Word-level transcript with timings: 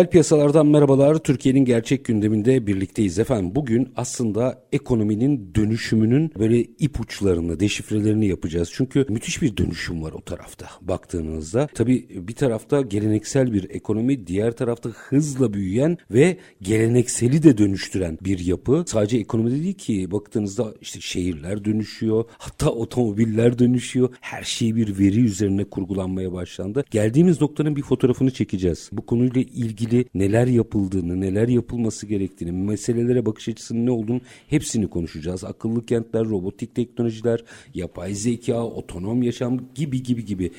Reel 0.00 0.10
piyasalardan 0.10 0.66
merhabalar. 0.66 1.18
Türkiye'nin 1.18 1.64
gerçek 1.64 2.04
gündeminde 2.04 2.66
birlikteyiz 2.66 3.18
efendim. 3.18 3.54
Bugün 3.54 3.92
aslında 3.96 4.62
ekonominin 4.72 5.54
dönüşümünün 5.54 6.32
böyle 6.38 6.60
ipuçlarını, 6.60 7.60
deşifrelerini 7.60 8.26
yapacağız. 8.26 8.70
Çünkü 8.72 9.06
müthiş 9.08 9.42
bir 9.42 9.56
dönüşüm 9.56 10.02
var 10.02 10.12
o 10.12 10.20
tarafta 10.20 10.66
baktığınızda. 10.80 11.68
Tabii 11.74 12.08
bir 12.28 12.34
tarafta 12.34 12.80
geleneksel 12.80 13.52
bir 13.52 13.70
ekonomi, 13.70 14.26
diğer 14.26 14.52
tarafta 14.52 14.88
hızla 14.90 15.52
büyüyen 15.52 15.98
ve 16.10 16.36
gelenekseli 16.62 17.42
de 17.42 17.58
dönüştüren 17.58 18.18
bir 18.24 18.38
yapı. 18.38 18.84
Sadece 18.86 19.18
ekonomide 19.18 19.62
değil 19.62 19.74
ki 19.74 20.10
baktığınızda 20.10 20.74
işte 20.80 21.00
şehirler 21.00 21.64
dönüşüyor, 21.64 22.24
hatta 22.38 22.70
otomobiller 22.70 23.58
dönüşüyor. 23.58 24.08
Her 24.20 24.42
şey 24.42 24.76
bir 24.76 24.98
veri 24.98 25.20
üzerine 25.24 25.64
kurgulanmaya 25.64 26.32
başlandı. 26.32 26.84
Geldiğimiz 26.90 27.40
noktanın 27.40 27.76
bir 27.76 27.82
fotoğrafını 27.82 28.30
çekeceğiz. 28.30 28.90
Bu 28.92 29.06
konuyla 29.06 29.40
ilgili 29.40 29.89
ilgili 29.90 30.08
neler 30.14 30.46
yapıldığını, 30.46 31.20
neler 31.20 31.48
yapılması 31.48 32.06
gerektiğini, 32.06 32.52
meselelere 32.52 33.26
bakış 33.26 33.48
açısının 33.48 33.86
ne 33.86 33.90
olduğunu 33.90 34.20
hepsini 34.48 34.90
konuşacağız. 34.90 35.44
Akıllı 35.44 35.86
kentler, 35.86 36.24
robotik 36.24 36.74
teknolojiler, 36.74 37.44
yapay 37.74 38.14
zeka, 38.14 38.64
otonom 38.64 39.22
yaşam 39.22 39.60
gibi 39.74 40.02
gibi 40.02 40.24
gibi 40.24 40.50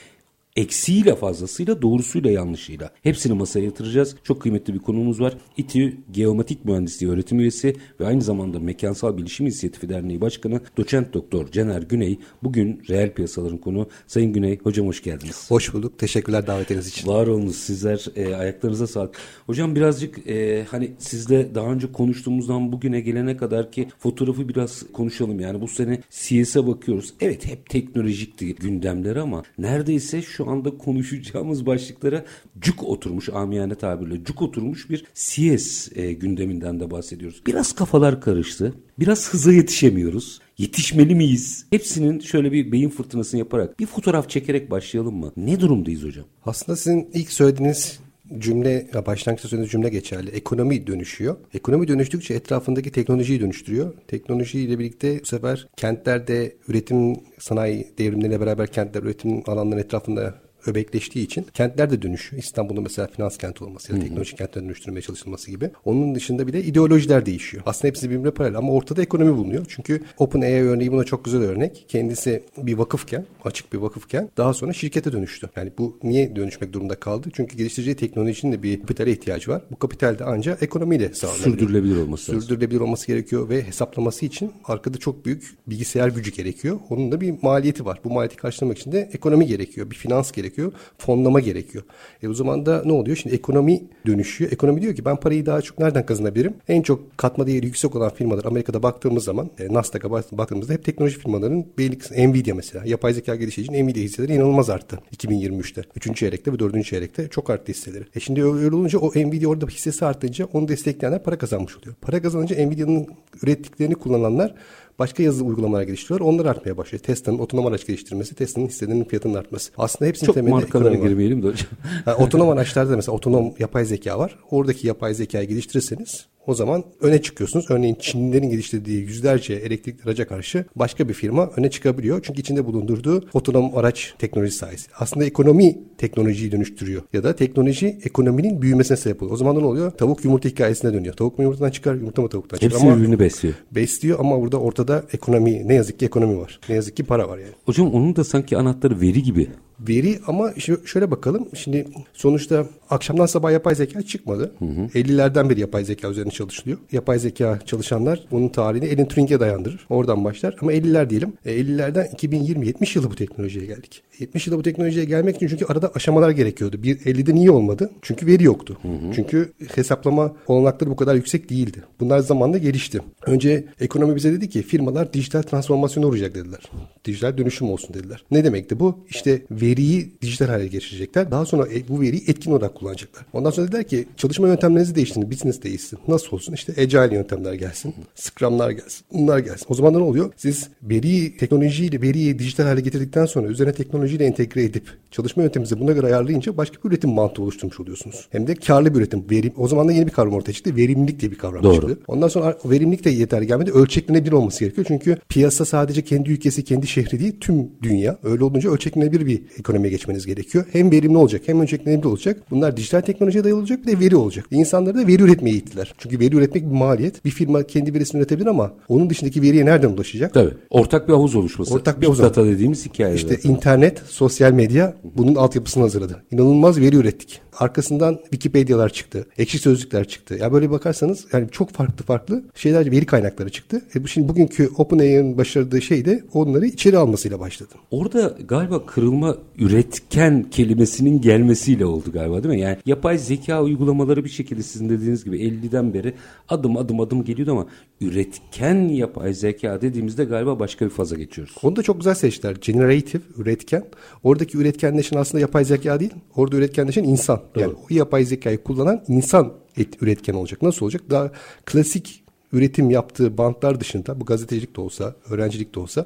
eksiğiyle 0.56 1.16
fazlasıyla 1.16 1.82
doğrusuyla 1.82 2.32
yanlışıyla 2.32 2.92
hepsini 3.04 3.34
masaya 3.34 3.66
yatıracağız. 3.66 4.16
Çok 4.24 4.42
kıymetli 4.42 4.74
bir 4.74 4.80
konumuz 4.80 5.22
var. 5.22 5.38
İTÜ 5.58 5.98
Geomatik 6.12 6.66
Mühendisliği 6.66 7.12
öğretim 7.12 7.40
üyesi 7.40 7.76
ve 8.00 8.08
aynı 8.08 8.22
zamanda 8.22 8.60
Mekansal 8.60 9.18
Bilişim 9.18 9.46
İnisiyatifi 9.46 9.90
Derneği 9.90 10.22
Başkanı 10.22 10.62
Doçent 10.78 11.14
Doktor 11.14 11.52
Cener 11.52 11.82
Güney 11.82 12.20
bugün 12.44 12.82
reel 12.90 13.14
piyasaların 13.14 13.58
konu. 13.58 13.88
Sayın 14.08 14.34
Güney 14.34 14.60
hocam 14.64 14.88
hoş 14.88 15.04
geldiniz. 15.04 15.52
Hoş 15.52 15.74
bulduk. 15.74 16.00
Teşekkürler 16.00 16.48
davetiniz 16.48 16.88
için. 16.88 17.08
Var 17.08 17.28
olunuz 17.28 17.56
sizler 17.56 18.06
e, 18.16 18.36
ayaklarınıza 18.36 18.88
sağlık. 18.88 19.18
Hocam 19.46 19.76
birazcık 19.76 20.28
e, 20.28 20.64
hani 20.64 20.92
sizle 21.00 21.56
daha 21.56 21.68
önce 21.68 21.92
konuştuğumuzdan 21.92 22.72
bugüne 22.72 23.02
gelene 23.02 23.38
kadar 23.38 23.72
ki 23.72 23.88
fotoğrafı 24.00 24.50
biraz 24.50 24.84
konuşalım. 24.94 25.40
Yani 25.40 25.62
bu 25.62 25.68
sene 25.68 26.02
CS'e 26.10 26.68
bakıyoruz. 26.68 27.14
Evet 27.22 27.46
hep 27.46 27.70
teknolojikti 27.70 28.56
gündemler 28.56 29.16
ama 29.16 29.44
neredeyse 29.58 30.22
şu 30.22 30.41
şu 30.42 30.50
anda 30.50 30.78
konuşacağımız 30.78 31.66
başlıklara 31.66 32.26
cuk 32.60 32.84
oturmuş 32.84 33.30
amiyane 33.30 33.76
tabirle 33.76 34.24
cuk 34.24 34.42
oturmuş 34.42 34.90
bir 34.90 35.06
CS 35.14 35.90
e, 35.96 36.14
gündeminden 36.14 36.80
de 36.80 36.92
bahsediyoruz. 36.92 37.42
Biraz 37.48 37.74
kafalar 37.74 38.22
karıştı. 38.22 38.74
Biraz 39.00 39.34
hıza 39.34 39.52
yetişemiyoruz. 39.52 40.40
Yetişmeli 40.58 41.16
miyiz? 41.16 41.66
Hepsinin 41.70 42.20
şöyle 42.20 42.52
bir 42.52 42.72
beyin 42.72 42.90
fırtınasını 42.90 43.40
yaparak 43.40 43.80
bir 43.80 43.86
fotoğraf 43.86 44.30
çekerek 44.30 44.72
başlayalım 44.72 45.16
mı? 45.16 45.32
Ne 45.38 45.60
durumdayız 45.60 46.04
hocam? 46.04 46.26
Aslında 46.46 46.76
sizin 46.76 47.10
ilk 47.14 47.32
söylediğiniz 47.32 48.00
cümle, 48.38 48.88
başlangıçta 49.06 49.50
söylediğiniz 49.50 49.72
cümle 49.72 49.90
geçerli. 49.90 50.30
Ekonomi 50.30 50.88
dönüşüyor. 50.88 51.36
Ekonomi 51.54 51.88
dönüştükçe 51.88 52.34
etrafındaki 52.34 52.92
teknolojiyi 52.92 53.42
dönüştürüyor. 53.42 53.94
Teknolojiyle 54.08 54.80
birlikte 54.80 55.20
bu 55.22 55.26
sefer 55.26 55.68
kentlerde 55.76 56.56
üretim 56.68 57.16
sanayi 57.40 57.88
devrimleriyle 57.98 58.42
beraber 58.42 58.68
kentler 58.68 59.04
üretim 59.04 59.44
alanlarının 59.48 59.84
etrafında 59.84 60.36
öbekleştiği 60.66 61.26
için 61.26 61.46
kentler 61.54 61.90
de 61.90 62.02
dönüşüyor. 62.02 62.44
İstanbul'un 62.44 62.84
mesela 62.84 63.08
finans 63.08 63.38
kenti 63.38 63.64
olması 63.64 63.94
ya 63.94 64.00
da 64.00 64.04
teknolojik 64.04 64.38
kentler 64.38 64.64
dönüştürmeye 64.64 65.02
çalışılması 65.02 65.52
gibi. 65.52 65.70
Onun 65.86 66.16
dışında 66.16 66.48
bir 66.48 66.54
de 66.54 66.64
ideolojiler 66.64 67.26
değişiyor. 67.26 67.64
Aslında 67.66 67.88
hepsi 67.88 68.10
birbirine 68.10 68.32
paralel 68.32 68.58
ama 68.58 68.72
ortada 68.74 69.02
ekonomi 69.02 69.38
bulunuyor. 69.38 69.66
Çünkü 69.70 70.04
OpenAI 70.18 70.64
örneği 70.64 70.92
buna 70.92 71.04
çok 71.04 71.26
güzel 71.26 71.42
örnek. 71.42 71.86
Kendisi 71.88 72.44
bir 72.58 72.74
vakıfken, 72.74 73.26
açık 73.46 73.74
bir 73.74 73.78
vakıfken 73.78 74.30
daha 74.38 74.54
sonra 74.54 74.74
şirkete 74.74 75.12
dönüştü. 75.12 75.50
Yani 75.56 75.72
bu 75.78 76.00
niye 76.04 76.36
dönüşmek 76.36 76.74
durumunda 76.74 76.96
kaldı? 76.96 77.30
Çünkü 77.34 77.58
geliştireceği 77.58 77.96
teknolojinin 77.96 78.52
de 78.52 78.64
bir 78.64 78.80
kapitale 78.80 79.12
ihtiyacı 79.12 79.52
var. 79.52 79.62
Bu 79.72 79.80
kapital 79.80 80.20
de 80.20 80.24
ancak 80.24 80.64
ekonomiyle 80.64 81.14
sağlanabilir. 81.14 81.44
Sürdürülebilir 81.44 81.96
olması 81.96 82.32
lazım. 82.32 82.42
Sürdürülebilir 82.42 82.80
olması 82.80 83.08
gerekiyor 83.08 83.50
ve 83.50 83.64
hesaplaması 83.64 84.26
için 84.26 84.52
arkada 84.66 84.98
çok 84.98 85.26
büyük 85.26 85.56
bilgisayar 85.68 86.08
gücü 86.08 86.32
gerekiyor. 86.32 86.80
Onun 86.90 87.12
da 87.12 87.22
bir 87.22 87.36
maliyeti 87.42 87.86
var. 87.86 88.00
Bu 88.04 88.10
maliyeti 88.10 88.36
karşılamak 88.36 88.78
için 88.78 88.92
de 88.92 89.10
ekonomi 89.14 89.48
gerekiyor. 89.48 89.90
Bir 89.90 89.96
finans 89.96 90.32
gerekiyor 90.32 90.51
gerekiyor. 90.52 90.72
Fonlama 90.98 91.40
gerekiyor. 91.40 91.84
E 92.24 92.28
o 92.28 92.34
zaman 92.34 92.66
da 92.66 92.82
ne 92.86 92.92
oluyor? 92.92 93.18
Şimdi 93.18 93.36
ekonomi 93.36 93.84
dönüşüyor. 94.06 94.52
Ekonomi 94.52 94.82
diyor 94.82 94.96
ki 94.96 95.06
ben 95.06 95.16
parayı 95.16 95.46
daha 95.46 95.62
çok 95.62 95.80
nereden 95.80 96.06
kazanabilirim? 96.06 96.54
En 96.68 96.82
çok 96.82 97.18
katma 97.18 97.48
değeri 97.48 97.66
yüksek 97.66 97.96
olan 97.96 98.10
firmalar 98.10 98.46
Amerika'da 98.46 98.84
baktığımız 98.84 99.24
zaman 99.24 99.50
e, 99.60 99.74
Nasdaq'a 99.74 100.12
baktığımızda 100.12 100.74
hep 100.74 100.86
teknoloji 100.86 101.20
firmalarının 101.20 101.66
belli 101.78 101.98
Nvidia 102.28 102.56
mesela. 102.56 102.86
Yapay 102.86 103.14
zeka 103.14 103.36
gelişi 103.36 103.62
için 103.62 103.74
Nvidia 103.74 104.02
hisseleri 104.02 104.34
inanılmaz 104.34 104.70
arttı 104.70 105.00
2023'te. 105.18 105.82
Üçüncü 105.96 106.20
çeyrekte 106.20 106.54
ve 106.54 106.60
dördüncü 106.60 106.90
çeyrekte 106.90 107.28
çok 107.28 107.50
arttı 107.50 107.72
hisseleri. 107.72 108.04
E 108.16 108.20
şimdi 108.20 108.44
öyle 108.44 108.76
olunca 108.76 109.00
o 109.00 109.10
Nvidia 109.10 109.50
orada 109.50 109.68
hissesi 109.68 110.06
artınca 110.06 110.46
onu 110.54 110.68
destekleyenler 110.68 111.24
para 111.24 111.38
kazanmış 111.38 111.78
oluyor. 111.78 111.96
Para 112.02 112.22
kazanınca 112.22 112.66
Nvidia'nın 112.66 113.08
ürettiklerini 113.44 113.96
kullananlar 113.96 114.56
başka 115.00 115.24
yazılım 115.24 115.48
uygulamalar 115.48 115.84
geliştiriyorlar. 115.84 116.28
Onlar 116.28 116.46
artmaya 116.46 116.78
başlıyor. 116.78 117.04
Tesla'nın 117.04 117.40
otonom 117.40 117.66
araç 117.66 117.88
geliştirmesi, 117.88 118.36
Tesla'nın 118.36 118.68
hisselerinin 118.68 119.04
fiyatının 119.04 119.34
artması. 119.34 119.72
Aslında 119.78 120.10
hepsinin 120.10 120.26
Çok 120.26 120.36
temelinde 120.36 120.56
markalara 120.56 120.96
girmeyelim 120.96 121.44
de 121.44 121.48
hocam. 121.48 121.70
Yani 122.06 122.24
otonom 122.24 122.50
araçlarda 122.50 122.96
mesela 122.96 123.16
otonom 123.16 123.54
yapay 123.60 123.86
zeka 123.86 124.20
var. 124.20 124.40
Oradaki 124.52 124.88
yapay 124.88 125.14
zekayı 125.14 125.48
geliştirirseniz 125.48 126.28
o 126.48 126.54
zaman 126.54 126.84
öne 127.02 127.22
çıkıyorsunuz. 127.22 127.66
Örneğin 127.70 127.98
Çinlilerin 128.00 128.50
geliştirdiği 128.50 129.02
yüzlerce 129.02 129.54
elektrikli 129.54 130.04
araca 130.06 130.28
karşı 130.28 130.66
başka 130.76 131.10
bir 131.10 131.14
firma 131.14 131.50
öne 131.58 131.70
çıkabiliyor. 131.70 132.20
Çünkü 132.24 132.42
içinde 132.42 132.66
bulundurduğu 132.66 133.30
otonom 133.34 133.78
araç 133.78 134.14
teknoloji 134.20 134.52
sayesinde. 134.52 134.94
Aslında 135.00 135.26
ekonomi 135.26 135.78
teknolojiyi 135.98 136.52
dönüştürüyor. 136.52 137.02
Ya 137.14 137.24
da 137.24 137.36
teknoloji 137.36 138.00
ekonominin 138.04 138.62
büyümesine 138.62 138.98
sebep 138.98 139.22
oluyor. 139.22 139.34
O 139.34 139.38
zaman 139.38 139.60
ne 139.60 139.66
oluyor? 139.66 139.92
Tavuk 139.92 140.26
yumurta 140.26 140.50
hikayesine 140.50 140.94
dönüyor. 140.94 141.14
Tavuk 141.14 141.38
mu 141.38 141.44
yumurtadan 141.44 141.72
çıkar, 141.72 141.96
yumurta 141.96 142.22
mı 142.22 142.30
tavuktan 142.30 142.58
çıkar? 142.58 142.72
Hepsi 142.72 142.88
ama 142.88 142.98
birbirini 142.98 143.20
besliyor. 143.20 143.56
Besliyor 143.72 144.20
ama 144.20 144.42
burada 144.42 144.58
ortada 144.58 145.04
ekonomi, 145.14 145.68
ne 145.68 145.74
yazık 145.74 146.00
ki 146.00 146.06
ekonomi 146.06 146.38
var. 146.38 146.60
Ne 146.70 146.76
yazık 146.76 146.98
ki 146.98 147.04
para 147.04 147.30
var 147.30 147.38
yani. 147.38 147.52
Hocam 147.66 147.94
onun 147.94 148.16
da 148.16 148.24
sanki 148.24 148.58
anahtarı 148.58 149.02
veri 149.02 149.24
gibi 149.24 149.48
veri 149.88 150.20
ama 150.28 150.54
şöyle 150.86 151.12
bakalım. 151.12 151.48
Şimdi 151.56 151.88
sonuçta 152.14 152.66
akşamdan 152.90 153.26
sabah 153.26 153.52
yapay 153.52 153.76
zeka 153.76 154.02
çıkmadı. 154.02 154.52
Hı 154.60 154.66
hı. 154.66 154.82
50'lerden 154.82 155.50
beri 155.50 155.60
yapay 155.60 155.86
zeka 155.86 156.10
üzerine 156.10 156.31
çalışılıyor. 156.32 156.78
Yapay 156.92 157.20
zeka 157.20 157.60
çalışanlar 157.66 158.24
bunun 158.32 158.50
tarihini 158.50 158.96
Alan 158.96 159.08
Turing'e 159.08 159.40
dayandırır. 159.40 159.86
Oradan 159.90 160.26
başlar. 160.26 160.56
Ama 160.62 160.74
50'ler 160.74 161.10
diyelim. 161.10 161.34
E, 161.46 161.62
50'lerden 161.62 162.06
2020-70 162.06 162.98
yılı 162.98 163.12
bu 163.12 163.16
teknolojiye 163.16 163.66
geldik. 163.66 164.04
70 164.20 164.48
yılda 164.48 164.60
bu 164.60 164.64
teknolojiye 164.64 165.06
gelmek 165.06 165.36
için 165.36 165.48
çünkü 165.48 165.66
arada 165.66 165.92
aşamalar 165.96 166.30
gerekiyordu. 166.30 166.84
Bir 166.84 166.98
50'de 167.00 167.36
niye 167.36 167.52
olmadı? 167.52 167.92
Çünkü 168.02 168.26
veri 168.28 168.44
yoktu. 168.44 168.78
Hı 168.82 168.88
hı. 168.88 169.14
Çünkü 169.16 169.54
hesaplama 169.76 170.36
olanakları 170.48 170.90
bu 170.90 170.96
kadar 170.96 171.16
yüksek 171.16 171.50
değildi. 171.50 171.84
Bunlar 172.00 172.20
zamanla 172.20 172.58
gelişti. 172.58 173.00
Önce 173.26 173.66
ekonomi 173.80 174.16
bize 174.16 174.34
dedi 174.34 174.50
ki 174.50 174.62
firmalar 174.62 175.14
dijital 175.14 175.42
transformasyona 175.42 176.08
uğrayacak 176.08 176.36
dediler. 176.36 176.60
Dijital 177.06 177.38
dönüşüm 177.38 177.70
olsun 177.70 177.94
dediler. 177.94 178.24
Ne 178.32 178.44
demekti 178.44 178.80
bu? 178.80 179.00
İşte 179.10 179.42
veriyi 179.52 180.12
dijital 180.22 180.48
hale 180.48 180.68
geçirecekler. 180.68 181.32
Daha 181.32 181.46
sonra 181.46 181.68
e, 181.74 181.88
bu 181.88 182.02
veriyi 182.02 182.24
etkin 182.28 182.52
olarak 182.52 182.76
kullanacaklar. 182.76 183.26
Ondan 183.34 183.50
sonra 183.52 183.68
dediler 183.68 183.88
ki 183.88 184.06
çalışma 184.18 184.48
yöntemlerinizi 184.48 184.96
değiştirin. 184.96 185.32
Business 185.32 185.64
değişsin. 185.64 186.00
Nasıl 186.08 186.21
nasıl 186.22 186.36
olsun? 186.36 186.54
İşte 186.54 186.74
agile 186.82 187.16
yöntemler 187.16 187.54
gelsin. 187.54 187.94
Scrum'lar 188.16 188.72
gelsin. 188.72 189.06
Bunlar 189.14 189.40
gelsin. 189.40 189.66
O 189.70 189.74
zaman 189.74 189.94
da 189.94 189.98
ne 189.98 190.04
oluyor? 190.04 190.34
Siz 190.38 190.70
veriyi 190.84 191.38
teknolojiyle 191.38 192.02
veriyi 192.02 192.40
dijital 192.40 192.64
hale 192.64 192.82
getirdikten 192.82 193.26
sonra 193.26 193.48
üzerine 193.48 193.74
teknolojiyle 193.74 194.26
entegre 194.26 194.64
edip 194.64 194.84
çalışma 195.12 195.44
yönteminizi 195.44 195.80
buna 195.80 195.92
göre 195.92 196.06
ayarlayınca 196.06 196.58
başka 196.58 196.84
bir 196.84 196.90
üretim 196.90 197.10
mantığı 197.10 197.42
oluşturmuş 197.42 197.80
oluyorsunuz. 197.80 198.28
Hem 198.32 198.48
de 198.48 198.56
karlı 198.56 198.94
bir 198.94 199.00
üretim. 199.00 199.26
Verim, 199.32 199.54
o 199.58 199.68
zaman 199.68 199.88
da 199.88 199.92
yeni 199.92 200.08
bir 200.08 200.12
kavram 200.12 200.34
ortaya 200.34 200.54
çıktı. 200.54 200.76
Verimlilik 200.76 201.20
diye 201.20 201.32
bir 201.32 201.38
kavram 201.38 201.64
Doğru. 201.64 201.76
çıktı. 201.76 202.00
Ondan 202.08 202.28
sonra 202.28 202.58
verimlilik 202.66 203.06
de 203.06 203.10
yeter 203.10 203.42
gelmedi. 203.42 203.72
Ölçeklenebilir 203.72 204.32
olması 204.32 204.60
gerekiyor. 204.60 204.86
Çünkü 204.88 205.18
piyasa 205.30 205.66
sadece 205.66 206.02
kendi 206.02 206.32
ülkesi, 206.32 206.64
kendi 206.64 206.88
şehri 206.88 207.20
değil, 207.20 207.36
tüm 207.40 207.68
dünya. 207.82 208.18
Öyle 208.24 208.44
olunca 208.44 208.72
ölçeklenebilir 208.72 209.26
bir 209.26 209.42
ekonomiye 209.60 209.92
geçmeniz 209.92 210.26
gerekiyor. 210.26 210.66
Hem 210.72 210.92
verimli 210.92 211.18
olacak, 211.18 211.42
hem 211.46 211.62
ölçeklenebilir 211.62 212.06
olacak. 212.06 212.44
Bunlar 212.52 212.78
dijital 212.78 213.02
teknolojiye 213.02 213.44
dayalı 213.44 213.60
olacak, 213.60 213.88
bir 213.88 213.92
de 213.92 214.00
veri 214.00 214.16
olacak. 214.16 214.46
İnsanları 214.52 214.98
da 214.98 215.08
veri 215.08 215.24
üretmeye 215.24 215.52
eğittiler. 215.52 215.94
Çünkü 215.98 216.11
veri 216.20 216.36
üretmek 216.36 216.64
bir 216.66 216.76
maliyet. 216.76 217.26
Bir 217.26 217.30
firma 217.30 217.64
kendi 217.64 217.94
verisini 217.94 218.20
üretebilir 218.20 218.48
ama 218.48 218.74
onun 218.88 219.10
dışındaki 219.10 219.42
veriye 219.42 219.66
nereden 219.66 219.90
ulaşacak? 219.90 220.34
Tabii. 220.34 220.54
Ortak 220.70 221.08
bir 221.08 221.14
havuz 221.14 221.36
oluşması. 221.36 221.74
Ortak 221.74 222.02
bir 222.02 222.06
havuz. 222.06 222.20
Data 222.20 222.46
dediğimiz 222.46 222.86
hikaye. 222.86 223.16
İşte 223.16 223.38
internet, 223.44 224.02
sosyal 224.08 224.52
medya 224.52 224.96
bunun 225.16 225.36
altyapısını 225.36 225.84
hazırladı. 225.84 226.24
İnanılmaz 226.32 226.80
veri 226.80 226.96
ürettik. 226.96 227.42
Arkasından 227.60 228.20
Wikipedia'lar 228.24 228.90
çıktı. 228.90 229.26
Ekşi 229.38 229.60
sözlükler 229.60 230.08
çıktı. 230.08 230.36
Ya 230.36 230.54
böyle 230.54 230.72
bakarsanız 230.72 231.26
yani 231.34 231.48
çok 231.52 231.72
farklı 231.72 232.06
farklı 232.06 232.44
şeyler 232.56 232.92
veri 232.92 233.06
kaynakları 233.06 233.50
çıktı. 233.50 233.82
E 233.96 234.04
bu 234.04 234.08
şimdi 234.08 234.30
bugünkü 234.30 234.70
OpenAI'nin 234.78 235.38
başardığı 235.38 235.82
şey 235.82 236.06
de 236.06 236.24
onları 236.34 236.66
içeri 236.66 236.98
almasıyla 236.98 237.40
başladı. 237.40 237.70
Orada 237.92 238.38
galiba 238.48 238.86
kırılma 238.86 239.38
üretken 239.58 240.46
kelimesinin 240.52 241.22
gelmesiyle 241.22 241.86
oldu 241.86 242.12
galiba 242.14 242.44
değil 242.44 242.56
mi? 242.56 242.62
Yani 242.62 242.78
yapay 242.86 243.18
zeka 243.18 243.64
uygulamaları 243.64 244.24
bir 244.24 244.30
şekilde 244.30 244.64
sizin 244.64 244.90
dediğiniz 244.90 245.24
gibi 245.24 245.38
50'den 245.38 245.94
beri 245.94 246.01
adım 246.50 246.78
adım 246.78 247.00
adım 247.00 247.24
geliyordu 247.24 247.52
ama 247.52 247.68
üretken 248.02 248.88
yapay 248.88 249.34
zeka 249.34 249.82
dediğimizde 249.82 250.24
galiba 250.24 250.60
başka 250.60 250.86
bir 250.86 250.90
faza 250.90 251.16
geçiyoruz. 251.16 251.56
Onu 251.64 251.76
da 251.76 251.84
çok 251.84 251.98
güzel 251.98 252.14
seçtiler. 252.14 252.56
Generative, 252.62 253.22
üretken. 253.38 253.86
Oradaki 254.24 254.58
üretkenleşen 254.58 255.18
aslında 255.18 255.42
yapay 255.42 255.66
zeka 255.66 256.00
değil. 256.00 256.14
Orada 256.36 256.56
üretkenleşen 256.56 257.04
insan. 257.04 257.42
Yani 257.56 257.74
o 257.74 257.86
yapay 257.90 258.26
zekayı 258.26 258.64
kullanan 258.64 259.04
insan 259.08 259.54
et, 259.78 260.02
üretken 260.02 260.34
olacak. 260.34 260.62
Nasıl 260.62 260.86
olacak? 260.86 261.02
Daha 261.10 261.32
klasik 261.66 262.24
üretim 262.54 262.90
yaptığı 262.90 263.38
bantlar 263.38 263.80
dışında 263.80 264.22
bu 264.22 264.26
gazetecilik 264.26 264.76
de 264.76 264.82
olsa, 264.82 265.16
öğrencilik 265.30 265.76
de 265.76 265.80
olsa 265.80 266.06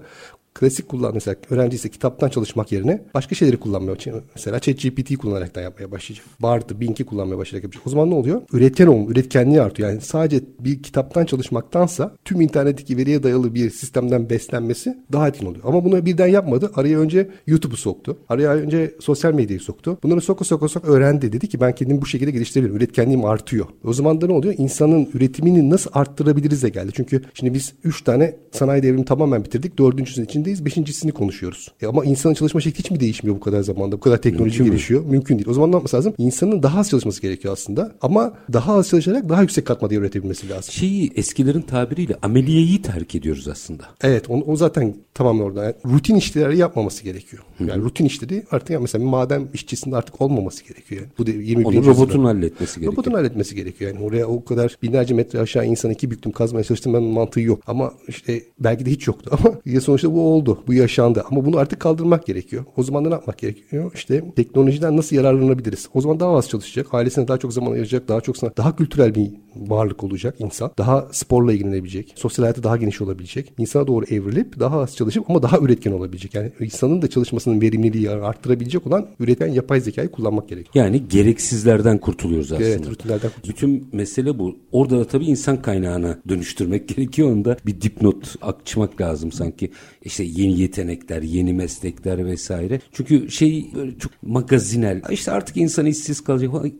klasik 0.56 0.90
kullan 0.90 1.13
mesela 1.13 1.36
öğrenci 1.50 1.75
ise 1.75 1.90
kitaptan 1.90 2.30
çalışmak 2.30 2.72
yerine 2.72 3.02
başka 3.13 3.36
şeyleri 3.36 3.57
kullanmaya 3.57 3.96
başlayacak. 3.96 4.24
Mesela 4.36 4.60
ChatGPT 4.60 5.18
kullanarak 5.18 5.56
da 5.56 5.62
yapmaya 5.62 5.92
başlayacak. 5.92 6.25
Bard'ı, 6.40 6.80
Bink'i 6.80 7.06
kullanmaya 7.06 7.38
başlayacak. 7.38 7.63
yapacak. 7.63 7.88
O 7.88 7.90
zaman 7.90 8.10
ne 8.10 8.16
oluyor? 8.16 8.42
Üretken 8.54 8.88
olma, 8.88 9.12
üretkenliği 9.12 9.62
artıyor. 9.62 9.90
Yani 9.90 10.02
sadece 10.02 10.44
bir 10.60 10.84
kitaptan 10.84 11.25
çalışmaktansa 11.25 12.16
tüm 12.25 12.42
internetteki 12.42 12.98
veriye 12.98 13.24
dayalı 13.24 13.56
bir 13.56 13.69
sistemden 13.69 14.30
beslenmesi 14.30 14.98
daha 15.12 15.28
etkin 15.28 15.46
oluyor. 15.46 15.63
Ama 15.68 15.86
bunu 15.86 16.06
birden 16.06 16.28
yapmadı. 16.28 16.72
Araya 16.75 17.00
önce 17.00 17.30
YouTube'u 17.48 17.78
soktu. 17.78 18.18
Araya 18.30 18.52
önce 18.52 18.96
sosyal 19.00 19.34
medyayı 19.34 19.60
soktu. 19.60 19.98
Bunları 20.04 20.22
soka 20.22 20.46
soka 20.46 20.68
soka 20.68 20.88
öğrendi. 20.88 21.34
Dedi 21.34 21.48
ki 21.48 21.62
ben 21.62 21.75
kendimi 21.75 22.02
bu 22.02 22.06
şekilde 22.06 22.31
geliştirebilirim. 22.31 22.78
Üretkenliğim 22.78 23.25
artıyor. 23.25 23.66
O 23.84 23.94
zaman 23.94 24.22
da 24.22 24.28
ne 24.28 24.34
oluyor? 24.34 24.54
İnsanın 24.57 25.10
üretimini 25.13 25.69
nasıl 25.69 25.90
arttırabiliriz 25.94 26.63
de 26.63 26.69
geldi. 26.69 26.92
Çünkü 26.96 27.22
şimdi 27.34 27.54
biz 27.54 27.74
üç 27.84 28.02
tane 28.02 28.36
sanayi 28.52 28.84
devrimi 28.84 29.06
tamamen 29.06 29.44
bitirdik. 29.44 29.80
Dördüncüsünün 29.80 30.25
içindeyiz. 30.45 30.65
Beşincisini 30.65 31.12
konuşuyoruz. 31.12 31.71
E 31.81 31.88
ama 31.88 32.06
insanın 32.06 32.33
çalışma 32.33 32.62
şekli 32.62 32.80
hiç 32.80 32.92
mi 32.92 33.00
değişmiyor 33.00 33.36
bu 33.36 33.39
kadar 33.39 33.62
zamanda? 33.62 33.95
Bu 33.95 34.00
kadar 34.00 34.18
teknoloji 34.18 34.44
Mümkün 34.44 34.65
mü? 34.65 34.71
gelişiyor. 34.71 35.06
Mümkün 35.06 35.38
değil. 35.38 35.47
O 35.50 35.53
zaman 35.53 35.71
ne 35.71 35.75
yapması 35.75 35.97
lazım? 35.97 36.13
İnsanın 36.18 36.63
daha 36.63 36.80
az 36.80 36.89
çalışması 36.89 37.21
gerekiyor 37.21 37.53
aslında. 37.53 37.95
Ama 38.01 38.33
daha 38.53 38.74
az 38.74 38.89
çalışarak 38.89 39.30
daha 39.30 39.42
yüksek 39.42 39.65
katma 39.65 39.89
değer 39.89 40.00
üretebilmesi 40.00 40.50
lazım. 40.50 40.71
Şeyi 40.74 41.12
eskilerin 41.15 41.62
tabiriyle 41.62 42.15
ameliyeyi 42.21 42.81
terk 42.81 43.15
ediyoruz 43.15 43.47
aslında. 43.47 43.83
Evet 44.01 44.30
o, 44.30 44.33
o 44.33 44.56
zaten 44.56 44.95
tamamen 45.13 45.44
orada. 45.44 45.63
Yani 45.63 45.75
rutin 45.86 46.15
işleri 46.15 46.57
yapmaması 46.57 47.03
gerekiyor. 47.03 47.44
Yani 47.59 47.83
rutin 47.83 48.06
işleri 48.06 48.44
artık 48.51 48.69
yani 48.69 48.81
mesela 48.81 49.06
maden 49.06 49.47
işçisinde 49.53 49.95
artık 49.95 50.21
olmaması 50.21 50.63
gerekiyor. 50.63 51.01
Yani. 51.01 51.12
Bu 51.18 51.27
da 51.27 51.31
21. 51.31 51.65
Onu 51.65 51.75
yüzyılda. 51.75 51.97
robotun 51.97 52.25
halletmesi 52.25 52.75
gerekiyor. 52.75 52.94
Robotun 52.94 53.12
halletmesi 53.12 53.56
gerekiyor. 53.56 53.92
Yani 53.94 54.06
oraya 54.06 54.25
o 54.27 54.45
kadar 54.45 54.77
binlerce 54.83 55.13
metre 55.13 55.39
aşağı 55.39 55.65
insan 55.65 55.92
iki 55.92 56.12
büktüm 56.12 56.31
kazmaya 56.31 56.63
çalıştım 56.63 56.94
ben 56.94 57.03
mantığı 57.03 57.42
yok. 57.42 57.62
Ama 57.68 57.94
işte 58.07 58.42
belki 58.59 58.86
de 58.86 58.92
hiç 58.92 59.07
yoktu 59.07 59.38
ama 59.39 59.56
ya 59.65 59.81
sonuçta 59.81 60.13
bu 60.13 60.35
oldu. 60.36 60.64
Bu 60.68 60.74
yaşandı. 60.74 61.24
Ama 61.32 61.46
bunu 61.46 61.58
artık 61.58 61.80
kaldırmak 61.80 62.26
gerekiyor. 62.26 62.66
O 62.78 62.84
zaman 62.84 63.06
da 63.06 63.10
ne 63.10 63.16
yapmak 63.16 63.38
gerekiyor? 63.38 63.92
İşte 63.96 64.24
teknolojiden 64.36 64.98
nasıl 64.98 65.16
yararlanabiliriz? 65.16 65.90
O 65.94 66.02
zaman 66.02 66.20
daha 66.20 66.38
az 66.38 66.50
çalışacak. 66.50 66.94
Ailesine 66.94 67.28
daha 67.28 67.38
çok 67.38 67.54
zaman 67.54 67.72
ayıracak. 67.72 68.08
Daha 68.08 68.22
çok 68.22 68.58
daha 68.58 68.76
kültürel 68.76 69.16
bir 69.16 69.32
varlık 69.56 70.04
olacak 70.04 70.36
insan. 70.40 70.72
Daha 70.78 71.08
sporla 71.12 71.54
ilgilenebilecek. 71.54 72.14
Sosyal 72.16 72.44
hayatı 72.44 72.64
daha 72.64 72.78
geniş 72.78 73.02
olabilecek. 73.02 73.54
İnsana 73.58 73.88
doğru 73.88 74.06
evrilip 74.06 74.60
daha 74.60 74.80
az 74.82 74.96
çalışıp 74.96 75.30
ama 75.30 75.44
daha 75.44 75.60
üretken 75.60 75.92
olabilecek. 75.92 76.34
Yani 76.36 76.52
insanın 76.60 77.02
da 77.02 77.10
çalışmasının 77.10 77.62
verimliliği 77.62 78.10
arttırabilecek 78.10 78.88
olan 78.88 79.08
üreten 79.20 79.48
yapay 79.48 79.81
zekayı 79.81 80.10
kullanmak 80.12 80.50
gerekiyor. 80.50 80.86
Yani 80.86 81.04
gereksizlerden 81.10 81.98
kurtuluyoruz 81.98 82.52
aslında. 82.52 82.70
Evet, 82.70 82.88
rutinlerden 82.90 83.30
kurtuluyoruz. 83.30 83.62
Bütün 83.62 83.88
mesele 83.92 84.40
bu. 84.40 84.58
Orada 84.72 85.00
da 85.00 85.06
tabii 85.08 85.26
insan 85.26 85.62
kaynağına 85.62 86.20
dönüştürmek 86.30 86.88
gerekiyor. 86.96 87.31
Onda 87.31 87.58
bir 87.66 87.81
dipnot 87.81 88.36
açmak 88.42 89.02
lazım 89.02 89.31
sanki. 89.31 89.72
İşte 90.04 90.24
yeni 90.25 90.60
yetenekler, 90.60 91.22
yeni 91.22 91.54
meslekler 91.54 92.25
vesaire. 92.25 92.81
Çünkü 92.92 93.31
şey 93.31 93.72
böyle 93.75 93.98
çok 93.98 94.12
magazinel. 94.24 95.01
İşte 95.12 95.31
artık 95.31 95.57
insan 95.57 95.86
işsiz 95.86 96.22
kalacak 96.22 96.51
falan. 96.51 96.72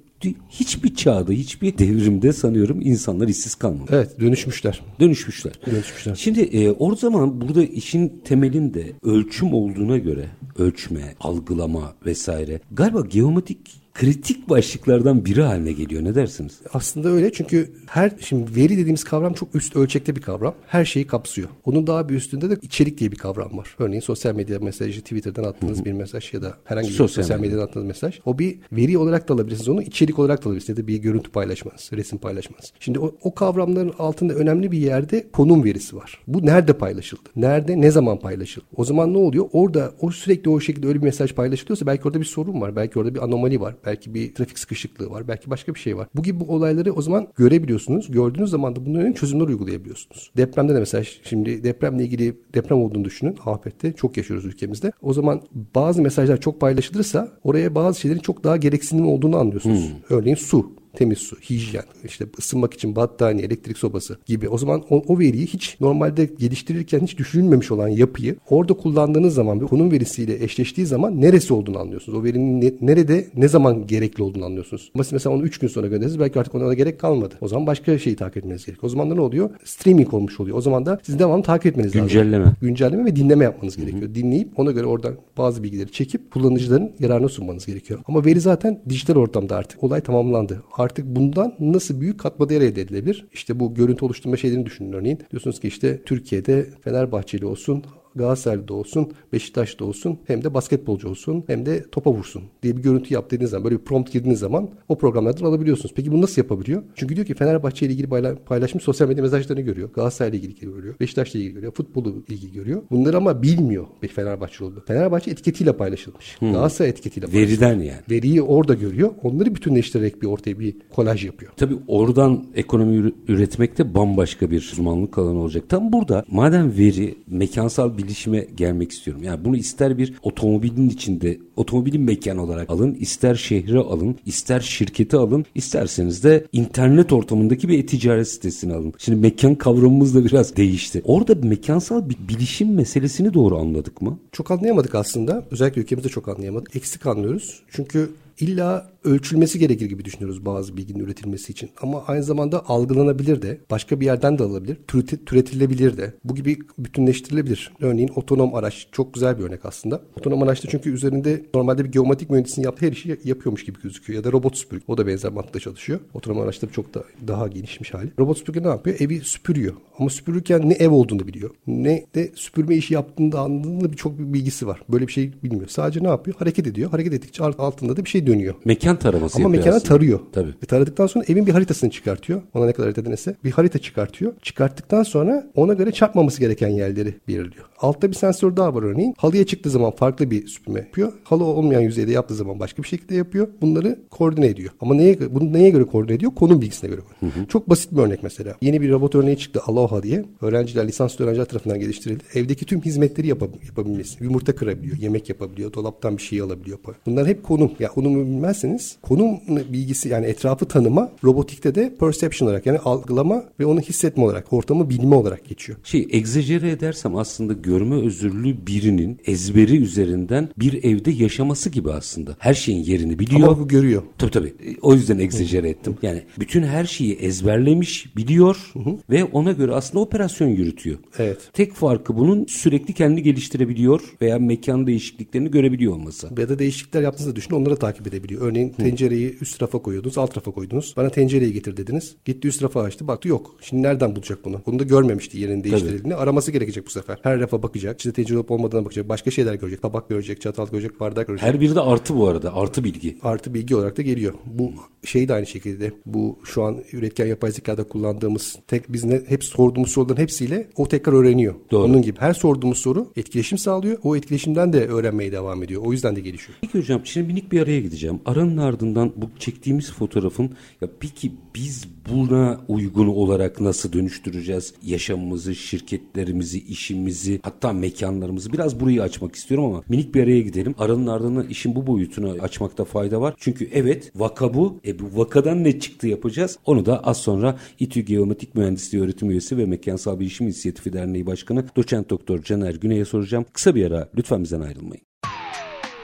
Hiçbir 0.50 0.96
çağda, 0.96 1.32
hiçbir 1.32 1.78
devrimde 1.78 2.34
sanıyorum 2.34 2.82
insanlar 2.82 3.28
işsiz 3.28 3.56
kalmadı. 3.56 3.92
Evet 3.94 4.20
dönüşmüşler. 4.20 4.82
Dönüşmüşler. 5.00 5.54
Dönüşmüşler. 5.66 6.16
Şimdi 6.16 6.42
e, 6.42 6.72
o 6.72 6.96
zaman 6.96 7.42
burada 7.42 7.64
işin 7.64 8.22
temelinde 8.26 8.92
ölçüm 9.04 9.54
olduğuna 9.54 9.98
göre 9.98 10.26
ölçme, 10.58 11.16
algılama 11.20 11.96
vesaire 12.06 12.60
galiba 12.72 13.02
geometrik 13.02 13.85
kritik 13.96 14.50
başlıklardan 14.50 15.26
biri 15.26 15.42
haline 15.42 15.72
geliyor. 15.72 16.04
Ne 16.04 16.16
dersiniz? 16.16 16.60
Aslında 16.74 17.10
öyle 17.10 17.32
çünkü 17.34 17.72
her 17.88 18.12
şimdi 18.20 18.56
veri 18.56 18.70
dediğimiz 18.78 19.04
kavram 19.04 19.34
çok 19.34 19.56
üst 19.56 19.76
ölçekte 19.76 20.16
bir 20.16 20.22
kavram. 20.22 20.56
Her 20.68 20.86
şeyi 20.86 21.08
kapsıyor. 21.08 21.50
Onun 21.66 21.88
daha 21.88 22.10
bir 22.10 22.16
üstünde 22.16 22.50
de 22.50 22.58
içerik 22.62 22.98
diye 22.98 23.12
bir 23.12 23.18
kavram 23.18 23.58
var. 23.58 23.76
Örneğin 23.80 24.02
sosyal 24.02 24.36
medya 24.36 24.60
mesajı, 24.60 25.02
Twitter'dan 25.02 25.44
attığınız 25.44 25.86
bir 25.86 25.92
mesaj 25.92 26.34
ya 26.34 26.42
da 26.42 26.58
herhangi 26.64 26.88
bir 26.88 26.94
Sosyal 26.94 27.24
sosyal, 27.24 27.40
medya. 27.40 27.50
medyadan 27.50 27.68
attığınız 27.68 27.88
mesaj. 27.88 28.20
O 28.26 28.40
bir 28.40 28.58
veri 28.72 28.98
olarak 28.98 29.30
da 29.30 29.34
alabilirsiniz 29.34 29.70
onu, 29.70 29.82
içerik 29.82 30.20
olarak 30.20 30.44
da 30.46 30.50
alabilirsiniz 30.50 30.80
ya 30.80 30.84
da 30.84 30.88
bir 30.88 30.98
görüntü 30.98 31.32
paylaşmanız, 31.32 31.90
resim 31.94 32.18
paylaşmanız. 32.18 32.74
Şimdi 32.80 33.00
o, 33.00 33.16
o 33.22 33.36
kavramların 33.36 33.94
altında 34.00 34.34
önemli 34.34 34.72
bir 34.72 34.78
yerde 34.78 35.28
konum 35.34 35.64
verisi 35.64 35.96
var. 35.96 36.20
Bu 36.28 36.46
nerede 36.46 36.74
paylaşıldı? 36.74 37.30
Nerede, 37.36 37.82
ne 37.82 37.92
zaman 37.92 38.20
paylaşıldı? 38.20 38.66
O 38.76 38.86
zaman 38.86 39.14
ne 39.14 39.18
oluyor? 39.18 39.46
Orada 39.54 39.92
o 40.02 40.12
sürekli 40.12 40.50
o 40.50 40.60
şekilde 40.60 40.88
öyle 40.88 41.00
bir 41.00 41.04
mesaj 41.04 41.34
paylaşılıyorsa 41.34 41.86
belki 41.86 42.08
orada 42.08 42.20
bir 42.20 42.26
sorun 42.26 42.62
var. 42.62 42.76
Belki 42.76 43.00
orada 43.00 43.16
bir 43.16 43.24
anomali 43.24 43.62
var. 43.62 43.76
Belki 43.86 44.14
bir 44.14 44.34
trafik 44.34 44.60
sıkışıklığı 44.60 45.10
var. 45.10 45.28
Belki 45.28 45.50
başka 45.50 45.76
bir 45.76 45.80
şey 45.80 45.98
var. 45.98 46.08
Bu 46.16 46.24
gibi 46.24 46.44
olayları 46.44 46.94
o 46.94 47.02
zaman 47.02 47.28
görebiliyorsunuz. 47.36 48.12
Gördüğünüz 48.12 48.50
zaman 48.50 48.76
da 48.76 48.86
bunların 48.86 49.14
çözümler 49.14 49.46
uygulayabiliyorsunuz. 49.46 50.32
Depremde 50.38 50.76
de 50.76 50.80
mesela 50.80 51.04
şimdi 51.24 51.64
depremle 51.64 52.04
ilgili 52.04 52.36
deprem 52.54 52.78
olduğunu 52.82 53.06
düşünün. 53.06 53.38
Afette 53.46 53.94
çok 53.94 54.18
yaşıyoruz 54.18 54.46
ülkemizde. 54.46 54.92
O 55.02 55.14
zaman 55.14 55.42
bazı 55.76 56.02
mesajlar 56.02 56.42
çok 56.42 56.62
paylaşılırsa 56.62 57.32
oraya 57.44 57.76
bazı 57.76 58.00
şeylerin 58.00 58.20
çok 58.20 58.44
daha 58.44 58.58
gereksinim 58.58 59.08
olduğunu 59.08 59.38
anlıyorsunuz. 59.38 59.94
Örneğin 60.10 60.36
su 60.36 60.72
temiz 60.96 61.18
su, 61.18 61.36
hijyen, 61.50 61.84
işte 62.04 62.26
ısınmak 62.40 62.74
için 62.74 62.96
battaniye, 62.96 63.48
elektrik 63.48 63.78
sobası 63.78 64.18
gibi. 64.26 64.50
O 64.50 64.58
zaman 64.58 64.84
o, 64.90 65.04
o 65.08 65.20
veriyi 65.20 65.46
hiç 65.48 65.78
normalde 65.82 66.26
geliştirirken 66.40 67.00
hiç 67.00 67.18
düşünülmemiş 67.18 67.72
olan 67.72 67.88
yapıyı 67.88 68.36
orada 68.50 68.74
kullandığınız 68.74 69.34
zaman 69.34 69.62
ve 69.62 69.66
konum 69.66 69.92
verisiyle 69.92 70.44
eşleştiği 70.44 70.88
zaman 70.88 71.22
neresi 71.22 71.54
olduğunu 71.54 71.80
anlıyorsunuz. 71.80 72.20
O 72.20 72.24
verinin 72.24 72.62
ne- 72.62 72.74
nerede, 72.82 73.28
ne 73.36 73.48
zaman 73.48 73.88
gerekli 73.88 74.24
olduğunu 74.24 74.46
anlıyorsunuz. 74.46 74.92
Ama 74.96 75.04
mesela 75.12 75.36
onu 75.36 75.44
3 75.44 75.58
gün 75.58 75.68
sonra 75.68 75.88
gönderirsiniz 75.88 76.20
belki 76.20 76.40
artık 76.40 76.56
ona 76.56 76.68
da 76.68 76.74
gerek 76.74 77.00
kalmadı. 77.00 77.36
O 77.42 77.48
zaman 77.48 77.68
başka 77.68 78.00
şeyi 78.00 78.16
takip 78.16 78.38
etmeniz 78.38 78.66
gerekiyor. 78.66 78.84
O 78.84 78.90
zaman 78.90 79.12
da 79.12 79.16
ne 79.16 79.22
oluyor? 79.22 79.50
Streaming 79.64 80.14
olmuş 80.14 80.40
oluyor. 80.40 80.58
O 80.58 80.62
zaman 80.62 80.86
da 80.86 81.00
siz 81.04 81.20
devamlı 81.20 81.44
takip 81.44 81.66
etmeniz 81.66 81.96
lazım. 81.96 82.08
Güncelleme. 82.08 82.54
Güncelleme 82.62 83.06
ve 83.06 83.16
dinleme 83.16 83.44
yapmanız 83.44 83.78
gerekiyor. 83.78 84.16
Dinleyip 84.16 84.60
ona 84.60 84.72
göre 84.72 84.86
oradan 84.86 85.16
bazı 85.38 85.64
bilgileri 85.64 85.92
çekip 85.92 86.32
kullanıcıların 86.32 86.92
yararına 87.00 87.30
sunmanız 87.30 87.66
gerekiyor. 87.66 88.00
Ama 88.08 88.26
veri 88.26 88.40
zaten 88.42 88.82
dijital 88.90 89.16
ortamda 89.16 89.56
artık. 89.56 89.84
Olay 89.84 90.02
tamamlandı. 90.02 90.64
Artık 90.78 90.85
bundan 91.06 91.56
nasıl 91.60 92.02
büyük 92.02 92.20
katma 92.20 92.50
değer 92.50 92.62
elde 92.62 92.82
edilebilir? 92.82 93.28
İşte 93.34 93.60
bu 93.60 93.74
görüntü 93.74 94.06
oluşturma 94.06 94.38
şeylerini 94.38 94.66
düşünün 94.66 94.94
örneğin. 94.94 95.20
Diyorsunuz 95.32 95.60
ki 95.60 95.68
işte 95.68 96.02
Türkiye'de 96.06 96.70
Fenerbahçeli 96.84 97.46
olsun 97.46 97.84
Galatasaray'da 98.16 98.74
olsun, 98.74 99.12
Beşiktaş'ta 99.34 99.86
olsun 99.86 100.18
hem 100.28 100.44
de 100.44 100.54
basketbolcu 100.54 101.10
olsun 101.10 101.44
hem 101.48 101.66
de 101.66 101.86
topa 101.92 102.12
vursun 102.12 102.44
diye 102.64 102.78
bir 102.78 102.82
görüntü 102.82 103.14
yap 103.14 103.26
dediğiniz 103.26 103.50
zaman 103.50 103.64
böyle 103.64 103.80
bir 103.80 103.84
prompt 103.86 104.12
girdiğiniz 104.12 104.40
zaman 104.40 104.70
o 104.90 104.98
programlardan 104.98 105.46
alabiliyorsunuz. 105.46 105.94
Peki 105.96 106.12
bunu 106.12 106.22
nasıl 106.22 106.42
yapabiliyor? 106.42 106.84
Çünkü 106.96 107.16
diyor 107.16 107.28
ki 107.28 107.34
Fenerbahçe 107.34 107.86
ile 107.86 107.94
ilgili 107.94 108.36
paylaşmış 108.46 108.84
sosyal 108.84 109.08
medya 109.08 109.24
mesajlarını 109.24 109.62
görüyor. 109.62 109.90
Galatasaray 109.94 110.30
ile 110.30 110.38
ilgili 110.38 110.56
görüyor. 110.60 110.96
Beşiktaş 111.00 111.36
ile 111.36 111.42
ilgili 111.42 111.54
görüyor. 111.54 111.74
Futbolu 111.74 112.24
ilgili 112.28 112.52
görüyor. 112.52 112.82
Bunları 112.92 113.18
ama 113.18 113.42
bilmiyor 113.42 113.86
bir 114.04 114.08
Fenerbahçe 114.08 114.64
oldu. 114.64 114.84
Fenerbahçe 114.88 115.32
etiketiyle 115.32 115.74
paylaşılmış. 115.74 116.42
Hmm. 116.42 116.52
Galatasaray 116.52 116.90
etiketiyle 116.90 117.28
paylaşılmış. 117.28 117.62
Veriden 117.62 117.80
yani. 117.80 118.02
Veriyi 118.12 118.42
orada 118.42 118.74
görüyor. 118.74 119.12
Onları 119.24 119.56
bütünleştirerek 119.56 120.22
bir 120.22 120.28
ortaya 120.28 120.60
bir 120.60 120.76
kolaj 120.90 121.26
yapıyor. 121.26 121.52
Tabii 121.58 121.78
oradan 121.88 122.46
ekonomi 122.56 123.14
üretmek 123.28 123.78
de 123.78 123.94
bambaşka 123.94 124.52
bir 124.52 124.72
uzmanlık 124.74 125.18
alanı 125.18 125.40
olacak. 125.40 125.64
Tam 125.70 125.94
burada 125.94 126.26
madem 126.28 126.78
veri 126.78 127.16
mekansal 127.28 127.98
bilişime 128.06 128.48
gelmek 128.58 128.92
istiyorum. 128.92 129.24
Yani 129.24 129.46
bunu 129.46 129.58
ister 129.58 129.98
bir 129.98 130.14
otomobilin 130.24 130.90
içinde 130.90 131.38
otomobilin 131.56 132.02
mekan 132.02 132.38
olarak 132.38 132.70
alın, 132.70 132.94
ister 132.94 133.36
şehre 133.36 133.80
alın, 133.80 134.16
ister 134.26 134.60
şirketi 134.60 135.18
alın, 135.18 135.46
isterseniz 135.56 136.24
de 136.24 136.46
internet 136.54 137.14
ortamındaki 137.14 137.70
bir 137.70 137.80
e-ticaret 137.80 138.28
sitesini 138.28 138.74
alın. 138.74 138.94
Şimdi 138.98 139.20
mekan 139.22 139.56
kavramımız 139.56 140.16
da 140.16 140.26
biraz 140.26 140.56
değişti. 140.56 141.02
Orada 141.06 141.36
mekansal 141.48 142.10
bir 142.10 142.18
bilişim 142.30 142.74
meselesini 142.74 143.34
doğru 143.34 143.58
anladık 143.58 144.02
mı? 144.02 144.20
Çok 144.32 144.52
anlayamadık 144.52 144.96
aslında. 144.96 145.44
Özellikle 145.52 145.82
ülkemizde 145.82 146.10
çok 146.10 146.28
anlayamadık. 146.28 146.76
Eksik 146.76 147.06
anlıyoruz. 147.06 147.60
Çünkü 147.72 148.10
illa 148.40 148.96
ölçülmesi 149.04 149.60
gerekir 149.60 149.86
gibi 149.86 150.06
düşünüyoruz 150.06 150.46
bazı 150.46 150.78
bilginin 150.78 151.00
üretilmesi 151.00 151.52
için. 151.52 151.70
Ama 151.82 152.04
aynı 152.08 152.24
zamanda 152.24 152.70
algılanabilir 152.70 153.42
de, 153.42 153.60
başka 153.72 154.00
bir 154.00 154.06
yerden 154.06 154.40
de 154.40 154.44
alabilir, 154.44 154.78
türetilebilir 155.26 155.98
de. 155.98 156.14
Bu 156.24 156.36
gibi 156.36 156.58
bütünleştirilebilir. 156.78 157.72
Örneğin 157.82 158.12
otonom 158.16 158.56
araç 158.56 158.88
çok 158.92 159.14
güzel 159.14 159.40
bir 159.40 159.44
örnek 159.44 159.66
aslında. 159.66 160.02
Otonom 160.20 160.44
araçta 160.44 160.70
çünkü 160.70 160.90
üzerinde 160.90 161.46
normalde 161.54 161.84
bir 161.84 161.92
geometrik 161.92 162.30
mühendisinin 162.30 162.66
yaptığı 162.66 162.86
her 162.86 162.92
işi 162.92 163.20
yapıyormuş 163.24 163.66
gibi 163.66 163.82
gözüküyor. 163.82 164.18
Ya 164.18 164.24
da 164.24 164.32
robot 164.32 164.58
süpürge. 164.58 164.84
O 164.88 164.98
da 164.98 165.08
benzer 165.08 165.32
mantıkla 165.32 165.60
çalışıyor. 165.60 166.00
Otonom 166.14 166.42
araçta 166.42 166.68
çok 166.68 166.94
da 166.94 167.04
daha 167.28 167.48
gelişmiş 167.48 167.94
hali. 167.94 168.12
Robot 168.20 168.38
süpürge 168.38 168.64
ne 168.64 168.68
yapıyor? 168.68 169.00
Evi 169.00 169.20
süpürüyor. 169.20 169.74
Ama 170.00 170.10
süpürürken 170.10 170.70
ne 170.70 170.74
ev 170.74 170.90
olduğunu 170.90 171.28
biliyor. 171.28 171.50
Ne 171.68 172.06
de 172.16 172.32
süpürme 172.36 172.76
işi 172.76 172.94
yaptığında 172.94 173.40
anladığında 173.40 173.92
birçok 173.92 174.20
bir 174.20 174.34
bilgisi 174.34 174.68
var. 174.68 174.82
Böyle 174.90 175.08
bir 175.08 175.12
şey 175.12 175.32
bilmiyor. 175.44 175.68
Sadece 175.68 176.04
ne 176.04 176.08
yapıyor? 176.08 176.38
Hareket 176.38 176.68
ediyor. 176.68 176.92
Hareket 176.92 177.14
ettikçe 177.14 177.44
altında 177.44 177.98
da 177.98 178.06
bir 178.06 178.10
şey 178.10 178.25
dönüyor. 178.28 178.56
Mekan 178.66 179.00
taraması 179.00 179.38
Ama 179.38 179.50
mekana 179.50 179.76
aslında. 179.76 179.84
tarıyor. 179.90 180.20
Tabii. 180.32 180.50
Ve 180.50 180.66
taradıktan 180.68 181.08
sonra 181.08 181.26
evin 181.28 181.46
bir 181.48 181.52
haritasını 181.52 181.90
çıkartıyor. 181.90 182.42
Ona 182.54 182.66
ne 182.66 182.72
kadar 182.74 182.86
harita 182.88 183.06
denese 183.06 183.36
bir 183.44 183.52
harita 183.52 183.80
çıkartıyor. 183.80 184.34
Çıkarttıktan 184.42 185.04
sonra 185.04 185.48
ona 185.56 185.74
göre 185.74 185.92
çarpmaması 185.92 186.40
gereken 186.40 186.70
yerleri 186.70 187.14
belirliyor. 187.28 187.66
Altta 187.80 188.10
bir 188.10 188.16
sensör 188.16 188.58
daha 188.58 188.76
var 188.76 188.84
örneğin. 188.84 189.14
Halıya 189.18 189.46
çıktığı 189.46 189.70
zaman 189.70 189.92
farklı 189.92 190.32
bir 190.32 190.48
süpürme 190.48 190.80
yapıyor. 190.80 191.12
Halı 191.24 191.44
olmayan 191.44 191.82
yüzeyde 191.82 192.12
yaptığı 192.12 192.36
zaman 192.36 192.60
başka 192.60 192.84
bir 192.84 192.88
şekilde 192.88 193.16
yapıyor. 193.16 193.48
Bunları 193.62 194.00
koordine 194.12 194.48
ediyor. 194.48 194.70
Ama 194.82 194.96
neye 194.96 195.18
bunu 195.36 195.54
neye 195.54 195.70
göre 195.70 195.84
koordine 195.84 196.16
ediyor? 196.16 196.32
Konum 196.36 196.62
bilgisine 196.62 196.90
göre. 196.90 197.02
Hı 197.20 197.26
hı. 197.26 197.46
Çok 197.50 197.70
basit 197.70 197.92
bir 197.92 197.98
örnek 197.98 198.24
mesela. 198.24 198.56
Yeni 198.62 198.82
bir 198.82 198.90
robot 198.92 199.16
örneği 199.16 199.38
çıktı 199.38 199.60
Aloha 199.68 200.04
diye. 200.04 200.26
Öğrenciler, 200.42 200.88
lisanslı 200.88 201.26
öğrenciler 201.26 201.46
tarafından 201.46 201.80
geliştirildi. 201.80 202.24
Evdeki 202.34 202.66
tüm 202.66 202.82
hizmetleri 202.82 203.28
yapab- 203.28 203.66
yapabilmesi. 203.68 204.24
Yumurta 204.24 204.56
kırabiliyor, 204.56 204.98
yemek 204.98 205.30
yapabiliyor, 205.30 205.74
dolaptan 205.74 206.18
bir 206.18 206.22
şey 206.22 206.42
alabiliyor. 206.42 206.78
Bunlar 207.06 207.28
hep 207.28 207.44
konum. 207.44 207.72
Ya 207.80 207.90
konumu 208.16 208.32
bilmezseniz 208.32 208.98
konum 209.02 209.40
bilgisi 209.74 210.10
yani 210.10 210.26
etrafı 210.26 210.66
tanıma 210.66 211.12
robotikte 211.24 211.76
de 211.76 211.94
perception 212.00 212.48
olarak 212.48 212.66
yani 212.66 212.80
algılama 212.80 213.44
ve 213.60 213.66
onu 213.66 213.80
hissetme 213.80 214.24
olarak, 214.24 214.54
ortamı 214.54 214.90
bilme 214.90 215.16
olarak 215.16 215.46
geçiyor. 215.46 215.78
Şey 215.84 216.08
egzajere 216.12 216.72
edersem 216.72 217.16
aslında 217.16 217.54
görme 217.54 217.96
özürlü 217.96 218.68
birinin 218.68 219.18
ezberi 219.26 219.78
üzerinden 219.78 220.50
bir 220.58 220.84
evde 220.84 221.12
yaşaması 221.12 221.70
gibi 221.70 221.92
aslında. 221.92 222.36
Her 222.40 222.54
şeyin 222.54 222.84
yerini 222.84 223.20
biliyor. 223.20 223.48
Ama 223.48 223.60
bu 223.60 223.68
görüyor. 223.68 224.04
Tabii 224.18 224.32
tabii. 224.32 224.54
O 224.82 224.94
yüzden 224.94 225.20
egzajere 225.20 225.70
ettim. 225.70 225.98
Yani 226.02 226.22
bütün 226.40 226.64
her 226.64 226.86
şeyi 226.86 227.14
ezberlemiş, 227.14 228.16
biliyor 228.18 228.74
ve 229.10 229.24
ona 229.24 229.52
göre 229.52 229.72
aslında 229.74 230.00
operasyon 230.00 230.48
yürütüyor. 230.48 230.98
Evet. 231.18 231.38
Tek 231.54 231.74
farkı 231.74 232.18
bunun 232.18 232.46
sürekli 232.46 232.94
kendi 232.94 233.24
geliştirebiliyor 233.24 234.02
veya 234.22 234.40
mekan 234.40 234.88
değişikliklerini 234.88 235.52
görebiliyor 235.52 235.94
olması. 235.94 236.30
Ya 236.38 236.50
da 236.50 236.60
değişiklikler 236.60 237.02
yaptığınızda 237.02 237.36
düşünün 237.36 237.60
onları 237.60 237.76
takip 237.76 238.05
edebiliyor. 238.08 238.42
Örneğin 238.42 238.70
tencereyi 238.70 239.38
üst 239.42 239.62
rafa 239.62 239.80
koyuyordunuz, 239.80 240.18
alt 240.18 240.38
rafa 240.38 240.52
koydunuz. 240.52 240.94
Bana 240.98 241.10
tencereyi 241.10 241.54
getir 241.54 241.78
dediniz. 241.78 242.16
Gitti 242.26 242.48
üst 242.48 242.64
rafa 242.64 242.82
açtı. 242.82 243.08
Baktı 243.08 243.28
yok. 243.28 243.56
Şimdi 243.62 243.84
nereden 243.84 244.16
bulacak 244.16 244.40
bunu? 244.46 244.62
Bunu 244.66 244.80
da 244.80 244.84
görmemişti 244.84 245.40
yerini 245.40 245.64
değiştirildiğini. 245.64 246.16
Araması 246.16 246.52
gerekecek 246.52 246.86
bu 246.86 246.90
sefer. 246.90 247.20
Her 247.24 247.40
rafa 247.40 247.64
bakacak. 247.64 248.00
İşte 248.00 248.12
tencere 248.12 248.38
olup 248.38 248.52
olmadığına 248.52 248.86
bakacak. 248.86 249.10
Başka 249.10 249.32
şeyler 249.32 249.54
görecek. 249.54 249.82
Tabak 249.82 250.10
görecek, 250.10 250.42
çatal 250.42 250.68
görecek, 250.68 251.00
bardak 251.00 251.28
görecek. 251.28 251.48
Her 251.48 251.62
biri 251.62 251.76
de 251.76 251.82
artı 251.82 252.18
bu 252.18 252.28
arada. 252.28 252.56
Artı 252.56 252.84
bilgi. 252.84 253.18
Artı 253.24 253.54
bilgi 253.54 253.76
olarak 253.76 253.98
da 253.98 254.02
geliyor. 254.02 254.34
Bu 254.46 254.72
şey 255.04 255.28
de 255.28 255.34
aynı 255.34 255.46
şekilde. 255.46 255.92
Bu 256.06 256.40
şu 256.44 256.64
an 256.64 256.84
üretken 256.94 257.26
yapay 257.26 257.52
zekada 257.52 257.84
kullandığımız 257.84 258.56
tek 258.68 258.94
biz 258.94 259.04
ne, 259.04 259.22
hep 259.28 259.44
sorduğumuz 259.44 259.92
soruların 259.92 260.22
hepsiyle 260.22 260.68
o 260.76 260.88
tekrar 260.88 261.14
öğreniyor. 261.14 261.56
Doğru. 261.72 261.84
Onun 261.84 262.02
gibi 262.02 262.20
her 262.20 262.34
sorduğumuz 262.34 262.78
soru 262.78 263.12
etkileşim 263.16 263.58
sağlıyor. 263.58 263.98
O 264.04 264.16
etkileşimden 264.16 264.74
de 264.74 264.88
öğrenmeye 264.88 265.32
devam 265.32 265.64
ediyor. 265.64 265.82
O 265.86 265.92
yüzden 265.92 266.16
de 266.16 266.22
gelişiyor. 266.22 266.58
Peki 266.62 266.80
hocam 266.80 267.02
şimdi 267.04 267.28
minik 267.28 267.52
bir 267.52 267.62
araya 267.62 267.80
gideceğim. 267.96 268.20
Aranın 268.26 268.58
ardından 268.58 269.14
bu 269.16 269.30
çektiğimiz 269.40 269.92
fotoğrafın 269.92 270.50
ya 270.82 270.88
peki 271.00 271.32
biz 271.56 271.88
buna 272.10 272.62
uygun 272.68 273.08
olarak 273.08 273.62
nasıl 273.62 273.94
dönüştüreceğiz 273.94 274.74
yaşamımızı, 274.84 275.56
şirketlerimizi, 275.56 276.60
işimizi, 276.60 277.40
hatta 277.44 277.74
mekanlarımızı 277.74 278.54
biraz 278.54 278.80
burayı 278.80 279.04
açmak 279.04 279.36
istiyorum 279.36 279.66
ama 279.66 279.84
minik 279.90 280.16
bir 280.16 280.24
araya 280.24 280.42
gidelim. 280.42 280.76
Aranın 280.78 281.08
ardından 281.08 281.48
işin 281.48 281.76
bu 281.76 281.88
boyutunu 281.88 282.38
açmakta 282.42 282.86
fayda 282.86 283.22
var. 283.22 283.34
Çünkü 283.38 283.70
evet 283.74 284.12
vaka 284.16 284.54
bu. 284.54 284.80
E 284.86 285.00
bu 285.00 285.20
vakadan 285.20 285.64
ne 285.64 285.80
çıktı 285.80 286.08
yapacağız? 286.08 286.58
Onu 286.66 286.86
da 286.86 287.04
az 287.04 287.18
sonra 287.18 287.58
İTÜ 287.80 288.02
Geometrik 288.02 288.56
Mühendisliği 288.56 289.04
Öğretim 289.04 289.32
Üyesi 289.32 289.58
ve 289.58 289.66
Mekansal 289.66 290.20
Bilişim 290.20 290.48
İnisiyatifi 290.48 290.94
Derneği 290.94 291.26
Başkanı 291.26 291.66
Doçent 291.76 292.10
Doktor 292.10 292.44
Caner 292.44 292.76
Güney'e 292.76 293.06
soracağım. 293.06 293.46
Kısa 293.54 293.76
bir 293.76 293.92
ara 293.92 294.10
lütfen 294.18 294.44
bizden 294.44 294.62
ayrılmayın. 294.62 295.04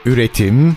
Üretim, 0.06 0.76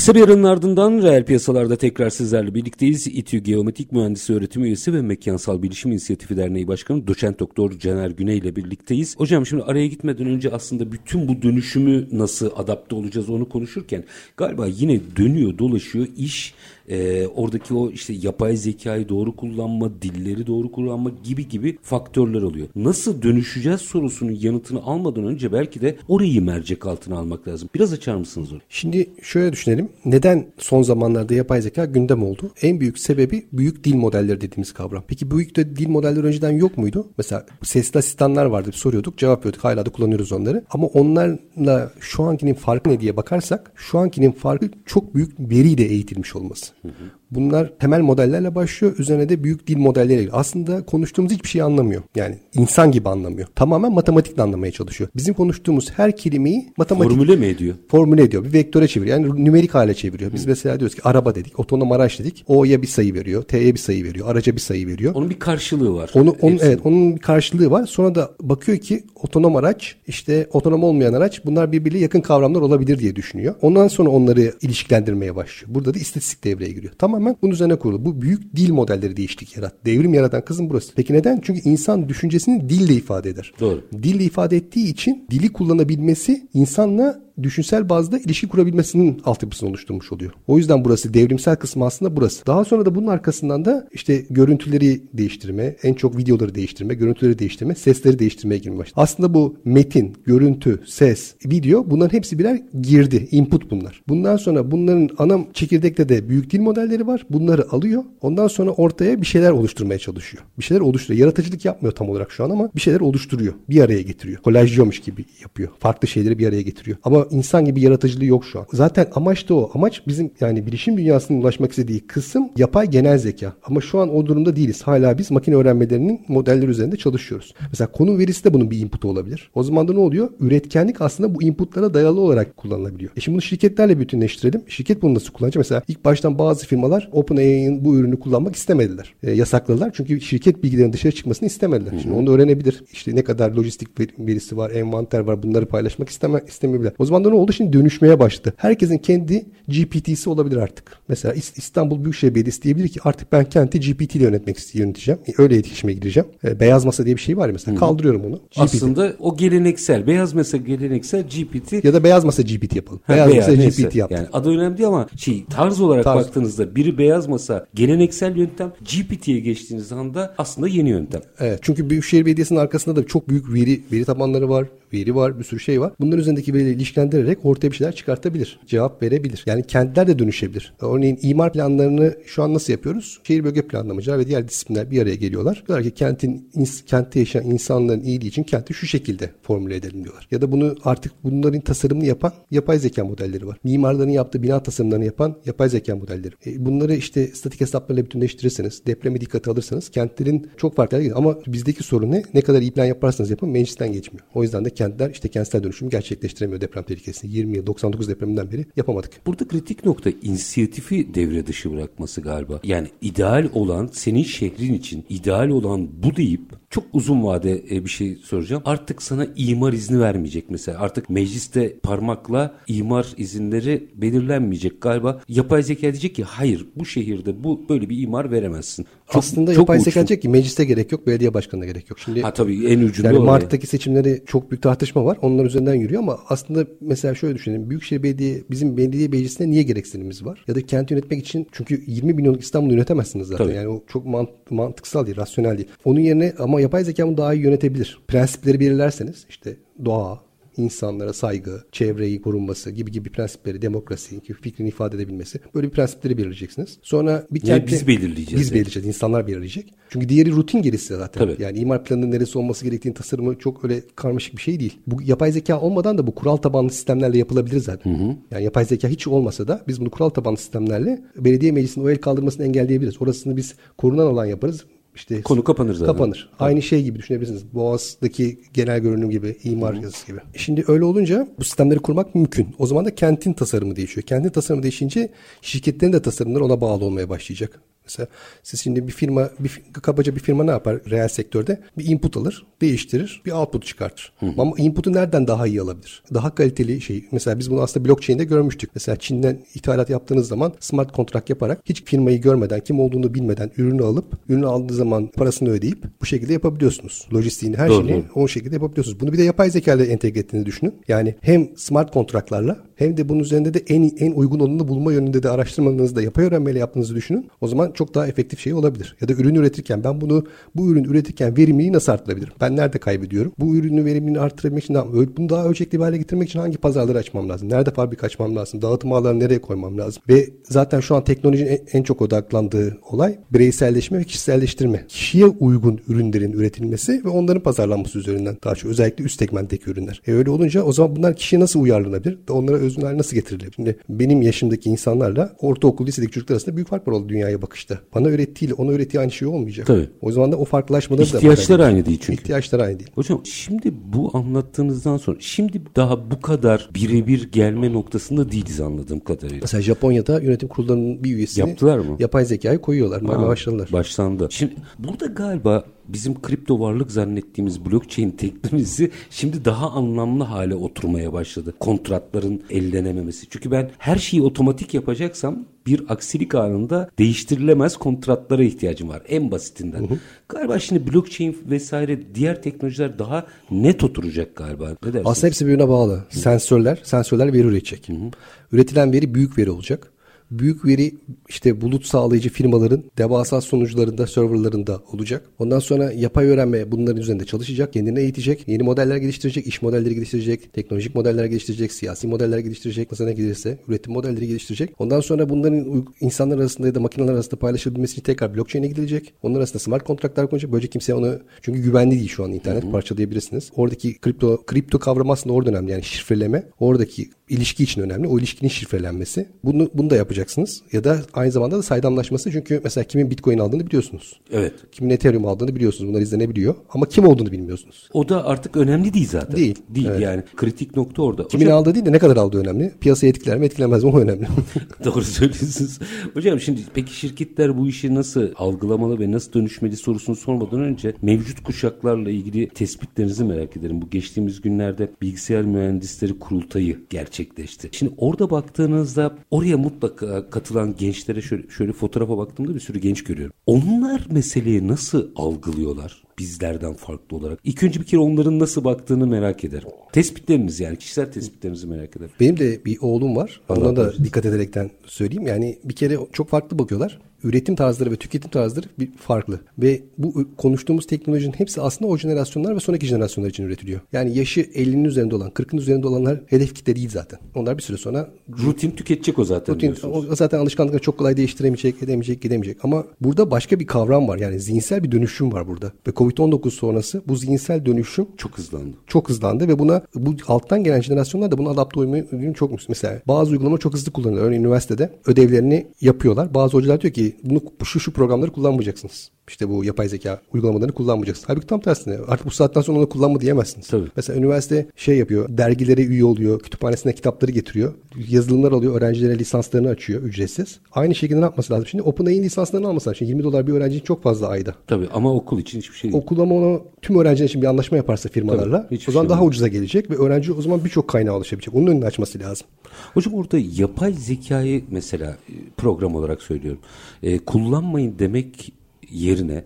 Kısa 0.00 0.14
bir 0.14 0.22
aranın 0.22 0.42
ardından 0.42 1.02
reel 1.02 1.24
piyasalarda 1.24 1.76
tekrar 1.76 2.10
sizlerle 2.10 2.54
birlikteyiz. 2.54 3.06
İTÜ 3.06 3.38
Geometrik 3.38 3.92
Mühendisi 3.92 4.34
Öğretim 4.34 4.64
Üyesi 4.64 4.94
ve 4.94 5.02
Mekansal 5.02 5.62
Bilişim 5.62 5.92
İnisiyatifi 5.92 6.36
Derneği 6.36 6.68
Başkanı 6.68 7.06
Doçent 7.06 7.40
Doktor 7.40 7.78
Caner 7.78 8.10
Güney 8.10 8.38
ile 8.38 8.56
birlikteyiz. 8.56 9.16
Hocam 9.18 9.46
şimdi 9.46 9.62
araya 9.62 9.86
gitmeden 9.86 10.26
önce 10.26 10.50
aslında 10.52 10.92
bütün 10.92 11.28
bu 11.28 11.42
dönüşümü 11.42 12.08
nasıl 12.12 12.50
adapte 12.56 12.94
olacağız 12.94 13.30
onu 13.30 13.48
konuşurken 13.48 14.04
galiba 14.36 14.66
yine 14.66 15.00
dönüyor 15.16 15.58
dolaşıyor 15.58 16.06
iş 16.16 16.54
e, 16.90 17.26
oradaki 17.26 17.74
o 17.74 17.90
işte 17.90 18.12
yapay 18.12 18.56
zekayı 18.56 19.08
doğru 19.08 19.36
kullanma, 19.36 20.02
dilleri 20.02 20.46
doğru 20.46 20.72
kullanma 20.72 21.10
gibi 21.24 21.48
gibi 21.48 21.78
faktörler 21.82 22.42
oluyor. 22.42 22.68
Nasıl 22.76 23.22
dönüşeceğiz 23.22 23.80
sorusunun 23.80 24.36
yanıtını 24.40 24.82
almadan 24.82 25.24
önce 25.24 25.52
belki 25.52 25.80
de 25.80 25.96
orayı 26.08 26.42
mercek 26.42 26.86
altına 26.86 27.18
almak 27.18 27.48
lazım. 27.48 27.68
Biraz 27.74 27.92
açar 27.92 28.14
mısınız 28.14 28.52
onu? 28.52 28.60
Şimdi 28.68 29.10
şöyle 29.22 29.52
düşünelim. 29.52 29.88
Neden 30.04 30.46
son 30.58 30.82
zamanlarda 30.82 31.34
yapay 31.34 31.62
zeka 31.62 31.84
gündem 31.84 32.22
oldu? 32.22 32.50
En 32.62 32.80
büyük 32.80 32.98
sebebi 32.98 33.46
büyük 33.52 33.84
dil 33.84 33.94
modelleri 33.94 34.40
dediğimiz 34.40 34.72
kavram. 34.72 35.04
Peki 35.08 35.30
büyük 35.30 35.56
de 35.56 35.76
dil 35.76 35.88
modelleri 35.88 36.26
önceden 36.26 36.50
yok 36.50 36.78
muydu? 36.78 37.08
Mesela 37.18 37.46
sesli 37.62 37.98
asistanlar 37.98 38.46
vardı. 38.46 38.70
Soruyorduk, 38.72 39.18
cevap 39.18 39.38
veriyorduk. 39.40 39.64
Hala 39.64 39.86
da 39.86 39.90
kullanıyoruz 39.90 40.32
onları. 40.32 40.64
Ama 40.70 40.86
onlarla 40.86 41.92
şu 42.00 42.22
ankinin 42.22 42.54
farkı 42.54 42.90
ne 42.90 43.00
diye 43.00 43.16
bakarsak 43.16 43.72
şu 43.74 43.98
ankinin 43.98 44.32
farkı 44.32 44.70
çok 44.86 45.14
büyük 45.14 45.40
veriyle 45.40 45.84
eğitilmiş 45.84 46.36
olması. 46.36 46.72
Hı 46.82 46.88
hı. 46.88 47.19
Bunlar 47.30 47.72
temel 47.78 48.00
modellerle 48.00 48.54
başlıyor. 48.54 48.98
Üzerine 48.98 49.28
de 49.28 49.44
büyük 49.44 49.66
dil 49.66 49.76
modelleriyle. 49.76 50.30
Aslında 50.32 50.86
konuştuğumuz 50.86 51.32
hiçbir 51.32 51.48
şey 51.48 51.62
anlamıyor. 51.62 52.02
Yani 52.14 52.36
insan 52.54 52.92
gibi 52.92 53.08
anlamıyor. 53.08 53.48
Tamamen 53.54 53.92
matematikle 53.92 54.42
anlamaya 54.42 54.72
çalışıyor. 54.72 55.10
Bizim 55.16 55.34
konuştuğumuz 55.34 55.90
her 55.90 56.16
kelimeyi 56.16 56.72
matematik... 56.76 57.12
Formüle 57.12 57.36
mi 57.36 57.46
ediyor? 57.46 57.74
Formüle 57.88 58.22
ediyor. 58.22 58.44
Bir 58.44 58.52
vektöre 58.52 58.88
çeviriyor. 58.88 59.18
Yani 59.18 59.44
nümerik 59.44 59.74
hale 59.74 59.94
çeviriyor. 59.94 60.32
Biz 60.32 60.44
Hı. 60.44 60.48
mesela 60.48 60.80
diyoruz 60.80 60.96
ki 60.96 61.02
araba 61.04 61.34
dedik. 61.34 61.60
Otonom 61.60 61.92
araç 61.92 62.18
dedik. 62.18 62.44
O'ya 62.46 62.82
bir 62.82 62.86
sayı 62.86 63.14
veriyor. 63.14 63.42
T'ye 63.42 63.74
bir 63.74 63.78
sayı 63.78 64.04
veriyor. 64.04 64.28
Araca 64.28 64.54
bir 64.54 64.60
sayı 64.60 64.86
veriyor. 64.86 65.14
Onun 65.14 65.30
bir 65.30 65.38
karşılığı 65.38 65.94
var. 65.94 66.10
Onu, 66.14 66.36
onun, 66.40 66.58
evet 66.62 66.80
onun 66.84 67.16
bir 67.16 67.20
karşılığı 67.20 67.70
var. 67.70 67.86
Sonra 67.86 68.14
da 68.14 68.30
bakıyor 68.40 68.78
ki 68.78 69.04
otonom 69.22 69.56
araç 69.56 69.96
işte 70.06 70.46
otonom 70.52 70.84
olmayan 70.84 71.12
araç 71.12 71.44
bunlar 71.44 71.72
birbiriyle 71.72 71.98
yakın 71.98 72.20
kavramlar 72.20 72.60
olabilir 72.60 72.98
diye 72.98 73.16
düşünüyor. 73.16 73.54
Ondan 73.62 73.88
sonra 73.88 74.10
onları 74.10 74.52
ilişkilendirmeye 74.62 75.36
başlıyor. 75.36 75.74
Burada 75.74 75.94
da 75.94 75.98
istatistik 75.98 76.44
devreye 76.44 76.72
giriyor. 76.72 76.92
Tamamen 77.20 77.38
bunun 77.42 77.52
üzerine 77.52 77.76
kurulu. 77.78 78.04
Bu 78.04 78.22
büyük 78.22 78.56
dil 78.56 78.72
modelleri 78.72 79.16
değişiklik 79.16 79.56
yarat. 79.56 79.74
Devrim 79.86 80.14
yaratan 80.14 80.44
kızım 80.44 80.70
burası. 80.70 80.92
Peki 80.94 81.12
neden? 81.12 81.40
Çünkü 81.42 81.60
insan 81.68 82.08
düşüncesini 82.08 82.68
dille 82.68 82.94
ifade 82.94 83.30
eder. 83.30 83.52
Doğru. 83.60 83.82
Dille 84.02 84.24
ifade 84.24 84.56
ettiği 84.56 84.88
için 84.88 85.26
dili 85.30 85.52
kullanabilmesi 85.52 86.48
insanla 86.54 87.20
düşünsel 87.42 87.88
bazda 87.88 88.18
ilişki 88.18 88.48
kurabilmesinin 88.48 89.20
altyapısını 89.24 89.68
oluşturmuş 89.68 90.12
oluyor. 90.12 90.32
O 90.46 90.58
yüzden 90.58 90.84
burası 90.84 91.14
devrimsel 91.14 91.56
kısmı 91.56 91.84
aslında 91.84 92.16
burası. 92.16 92.46
Daha 92.46 92.64
sonra 92.64 92.86
da 92.86 92.94
bunun 92.94 93.06
arkasından 93.06 93.64
da 93.64 93.88
işte 93.92 94.24
görüntüleri 94.30 95.02
değiştirme, 95.12 95.76
en 95.82 95.94
çok 95.94 96.18
videoları 96.18 96.54
değiştirme, 96.54 96.94
görüntüleri 96.94 97.38
değiştirme, 97.38 97.74
sesleri 97.74 98.18
değiştirmeye 98.18 98.58
girmeye 98.58 98.78
başladı. 98.78 98.94
Aslında 98.96 99.34
bu 99.34 99.56
metin, 99.64 100.16
görüntü, 100.24 100.80
ses, 100.86 101.34
video 101.46 101.90
bunların 101.90 102.16
hepsi 102.16 102.38
birer 102.38 102.60
girdi, 102.82 103.28
input 103.30 103.70
bunlar. 103.70 104.02
Bundan 104.08 104.36
sonra 104.36 104.70
bunların 104.70 105.10
ana 105.18 105.40
çekirdekte 105.54 106.08
de 106.08 106.28
büyük 106.28 106.50
dil 106.50 106.60
modelleri 106.60 107.06
var. 107.06 107.26
Bunları 107.30 107.70
alıyor. 107.70 108.04
Ondan 108.20 108.48
sonra 108.48 108.70
ortaya 108.70 109.20
bir 109.20 109.26
şeyler 109.26 109.50
oluşturmaya 109.50 109.98
çalışıyor. 109.98 110.42
Bir 110.58 110.64
şeyler 110.64 110.80
oluşturuyor. 110.80 111.20
Yaratıcılık 111.20 111.64
yapmıyor 111.64 111.94
tam 111.94 112.08
olarak 112.08 112.32
şu 112.32 112.44
an 112.44 112.50
ama 112.50 112.70
bir 112.74 112.80
şeyler 112.80 113.00
oluşturuyor. 113.00 113.54
Bir 113.68 113.80
araya 113.80 114.02
getiriyor. 114.02 114.42
Kolajlıyormuş 114.42 115.00
gibi 115.00 115.24
yapıyor. 115.42 115.68
Farklı 115.78 116.08
şeyleri 116.08 116.38
bir 116.38 116.46
araya 116.46 116.62
getiriyor. 116.62 116.96
Ama 117.04 117.26
insan 117.30 117.64
gibi 117.64 117.80
yaratıcılığı 117.80 118.24
yok 118.24 118.44
şu 118.44 118.58
an. 118.58 118.66
Zaten 118.72 119.06
amaç 119.14 119.48
da 119.48 119.54
o. 119.54 119.70
Amaç 119.74 120.06
bizim 120.06 120.30
yani 120.40 120.66
bilişim 120.66 120.96
dünyasının 120.96 121.40
ulaşmak 121.40 121.70
istediği 121.70 122.06
kısım 122.06 122.48
yapay 122.56 122.90
genel 122.90 123.18
zeka. 123.18 123.52
Ama 123.64 123.80
şu 123.80 124.00
an 124.00 124.14
o 124.16 124.26
durumda 124.26 124.56
değiliz. 124.56 124.82
Hala 124.82 125.18
biz 125.18 125.30
makine 125.30 125.54
öğrenmelerinin 125.56 126.20
modelleri 126.28 126.70
üzerinde 126.70 126.96
çalışıyoruz. 126.96 127.54
Mesela 127.70 127.92
konu 127.92 128.18
verisi 128.18 128.44
de 128.44 128.54
bunun 128.54 128.70
bir 128.70 128.78
inputu 128.78 129.08
olabilir. 129.08 129.50
O 129.54 129.62
zaman 129.62 129.88
da 129.88 129.92
ne 129.92 129.98
oluyor? 129.98 130.30
Üretkenlik 130.40 131.00
aslında 131.00 131.34
bu 131.34 131.42
inputlara 131.42 131.94
dayalı 131.94 132.20
olarak 132.20 132.56
kullanılabiliyor. 132.56 133.10
E 133.16 133.20
şimdi 133.20 133.34
bunu 133.34 133.42
şirketlerle 133.42 134.00
bütünleştirelim. 134.00 134.62
Şirket 134.68 135.02
bunu 135.02 135.14
nasıl 135.14 135.32
kullanacak? 135.32 135.60
Mesela 135.60 135.82
ilk 135.88 136.04
baştan 136.04 136.38
bazı 136.38 136.66
firmalar 136.66 137.08
OpenAI'nin 137.12 137.84
bu 137.84 137.96
ürünü 137.96 138.20
kullanmak 138.20 138.56
istemediler. 138.56 139.14
E, 139.22 139.30
yasakladılar. 139.30 139.90
Çünkü 139.94 140.20
şirket 140.20 140.62
bilgilerinin 140.62 140.92
dışarı 140.92 141.12
çıkmasını 141.12 141.46
istemediler. 141.46 141.92
Şimdi 142.02 142.14
onu 142.14 142.30
öğrenebilir. 142.30 142.84
İşte 142.92 143.16
ne 143.16 143.24
kadar 143.24 143.50
lojistik 143.50 143.88
verisi 144.18 144.56
var, 144.56 144.70
envanter 144.70 145.20
var 145.20 145.42
bunları 145.42 145.66
paylaşmak 145.66 146.08
isteme, 146.08 146.42
istemeyebilir. 146.48 146.92
O 146.98 147.04
zaman 147.04 147.19
da 147.24 147.28
ne 147.28 147.34
oldu? 147.34 147.52
Şimdi 147.52 147.72
dönüşmeye 147.72 148.18
başladı. 148.18 148.54
Herkesin 148.56 148.98
kendi 148.98 149.46
GPT'si 149.68 150.30
olabilir 150.30 150.56
artık. 150.56 150.98
Mesela 151.08 151.34
İstanbul 151.34 152.04
Büyükşehir 152.04 152.34
Belediyesi 152.34 152.62
diyebilir 152.62 152.88
ki 152.88 153.00
artık 153.04 153.32
ben 153.32 153.44
kenti 153.44 153.80
GPT 153.80 154.16
ile 154.16 154.24
yönetmek 154.24 154.58
istiyorum, 154.58 154.80
yöneteceğim. 154.80 155.20
E, 155.28 155.42
öyle 155.42 155.54
iletişime 155.54 155.92
gireceğim. 155.92 156.28
E, 156.44 156.60
beyaz 156.60 156.84
masa 156.84 157.04
diye 157.04 157.16
bir 157.16 157.20
şey 157.20 157.36
var 157.36 157.46
ya 157.46 157.52
mesela. 157.52 157.76
Hı. 157.76 157.80
Kaldırıyorum 157.80 158.24
onu. 158.24 158.36
GPT. 158.36 158.58
Aslında 158.58 159.12
o 159.18 159.36
geleneksel, 159.36 160.06
beyaz 160.06 160.34
masa 160.34 160.56
geleneksel 160.56 161.22
GPT. 161.22 161.84
Ya 161.84 161.94
da 161.94 162.04
beyaz 162.04 162.24
masa 162.24 162.42
GPT 162.42 162.76
yapalım. 162.76 163.00
Ha, 163.04 163.14
beyaz, 163.14 163.28
beyaz 163.28 163.48
masa 163.48 163.60
neyse. 163.60 163.82
GPT 163.82 163.96
yaptık. 163.96 164.18
Yani 164.18 164.28
adı 164.32 164.50
önemli 164.50 164.78
değil 164.78 164.88
ama 164.88 165.08
şey 165.16 165.44
tarz 165.50 165.80
olarak 165.80 166.04
tarz. 166.04 166.26
baktığınızda 166.26 166.76
biri 166.76 166.98
beyaz 166.98 167.26
masa, 167.26 167.66
geleneksel 167.74 168.36
yöntem 168.36 168.72
GPT'ye 168.80 169.40
geçtiğiniz 169.40 169.92
anda 169.92 170.34
aslında 170.38 170.68
yeni 170.68 170.88
yöntem. 170.88 171.20
Evet. 171.40 171.58
Çünkü 171.62 171.90
Büyükşehir 171.90 172.26
Belediyesi'nin 172.26 172.58
arkasında 172.58 172.96
da 172.96 173.06
çok 173.06 173.28
büyük 173.28 173.54
veri 173.54 173.82
veri 173.92 174.04
tabanları 174.04 174.48
var 174.48 174.66
veri 174.92 175.14
var, 175.14 175.38
bir 175.38 175.44
sürü 175.44 175.60
şey 175.60 175.80
var. 175.80 175.92
Bunların 176.00 176.20
üzerindeki 176.20 176.54
verileri 176.54 176.78
ilişkilendirerek 177.10 177.44
ortaya 177.44 177.70
bir 177.70 177.76
şeyler 177.76 177.94
çıkartabilir. 177.94 178.60
Cevap 178.66 179.02
verebilir. 179.02 179.42
Yani 179.46 179.62
kentler 179.62 180.06
de 180.06 180.18
dönüşebilir. 180.18 180.74
Örneğin 180.80 181.18
imar 181.22 181.52
planlarını 181.52 182.14
şu 182.26 182.42
an 182.42 182.54
nasıl 182.54 182.72
yapıyoruz? 182.72 183.20
Şehir 183.24 183.44
bölge 183.44 183.62
planlamacılar 183.62 184.18
ve 184.18 184.26
diğer 184.26 184.48
disiplinler 184.48 184.90
bir 184.90 185.02
araya 185.02 185.14
geliyorlar. 185.14 185.64
Diyorlar 185.68 185.84
ki 185.84 185.90
kentin 185.90 186.50
kentte 186.86 187.20
yaşayan 187.20 187.44
insanların 187.44 188.00
iyiliği 188.00 188.28
için 188.28 188.42
kenti 188.42 188.74
şu 188.74 188.86
şekilde 188.86 189.30
formüle 189.42 189.76
edelim 189.76 190.04
diyorlar. 190.04 190.28
Ya 190.30 190.40
da 190.40 190.52
bunu 190.52 190.76
artık 190.84 191.12
bunların 191.24 191.60
tasarımını 191.60 192.06
yapan 192.06 192.32
yapay 192.50 192.78
zeka 192.78 193.04
modelleri 193.04 193.46
var. 193.46 193.58
Mimarların 193.64 194.10
yaptığı 194.10 194.42
bina 194.42 194.62
tasarımlarını 194.62 195.04
yapan 195.04 195.36
yapay 195.46 195.68
zeka 195.68 195.96
modelleri. 195.96 196.34
E 196.46 196.66
bunları 196.66 196.94
işte 196.94 197.26
statik 197.26 197.60
hesaplarla 197.60 198.04
bütünleştirirseniz, 198.04 198.86
depremi 198.86 199.20
dikkate 199.20 199.50
alırsanız 199.50 199.88
kentlerin 199.88 200.50
çok 200.56 200.76
farklı 200.76 200.98
gidiyor. 200.98 201.16
Ama 201.16 201.38
bizdeki 201.46 201.82
sorun 201.82 202.10
ne? 202.10 202.22
Ne 202.34 202.40
kadar 202.40 202.60
iyi 202.60 202.72
plan 202.72 202.84
yaparsanız 202.84 203.30
yapın 203.30 203.48
meclisten 203.48 203.92
geçmiyor. 203.92 204.26
O 204.34 204.42
yüzden 204.42 204.64
de 204.64 204.70
kentler 204.70 205.10
işte 205.10 205.28
kentsel 205.28 205.62
dönüşümü 205.62 205.90
gerçekleştiremiyor 205.90 206.60
deprem 206.60 206.84
tehlikesini. 206.90 207.30
20 207.32 207.56
yıl 207.56 207.66
99 207.66 208.08
depreminden 208.08 208.52
beri 208.52 208.66
yapamadık. 208.76 209.26
Burada 209.26 209.48
kritik 209.48 209.84
nokta 209.84 210.10
inisiyatifi 210.22 211.14
devre 211.14 211.46
dışı 211.46 211.72
bırakması 211.72 212.20
galiba. 212.20 212.60
Yani 212.64 212.88
ideal 213.00 213.48
olan 213.54 213.90
senin 213.92 214.22
şehrin 214.22 214.74
için 214.74 215.04
ideal 215.08 215.48
olan 215.48 215.88
bu 216.02 216.16
deyip 216.16 216.59
çok 216.70 216.84
uzun 216.92 217.24
vade 217.24 217.62
e, 217.70 217.84
bir 217.84 217.90
şey 217.90 218.16
soracağım. 218.16 218.62
Artık 218.64 219.02
sana 219.02 219.26
imar 219.36 219.72
izni 219.72 220.00
vermeyecek 220.00 220.50
mesela. 220.50 220.78
Artık 220.78 221.10
mecliste 221.10 221.76
parmakla 221.82 222.54
imar 222.66 223.14
izinleri 223.16 223.88
belirlenmeyecek 223.94 224.80
galiba. 224.80 225.20
Yapay 225.28 225.62
zeka 225.62 225.80
diyecek 225.80 226.14
ki 226.14 226.24
hayır 226.24 226.66
bu 226.76 226.84
şehirde 226.86 227.44
bu 227.44 227.68
böyle 227.68 227.88
bir 227.88 228.02
imar 228.02 228.30
veremezsin. 228.30 228.86
Çok, 229.06 229.16
Aslında 229.16 229.54
çok 229.54 229.62
yapay 229.62 229.80
zeka 229.80 230.00
diyecek 230.00 230.22
ki 230.22 230.28
mecliste 230.28 230.64
gerek 230.64 230.92
yok, 230.92 231.06
belediye 231.06 231.34
başkanına 231.34 231.66
gerek 231.66 231.90
yok. 231.90 231.98
Şimdi 231.98 232.22
ha 232.22 232.32
tabii 232.32 232.66
en 232.66 232.80
ucunda 232.80 233.12
yani 233.12 233.18
Mart'taki 233.18 233.66
seçimleri 233.66 234.22
çok 234.26 234.50
büyük 234.50 234.62
tartışma 234.62 235.04
var. 235.04 235.18
Onlar 235.22 235.44
üzerinden 235.44 235.74
yürüyor 235.74 236.02
ama 236.02 236.18
aslında 236.28 236.66
mesela 236.80 237.14
şöyle 237.14 237.34
düşünelim. 237.34 237.70
Büyükşehir 237.70 238.02
Belediye 238.02 238.42
bizim 238.50 238.76
belediye 238.76 239.08
meclisine 239.08 239.50
niye 239.50 239.62
gereksinimiz 239.62 240.24
var? 240.24 240.44
Ya 240.48 240.54
da 240.54 240.66
kenti 240.66 240.94
yönetmek 240.94 241.20
için 241.20 241.46
çünkü 241.52 241.82
20 241.86 242.12
milyonluk 242.12 242.42
İstanbul'u 242.42 242.72
yönetemezsiniz 242.72 243.26
zaten. 243.26 243.44
Tabii. 243.44 243.56
Yani 243.56 243.68
o 243.68 243.82
çok 243.92 244.06
mant 244.06 244.30
mantıksal 244.50 245.06
değil, 245.06 245.16
rasyonel 245.16 245.58
değil. 245.58 245.68
Onun 245.84 246.00
yerine 246.00 246.32
ama 246.38 246.59
yapay 246.60 246.84
zeka 246.84 247.06
bunu 247.06 247.16
daha 247.16 247.34
iyi 247.34 247.42
yönetebilir. 247.42 247.98
Prensipleri 248.08 248.60
belirlerseniz 248.60 249.26
işte 249.28 249.56
doğa, 249.84 250.20
insanlara 250.56 251.12
saygı, 251.12 251.64
çevreyi 251.72 252.22
korunması 252.22 252.70
gibi 252.70 252.90
gibi 252.90 253.10
prensipleri, 253.10 253.62
demokrasi 253.62 254.20
fikrini 254.20 254.68
ifade 254.68 254.96
edebilmesi. 254.96 255.40
Böyle 255.54 255.66
bir 255.66 255.72
prensipleri 255.72 256.18
belirleyeceksiniz. 256.18 256.78
Sonra 256.82 257.26
bir 257.30 257.40
kente, 257.40 257.66
biz 257.66 257.86
belirleyeceğiz. 257.86 258.40
Biz 258.40 258.48
yani. 258.48 258.54
belirleyeceğiz. 258.54 258.86
İnsanlar 258.86 259.26
belirleyecek. 259.26 259.74
Çünkü 259.90 260.08
diğeri 260.08 260.32
rutin 260.32 260.62
gerisi 260.62 260.96
zaten. 260.96 261.20
Tabii. 261.20 261.42
Yani 261.42 261.58
imar 261.58 261.84
planının 261.84 262.10
neresi 262.10 262.38
olması 262.38 262.64
gerektiğini 262.64 262.94
tasarımı 262.94 263.38
çok 263.38 263.64
öyle 263.64 263.82
karmaşık 263.96 264.36
bir 264.36 264.42
şey 264.42 264.60
değil. 264.60 264.78
Bu 264.86 265.02
yapay 265.02 265.32
zeka 265.32 265.60
olmadan 265.60 265.98
da 265.98 266.06
bu 266.06 266.14
kural 266.14 266.36
tabanlı 266.36 266.70
sistemlerle 266.70 267.18
yapılabilir 267.18 267.60
zaten. 267.60 267.98
Hı 267.98 268.04
hı. 268.04 268.16
Yani 268.30 268.44
yapay 268.44 268.64
zeka 268.64 268.88
hiç 268.88 269.06
olmasa 269.06 269.48
da 269.48 269.62
biz 269.68 269.80
bunu 269.80 269.90
kural 269.90 270.08
tabanlı 270.08 270.36
sistemlerle 270.36 271.02
belediye 271.16 271.52
meclisinin 271.52 271.84
o 271.84 271.90
el 271.90 271.98
kaldırmasını 271.98 272.46
engelleyebiliriz. 272.46 273.02
Orasını 273.02 273.36
biz 273.36 273.54
korunan 273.78 274.06
alan 274.06 274.26
yaparız 274.26 274.64
işte 275.00 275.22
konu 275.22 275.44
kapanır 275.44 275.74
zaten. 275.74 275.92
Kapanır. 275.92 276.30
Tabii. 276.38 276.48
Aynı 276.48 276.62
şey 276.62 276.82
gibi 276.82 276.98
düşünebilirsiniz. 276.98 277.54
Boğaz'daki 277.54 278.40
genel 278.54 278.80
görünüm 278.80 279.10
gibi, 279.10 279.36
imar 279.44 279.76
Hı. 279.76 279.82
yazısı 279.82 280.06
gibi. 280.06 280.18
Şimdi 280.36 280.64
öyle 280.68 280.84
olunca 280.84 281.28
bu 281.38 281.44
sistemleri 281.44 281.78
kurmak 281.78 282.14
mümkün. 282.14 282.54
O 282.58 282.66
zaman 282.66 282.84
da 282.84 282.94
kentin 282.94 283.32
tasarımı 283.32 283.76
değişiyor. 283.76 284.06
Kentin 284.06 284.30
tasarımı 284.30 284.62
değişince 284.62 285.12
şirketlerin 285.42 285.92
de 285.92 286.02
tasarımları 286.02 286.44
ona 286.44 286.60
bağlı 286.60 286.84
olmaya 286.84 287.08
başlayacak. 287.08 287.60
Mesela 287.90 288.06
siz 288.42 288.60
şimdi 288.60 288.86
bir 288.86 288.92
firma, 288.92 289.30
bir, 289.38 289.62
kabaca 289.82 290.14
bir 290.14 290.20
firma 290.20 290.44
ne 290.44 290.50
yapar 290.50 290.78
reel 290.90 291.08
sektörde? 291.08 291.60
Bir 291.78 291.86
input 291.86 292.16
alır, 292.16 292.46
değiştirir, 292.60 293.22
bir 293.26 293.32
output 293.32 293.66
çıkartır. 293.66 294.12
Hı. 294.20 294.26
Ama 294.38 294.52
input'u 294.58 294.92
nereden 294.92 295.26
daha 295.26 295.46
iyi 295.46 295.60
alabilir? 295.60 296.02
Daha 296.14 296.34
kaliteli 296.34 296.80
şey. 296.80 297.04
Mesela 297.12 297.38
biz 297.38 297.50
bunu 297.50 297.60
aslında 297.60 297.88
blockchain'de 297.88 298.24
görmüştük. 298.24 298.70
Mesela 298.74 298.96
Çin'den 298.96 299.38
ithalat 299.54 299.90
yaptığınız 299.90 300.28
zaman 300.28 300.52
smart 300.60 300.92
kontrat 300.92 301.30
yaparak 301.30 301.60
hiç 301.64 301.84
firmayı 301.84 302.20
görmeden, 302.20 302.60
kim 302.60 302.80
olduğunu 302.80 303.14
bilmeden 303.14 303.50
ürünü 303.56 303.84
alıp, 303.84 304.06
ürünü 304.28 304.46
aldığı 304.46 304.74
zaman 304.74 305.06
parasını 305.06 305.48
ödeyip 305.48 305.84
bu 306.00 306.06
şekilde 306.06 306.32
yapabiliyorsunuz. 306.32 307.08
Lojistiğini, 307.12 307.56
her 307.56 307.68
doğru, 307.68 307.86
şeyini 307.86 308.04
o 308.14 308.28
şekilde 308.28 308.54
yapabiliyorsunuz. 308.54 309.00
Bunu 309.00 309.12
bir 309.12 309.18
de 309.18 309.22
yapay 309.22 309.50
zeka 309.50 309.74
ile 309.74 309.84
entegre 309.84 310.20
ettiğini 310.20 310.46
düşünün. 310.46 310.74
Yani 310.88 311.14
hem 311.20 311.48
smart 311.56 311.92
kontratlarla 311.92 312.56
hem 312.80 312.96
de 312.96 313.08
bunun 313.08 313.20
üzerinde 313.20 313.54
de 313.54 313.62
en 313.68 313.92
en 313.98 314.12
uygun 314.12 314.40
olanını 314.40 314.68
bulma 314.68 314.92
yönünde 314.92 315.22
de 315.22 315.30
araştırmanızı 315.30 315.96
da 315.96 316.02
yapay 316.02 316.24
öğrenmeyle 316.24 316.58
yaptığınızı 316.58 316.94
düşünün. 316.94 317.30
O 317.40 317.48
zaman 317.48 317.72
çok 317.72 317.94
daha 317.94 318.06
efektif 318.06 318.40
şey 318.40 318.54
olabilir. 318.54 318.96
Ya 319.00 319.08
da 319.08 319.12
ürün 319.12 319.34
üretirken 319.34 319.84
ben 319.84 320.00
bunu 320.00 320.24
bu 320.56 320.70
ürün 320.70 320.84
üretirken 320.84 321.36
verimliliği 321.36 321.72
nasıl 321.72 321.92
arttırabilirim? 321.92 322.32
Ben 322.40 322.56
nerede 322.56 322.78
kaybediyorum? 322.78 323.32
Bu 323.38 323.56
ürünün 323.56 323.84
verimliliğini 323.84 324.20
arttırabilmek 324.20 324.64
için 324.64 324.76
bunu 325.16 325.28
daha 325.28 325.44
ölçekli 325.44 325.78
bir 325.78 325.84
hale 325.84 325.98
getirmek 325.98 326.28
için 326.28 326.38
hangi 326.38 326.58
pazarları 326.58 326.98
açmam 326.98 327.28
lazım? 327.28 327.48
Nerede 327.48 327.70
fabrika 327.70 328.06
açmam 328.06 328.36
lazım? 328.36 328.62
Dağıtım 328.62 328.92
ağlarını 328.92 329.20
nereye 329.20 329.40
koymam 329.40 329.78
lazım? 329.78 330.02
Ve 330.08 330.30
zaten 330.42 330.80
şu 330.80 330.96
an 330.96 331.04
teknolojinin 331.04 331.60
en 331.72 331.82
çok 331.82 332.02
odaklandığı 332.02 332.78
olay 332.90 333.18
bireyselleşme 333.32 333.98
ve 333.98 334.04
kişiselleştirme. 334.04 334.84
Kişiye 334.88 335.26
uygun 335.26 335.80
ürünlerin 335.88 336.32
üretilmesi 336.32 337.04
ve 337.04 337.08
onların 337.08 337.42
pazarlanması 337.42 337.98
üzerinden 337.98 338.36
daha 338.44 338.54
çok 338.54 338.70
özellikle 338.70 339.04
üst 339.04 339.18
segmentteki 339.18 339.70
ürünler. 339.70 340.02
E 340.06 340.12
öyle 340.12 340.30
olunca 340.30 340.62
o 340.62 340.72
zaman 340.72 340.96
bunlar 340.96 341.16
kişiye 341.16 341.40
nasıl 341.40 341.60
uyarlanabilir? 341.60 342.18
Onlara 342.30 342.69
özgünler 342.70 342.98
nasıl 342.98 343.14
getirilebilir? 343.16 343.52
Şimdi 343.56 343.76
benim 343.88 344.22
yaşımdaki 344.22 344.70
insanlarla 344.70 345.36
ortaokul, 345.40 345.86
lisedeki 345.86 346.12
çocuklar 346.12 346.34
arasında 346.34 346.56
büyük 346.56 346.68
fark 346.68 346.88
var 346.88 346.92
oldu 346.92 347.08
dünyaya 347.08 347.42
bakışta. 347.42 347.78
Bana 347.94 348.08
öğrettiğiyle 348.08 348.54
ona 348.54 348.70
öğrettiği 348.70 349.00
aynı 349.00 349.10
şey 349.10 349.28
olmayacak. 349.28 349.66
Tabii. 349.66 349.88
O 350.02 350.12
zaman 350.12 350.32
da 350.32 350.36
o 350.36 350.44
farklılaşmaları 350.44 351.04
İhtiyaçlar 351.04 351.30
da 351.30 351.32
İhtiyaçlar 351.32 351.66
aynı 351.66 351.86
değil 351.86 351.98
çünkü. 352.02 352.20
İhtiyaçlar 352.22 352.60
aynı 352.60 352.78
değil. 352.78 352.90
Hocam 352.94 353.20
şimdi 353.26 353.72
bu 353.92 354.10
anlattığınızdan 354.14 354.96
sonra 354.96 355.16
şimdi 355.20 355.62
daha 355.76 356.10
bu 356.10 356.20
kadar 356.20 356.70
birebir 356.74 357.32
gelme 357.32 357.72
noktasında 357.72 358.32
değiliz 358.32 358.60
anladığım 358.60 359.00
kadarıyla. 359.00 359.38
Mesela 359.42 359.62
Japonya'da 359.62 360.20
yönetim 360.20 360.48
kurullarının 360.48 361.04
bir 361.04 361.16
üyesini 361.16 361.48
yaptılar 361.48 361.78
mı? 361.78 361.96
Yapay 361.98 362.24
zekayı 362.24 362.58
koyuyorlar. 362.58 363.02
Aa, 363.02 363.28
başladılar. 363.28 363.68
Başlandı. 363.72 364.28
Şimdi 364.30 364.54
burada 364.78 365.06
galiba 365.06 365.64
bizim 365.92 366.22
kripto 366.22 366.60
varlık 366.60 366.90
zannettiğimiz 366.90 367.64
blockchain 367.64 368.10
teknolojisi 368.10 368.90
şimdi 369.10 369.44
daha 369.44 369.70
anlamlı 369.70 370.24
hale 370.24 370.54
oturmaya 370.54 371.12
başladı. 371.12 371.54
Kontratların 371.60 372.42
ellenememesi. 372.50 373.26
Çünkü 373.30 373.50
ben 373.50 373.70
her 373.78 373.96
şeyi 373.96 374.22
otomatik 374.22 374.74
yapacaksam 374.74 375.44
bir 375.66 375.82
aksilik 375.88 376.34
anında 376.34 376.90
değiştirilemez 376.98 377.76
kontratlara 377.76 378.42
ihtiyacım 378.42 378.88
var. 378.88 379.02
En 379.08 379.30
basitinden. 379.30 379.80
Hı 379.80 379.94
hı. 379.94 379.98
Galiba 380.28 380.58
şimdi 380.58 380.92
blockchain 380.92 381.38
vesaire 381.50 382.14
diğer 382.14 382.42
teknolojiler 382.42 382.98
daha 382.98 383.26
net 383.50 383.84
oturacak 383.84 384.36
galiba. 384.36 384.68
Ne 384.68 384.76
dersiniz? 384.82 385.06
Aslında 385.06 385.26
hepsi 385.26 385.46
birbirine 385.46 385.68
bağlı. 385.68 386.04
Hı. 386.10 386.18
Sensörler, 386.18 386.80
sensörler 386.82 387.32
veri 387.32 387.46
üretecek. 387.46 387.88
Hı 387.88 387.92
hı. 387.92 388.10
Üretilen 388.52 388.92
veri 388.92 389.14
büyük 389.14 389.38
veri 389.38 389.50
olacak 389.50 389.92
büyük 390.30 390.64
veri 390.64 390.94
işte 391.28 391.60
bulut 391.60 391.86
sağlayıcı 391.86 392.28
firmaların 392.28 392.84
devasa 392.98 393.40
sonuçlarında, 393.40 394.06
serverlarında 394.06 394.82
olacak. 394.92 395.24
Ondan 395.38 395.58
sonra 395.58 395.92
yapay 395.92 396.26
öğrenme 396.26 396.72
bunların 396.72 396.96
üzerinde 396.96 397.24
çalışacak, 397.24 397.72
kendini 397.72 398.00
eğitecek, 398.00 398.48
yeni 398.48 398.62
modeller 398.62 398.96
geliştirecek, 398.96 399.46
iş 399.46 399.62
modelleri 399.62 399.94
geliştirecek, 399.94 400.52
teknolojik 400.52 400.94
modeller 400.94 401.24
geliştirecek, 401.24 401.72
siyasi 401.72 402.06
modeller 402.06 402.38
geliştirecek, 402.38 402.90
nasıl 402.90 403.04
ne 403.04 403.12
gelirse 403.12 403.58
üretim 403.68 403.92
modelleri 403.92 404.26
geliştirecek. 404.26 404.74
Ondan 404.78 405.00
sonra 405.00 405.28
bunların 405.28 405.86
insanlar 406.00 406.38
arasında 406.38 406.66
ya 406.66 406.74
da 406.74 406.80
makineler 406.80 407.12
arasında 407.12 407.36
paylaşılabilmesi 407.36 407.92
için 407.92 408.02
tekrar 408.02 408.34
blockchain'e 408.34 408.68
gidilecek. 408.68 409.12
Onlar 409.22 409.38
arasında 409.38 409.58
smart 409.58 409.84
kontratlar 409.84 410.30
konacak. 410.30 410.52
Böylece 410.52 410.68
kimse 410.68 410.94
onu 410.94 411.18
çünkü 411.42 411.62
güvenli 411.62 411.90
değil 411.90 412.08
şu 412.08 412.24
an 412.24 412.32
internet 412.32 412.62
Hı-hı. 412.62 412.72
parçalayabilirsiniz. 412.72 413.50
Oradaki 413.56 413.98
kripto 413.98 414.42
kripto 414.46 414.78
kavramı 414.78 415.12
aslında 415.12 415.34
orada 415.34 415.50
önemli. 415.50 415.72
Yani 415.72 415.82
şifreleme 415.82 416.44
oradaki 416.60 417.10
ilişki 417.28 417.62
için 417.62 417.82
önemli. 417.82 418.08
O 418.08 418.18
ilişkinin 418.18 418.50
şifrelenmesi. 418.50 419.28
Bunu, 419.44 419.70
bunu 419.74 419.90
da 419.90 419.96
yapacaksınız. 420.20 420.62
Ya 420.72 420.84
da 420.84 421.00
aynı 421.14 421.32
zamanda 421.32 421.58
da 421.58 421.62
saydamlaşması. 421.62 422.32
Çünkü 422.32 422.60
mesela 422.64 422.84
kimin 422.84 423.10
Bitcoin 423.10 423.38
aldığını 423.38 423.66
biliyorsunuz. 423.66 424.20
Evet. 424.32 424.54
Kimin 424.72 424.90
Ethereum 424.90 425.26
aldığını 425.26 425.56
biliyorsunuz. 425.56 425.90
Bunlar 425.90 426.00
izlenebiliyor. 426.00 426.54
Ama 426.70 426.86
kim 426.86 427.06
olduğunu 427.06 427.32
bilmiyorsunuz. 427.32 427.88
O 427.92 428.08
da 428.08 428.26
artık 428.26 428.56
önemli 428.56 428.94
değil 428.94 429.08
zaten. 429.08 429.36
Değil. 429.36 429.56
Değil 429.68 429.86
evet. 429.90 430.00
yani. 430.00 430.22
Kritik 430.36 430.76
nokta 430.76 431.02
orada. 431.02 431.28
Kimin 431.28 431.44
Hocam, 431.44 431.58
aldığı 431.58 431.74
değil 431.74 431.86
de 431.86 431.92
ne 431.92 431.98
kadar 431.98 432.16
aldığı 432.16 432.38
önemli. 432.38 432.72
Piyasayı 432.80 433.10
etkiler 433.10 433.38
mi 433.38 433.46
etkilemez 433.46 433.84
mi 433.84 433.90
o 433.90 433.98
önemli. 433.98 434.26
Doğru 434.84 435.02
söylüyorsunuz. 435.04 435.78
Hocam 436.14 436.40
şimdi 436.40 436.60
peki 436.74 436.94
şirketler 436.94 437.58
bu 437.58 437.68
işi 437.68 437.94
nasıl 437.94 438.28
algılamalı 438.36 439.00
ve 439.00 439.10
nasıl 439.10 439.32
dönüşmeli 439.32 439.76
sorusunu 439.76 440.16
sormadan 440.16 440.60
önce 440.60 440.94
mevcut 441.02 441.42
kuşaklarla 441.42 442.10
ilgili 442.10 442.48
tespitlerinizi 442.48 443.24
merak 443.24 443.56
ederim. 443.56 443.82
Bu 443.82 443.90
geçtiğimiz 443.90 444.40
günlerde 444.40 444.90
bilgisayar 445.02 445.42
mühendisleri 445.42 446.18
kurultayı 446.18 446.78
gerçek 446.90 447.30
gerçekleşti. 447.36 447.68
Şimdi 447.72 447.94
orada 447.96 448.30
baktığınızda 448.30 449.16
oraya 449.30 449.56
mutlaka 449.56 450.06
katılan 450.30 450.76
gençlere 450.76 451.22
şöyle, 451.22 451.48
şöyle 451.48 451.72
fotoğrafa 451.72 452.18
baktığımda 452.18 452.54
bir 452.54 452.60
sürü 452.60 452.78
genç 452.78 453.04
görüyorum. 453.04 453.34
Onlar 453.46 454.06
meseleyi 454.10 454.68
nasıl 454.68 455.08
algılıyorlar? 455.16 456.02
bizlerden 456.20 456.74
farklı 456.74 457.16
olarak. 457.16 457.38
İlk 457.44 457.62
önce 457.62 457.80
bir 457.80 457.84
kere 457.84 458.00
onların 458.00 458.38
nasıl 458.38 458.64
baktığını 458.64 459.06
merak 459.06 459.44
ederim. 459.44 459.68
Tespitleriniz 459.92 460.60
yani 460.60 460.76
kişisel 460.76 461.12
tespitlerinizi 461.12 461.66
merak 461.66 461.96
ederim. 461.96 462.10
Benim 462.20 462.38
de 462.38 462.64
bir 462.64 462.78
oğlum 462.80 463.16
var. 463.16 463.40
Ona 463.48 463.76
da 463.76 464.04
dikkat 464.04 464.26
ederekten 464.26 464.70
söyleyeyim. 464.86 465.26
Yani 465.26 465.58
bir 465.64 465.74
kere 465.74 465.98
çok 466.12 466.28
farklı 466.28 466.58
bakıyorlar 466.58 466.98
üretim 467.24 467.56
tarzları 467.56 467.90
ve 467.90 467.96
tüketim 467.96 468.30
tarzları 468.30 468.66
bir 468.78 468.92
farklı. 468.92 469.40
Ve 469.58 469.80
bu 469.98 470.26
konuştuğumuz 470.36 470.86
teknolojinin 470.86 471.32
hepsi 471.32 471.60
aslında 471.60 471.90
o 471.90 471.98
jenerasyonlar 471.98 472.54
ve 472.54 472.60
sonraki 472.60 472.86
jenerasyonlar 472.86 473.30
için 473.30 473.44
üretiliyor. 473.44 473.80
Yani 473.92 474.18
yaşı 474.18 474.40
50'nin 474.40 474.84
üzerinde 474.84 475.14
olan, 475.14 475.30
40'ın 475.30 475.58
üzerinde 475.58 475.86
olanlar 475.86 476.20
hedef 476.26 476.54
kitle 476.54 476.76
değil 476.76 476.88
zaten. 476.90 477.18
Onlar 477.34 477.58
bir 477.58 477.62
süre 477.62 477.76
sonra 477.76 478.10
rutin 478.46 478.70
tüketecek 478.70 479.18
o 479.18 479.24
zaten. 479.24 479.54
Rutin, 479.54 479.76
o 479.92 480.14
zaten 480.14 480.38
alışkanlıkları 480.38 480.82
çok 480.82 480.98
kolay 480.98 481.16
değiştiremeyecek, 481.16 481.82
edemeyecek, 481.82 482.22
gidemeyecek. 482.22 482.64
Ama 482.64 482.84
burada 483.00 483.30
başka 483.30 483.60
bir 483.60 483.66
kavram 483.66 484.08
var. 484.08 484.18
Yani 484.18 484.40
zihinsel 484.40 484.84
bir 484.84 484.92
dönüşüm 484.92 485.32
var 485.32 485.48
burada. 485.48 485.72
Ve 485.86 485.90
Covid-19 485.90 486.50
sonrası 486.50 487.02
bu 487.08 487.16
zihinsel 487.16 487.66
dönüşüm 487.66 488.06
çok 488.16 488.38
hızlandı. 488.38 488.76
Çok 488.86 489.08
hızlandı 489.08 489.48
ve 489.48 489.58
buna 489.58 489.82
bu 489.94 490.14
alttan 490.28 490.64
gelen 490.64 490.80
jenerasyonlar 490.80 491.32
da 491.32 491.38
buna 491.38 491.50
adapte 491.50 491.80
olmayı 491.80 492.34
çok 492.34 492.68
mesela 492.68 493.02
bazı 493.08 493.32
uygulama 493.32 493.58
çok 493.58 493.74
hızlı 493.74 493.92
kullanılıyor. 493.92 494.26
Örneğin 494.26 494.42
üniversitede 494.42 494.90
ödevlerini 495.06 495.66
yapıyorlar. 495.80 496.34
Bazı 496.34 496.56
hocalar 496.56 496.80
diyor 496.80 496.94
ki 496.94 497.09
bunu 497.22 497.42
şu 497.64 497.80
şu 497.80 497.92
programları 497.92 498.32
kullanmayacaksınız. 498.32 499.10
İşte 499.28 499.48
bu 499.48 499.64
yapay 499.64 499.88
zeka 499.88 500.20
uygulamalarını 500.32 500.72
kullanmayacaksınız. 500.72 501.28
Halbuki 501.28 501.46
tam 501.46 501.60
tersine 501.60 501.96
artık 502.08 502.26
bu 502.26 502.30
saatten 502.30 502.60
sonra 502.60 502.78
onu 502.78 502.88
kullanma 502.88 503.20
diyemezsiniz. 503.20 503.68
Tabii. 503.68 503.86
Mesela 503.96 504.18
üniversite 504.18 504.66
şey 504.76 504.98
yapıyor, 504.98 505.28
dergilere 505.28 505.82
üye 505.82 506.04
oluyor, 506.04 506.40
kütüphanesine 506.40 506.92
kitapları 506.94 507.30
getiriyor, 507.30 507.74
yazılımlar 508.08 508.52
alıyor, 508.52 508.76
öğrencilere 508.76 509.18
lisanslarını 509.18 509.68
açıyor 509.68 510.02
ücretsiz. 510.02 510.60
Aynı 510.72 510.94
şekilde 510.94 511.20
ne 511.20 511.24
yapması 511.24 511.52
lazım? 511.52 511.66
Şimdi 511.66 511.82
OpenAI'nin 511.82 512.22
lisanslarını 512.22 512.68
alması 512.68 512.88
lazım. 512.88 512.96
Şimdi 512.96 513.10
20 513.10 513.22
dolar 513.24 513.46
bir 513.46 513.52
öğrenci 513.52 513.76
için 513.76 513.84
çok 513.84 514.02
fazla 514.02 514.28
ayda. 514.28 514.54
Tabii 514.66 514.88
ama 514.94 515.14
okul 515.14 515.38
için 515.38 515.58
hiçbir 515.58 515.76
şey 515.76 515.92
değil. 515.92 516.02
Okul 516.02 516.20
ama 516.20 516.34
onu 516.34 516.62
tüm 516.82 516.98
öğrenciler 516.98 517.28
için 517.28 517.42
bir 517.42 517.46
anlaşma 517.46 517.76
yaparsa 517.76 518.08
firmalarla 518.08 518.66
Tabii, 518.68 518.80
o 518.88 518.92
zaman 518.92 519.04
şey 519.06 519.10
daha 519.10 519.24
ucuza 519.24 519.48
gelecek 519.48 519.90
ve 519.90 519.96
öğrenci 519.96 520.32
o 520.32 520.42
zaman 520.42 520.64
birçok 520.64 520.88
kaynağa 520.88 521.16
ulaşabilecek. 521.16 521.54
Onun 521.54 521.66
önünü 521.66 521.86
açması 521.86 522.18
lazım. 522.18 522.46
Hocam 522.94 523.14
orada 523.14 523.38
yapay 523.38 523.92
zekayı 523.92 524.64
mesela 524.70 525.16
e, 525.28 525.32
program 525.56 525.94
olarak 525.94 526.22
söylüyorum. 526.22 526.60
E, 527.02 527.18
kullanmayın 527.18 527.94
demek 527.98 528.52
yerine 528.90 529.44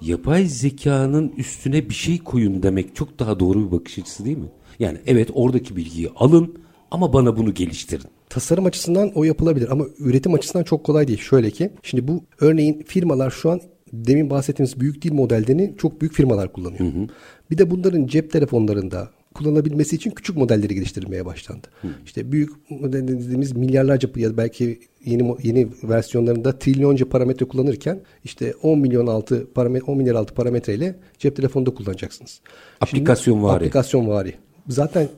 yapay 0.00 0.46
zekanın 0.46 1.32
üstüne 1.36 1.88
bir 1.88 1.94
şey 1.94 2.18
koyun 2.18 2.62
demek 2.62 2.96
çok 2.96 3.18
daha 3.18 3.40
doğru 3.40 3.66
bir 3.66 3.72
bakış 3.72 3.98
açısı 3.98 4.24
değil 4.24 4.38
mi? 4.38 4.48
Yani 4.78 4.98
evet 5.06 5.30
oradaki 5.34 5.76
bilgiyi 5.76 6.08
alın 6.16 6.54
ama 6.90 7.12
bana 7.12 7.36
bunu 7.36 7.54
geliştirin. 7.54 8.06
Tasarım 8.28 8.66
açısından 8.66 9.12
o 9.14 9.24
yapılabilir 9.24 9.68
ama 9.72 9.84
üretim 9.98 10.34
açısından 10.34 10.64
çok 10.64 10.84
kolay 10.84 11.08
değil. 11.08 11.20
Şöyle 11.20 11.50
ki 11.50 11.70
şimdi 11.82 12.08
bu 12.08 12.24
örneğin 12.40 12.82
firmalar 12.82 13.30
şu 13.30 13.50
an 13.50 13.60
demin 13.92 14.30
bahsettiğimiz 14.30 14.80
büyük 14.80 15.02
dil 15.02 15.12
modellerini 15.12 15.74
çok 15.78 16.00
büyük 16.00 16.14
firmalar 16.14 16.52
kullanıyor. 16.52 16.80
Hı 16.80 16.84
hı. 16.84 17.06
Bir 17.50 17.58
de 17.58 17.70
bunların 17.70 18.06
cep 18.06 18.32
telefonlarında 18.32 19.10
kullanabilmesi 19.34 19.96
için 19.96 20.10
küçük 20.10 20.36
modelleri 20.36 20.74
geliştirilmeye 20.74 21.26
başlandı. 21.26 21.66
Hı. 21.82 21.88
İşte 22.04 22.32
büyük 22.32 22.70
model 22.70 23.08
dediğimiz 23.08 23.56
milyarlarca 23.56 24.08
ya 24.16 24.30
da 24.30 24.36
belki 24.36 24.78
yeni 25.04 25.36
yeni 25.42 25.68
versiyonlarında 25.82 26.58
trilyonca 26.58 27.08
parametre 27.08 27.46
kullanırken 27.46 28.00
işte 28.24 28.54
10 28.62 28.78
milyon 28.78 29.06
altı 29.06 29.52
parametre 29.54 29.84
10 29.84 29.96
milyar 29.98 30.14
altı 30.14 30.34
parametreyle 30.34 30.96
cep 31.18 31.36
telefonunda 31.36 31.74
kullanacaksınız. 31.74 32.40
Aplikasyon 32.80 33.34
Şimdi, 33.34 33.46
vari. 33.46 33.56
Aplikasyon 33.56 34.08
vari. 34.08 34.34
Zaten 34.68 35.08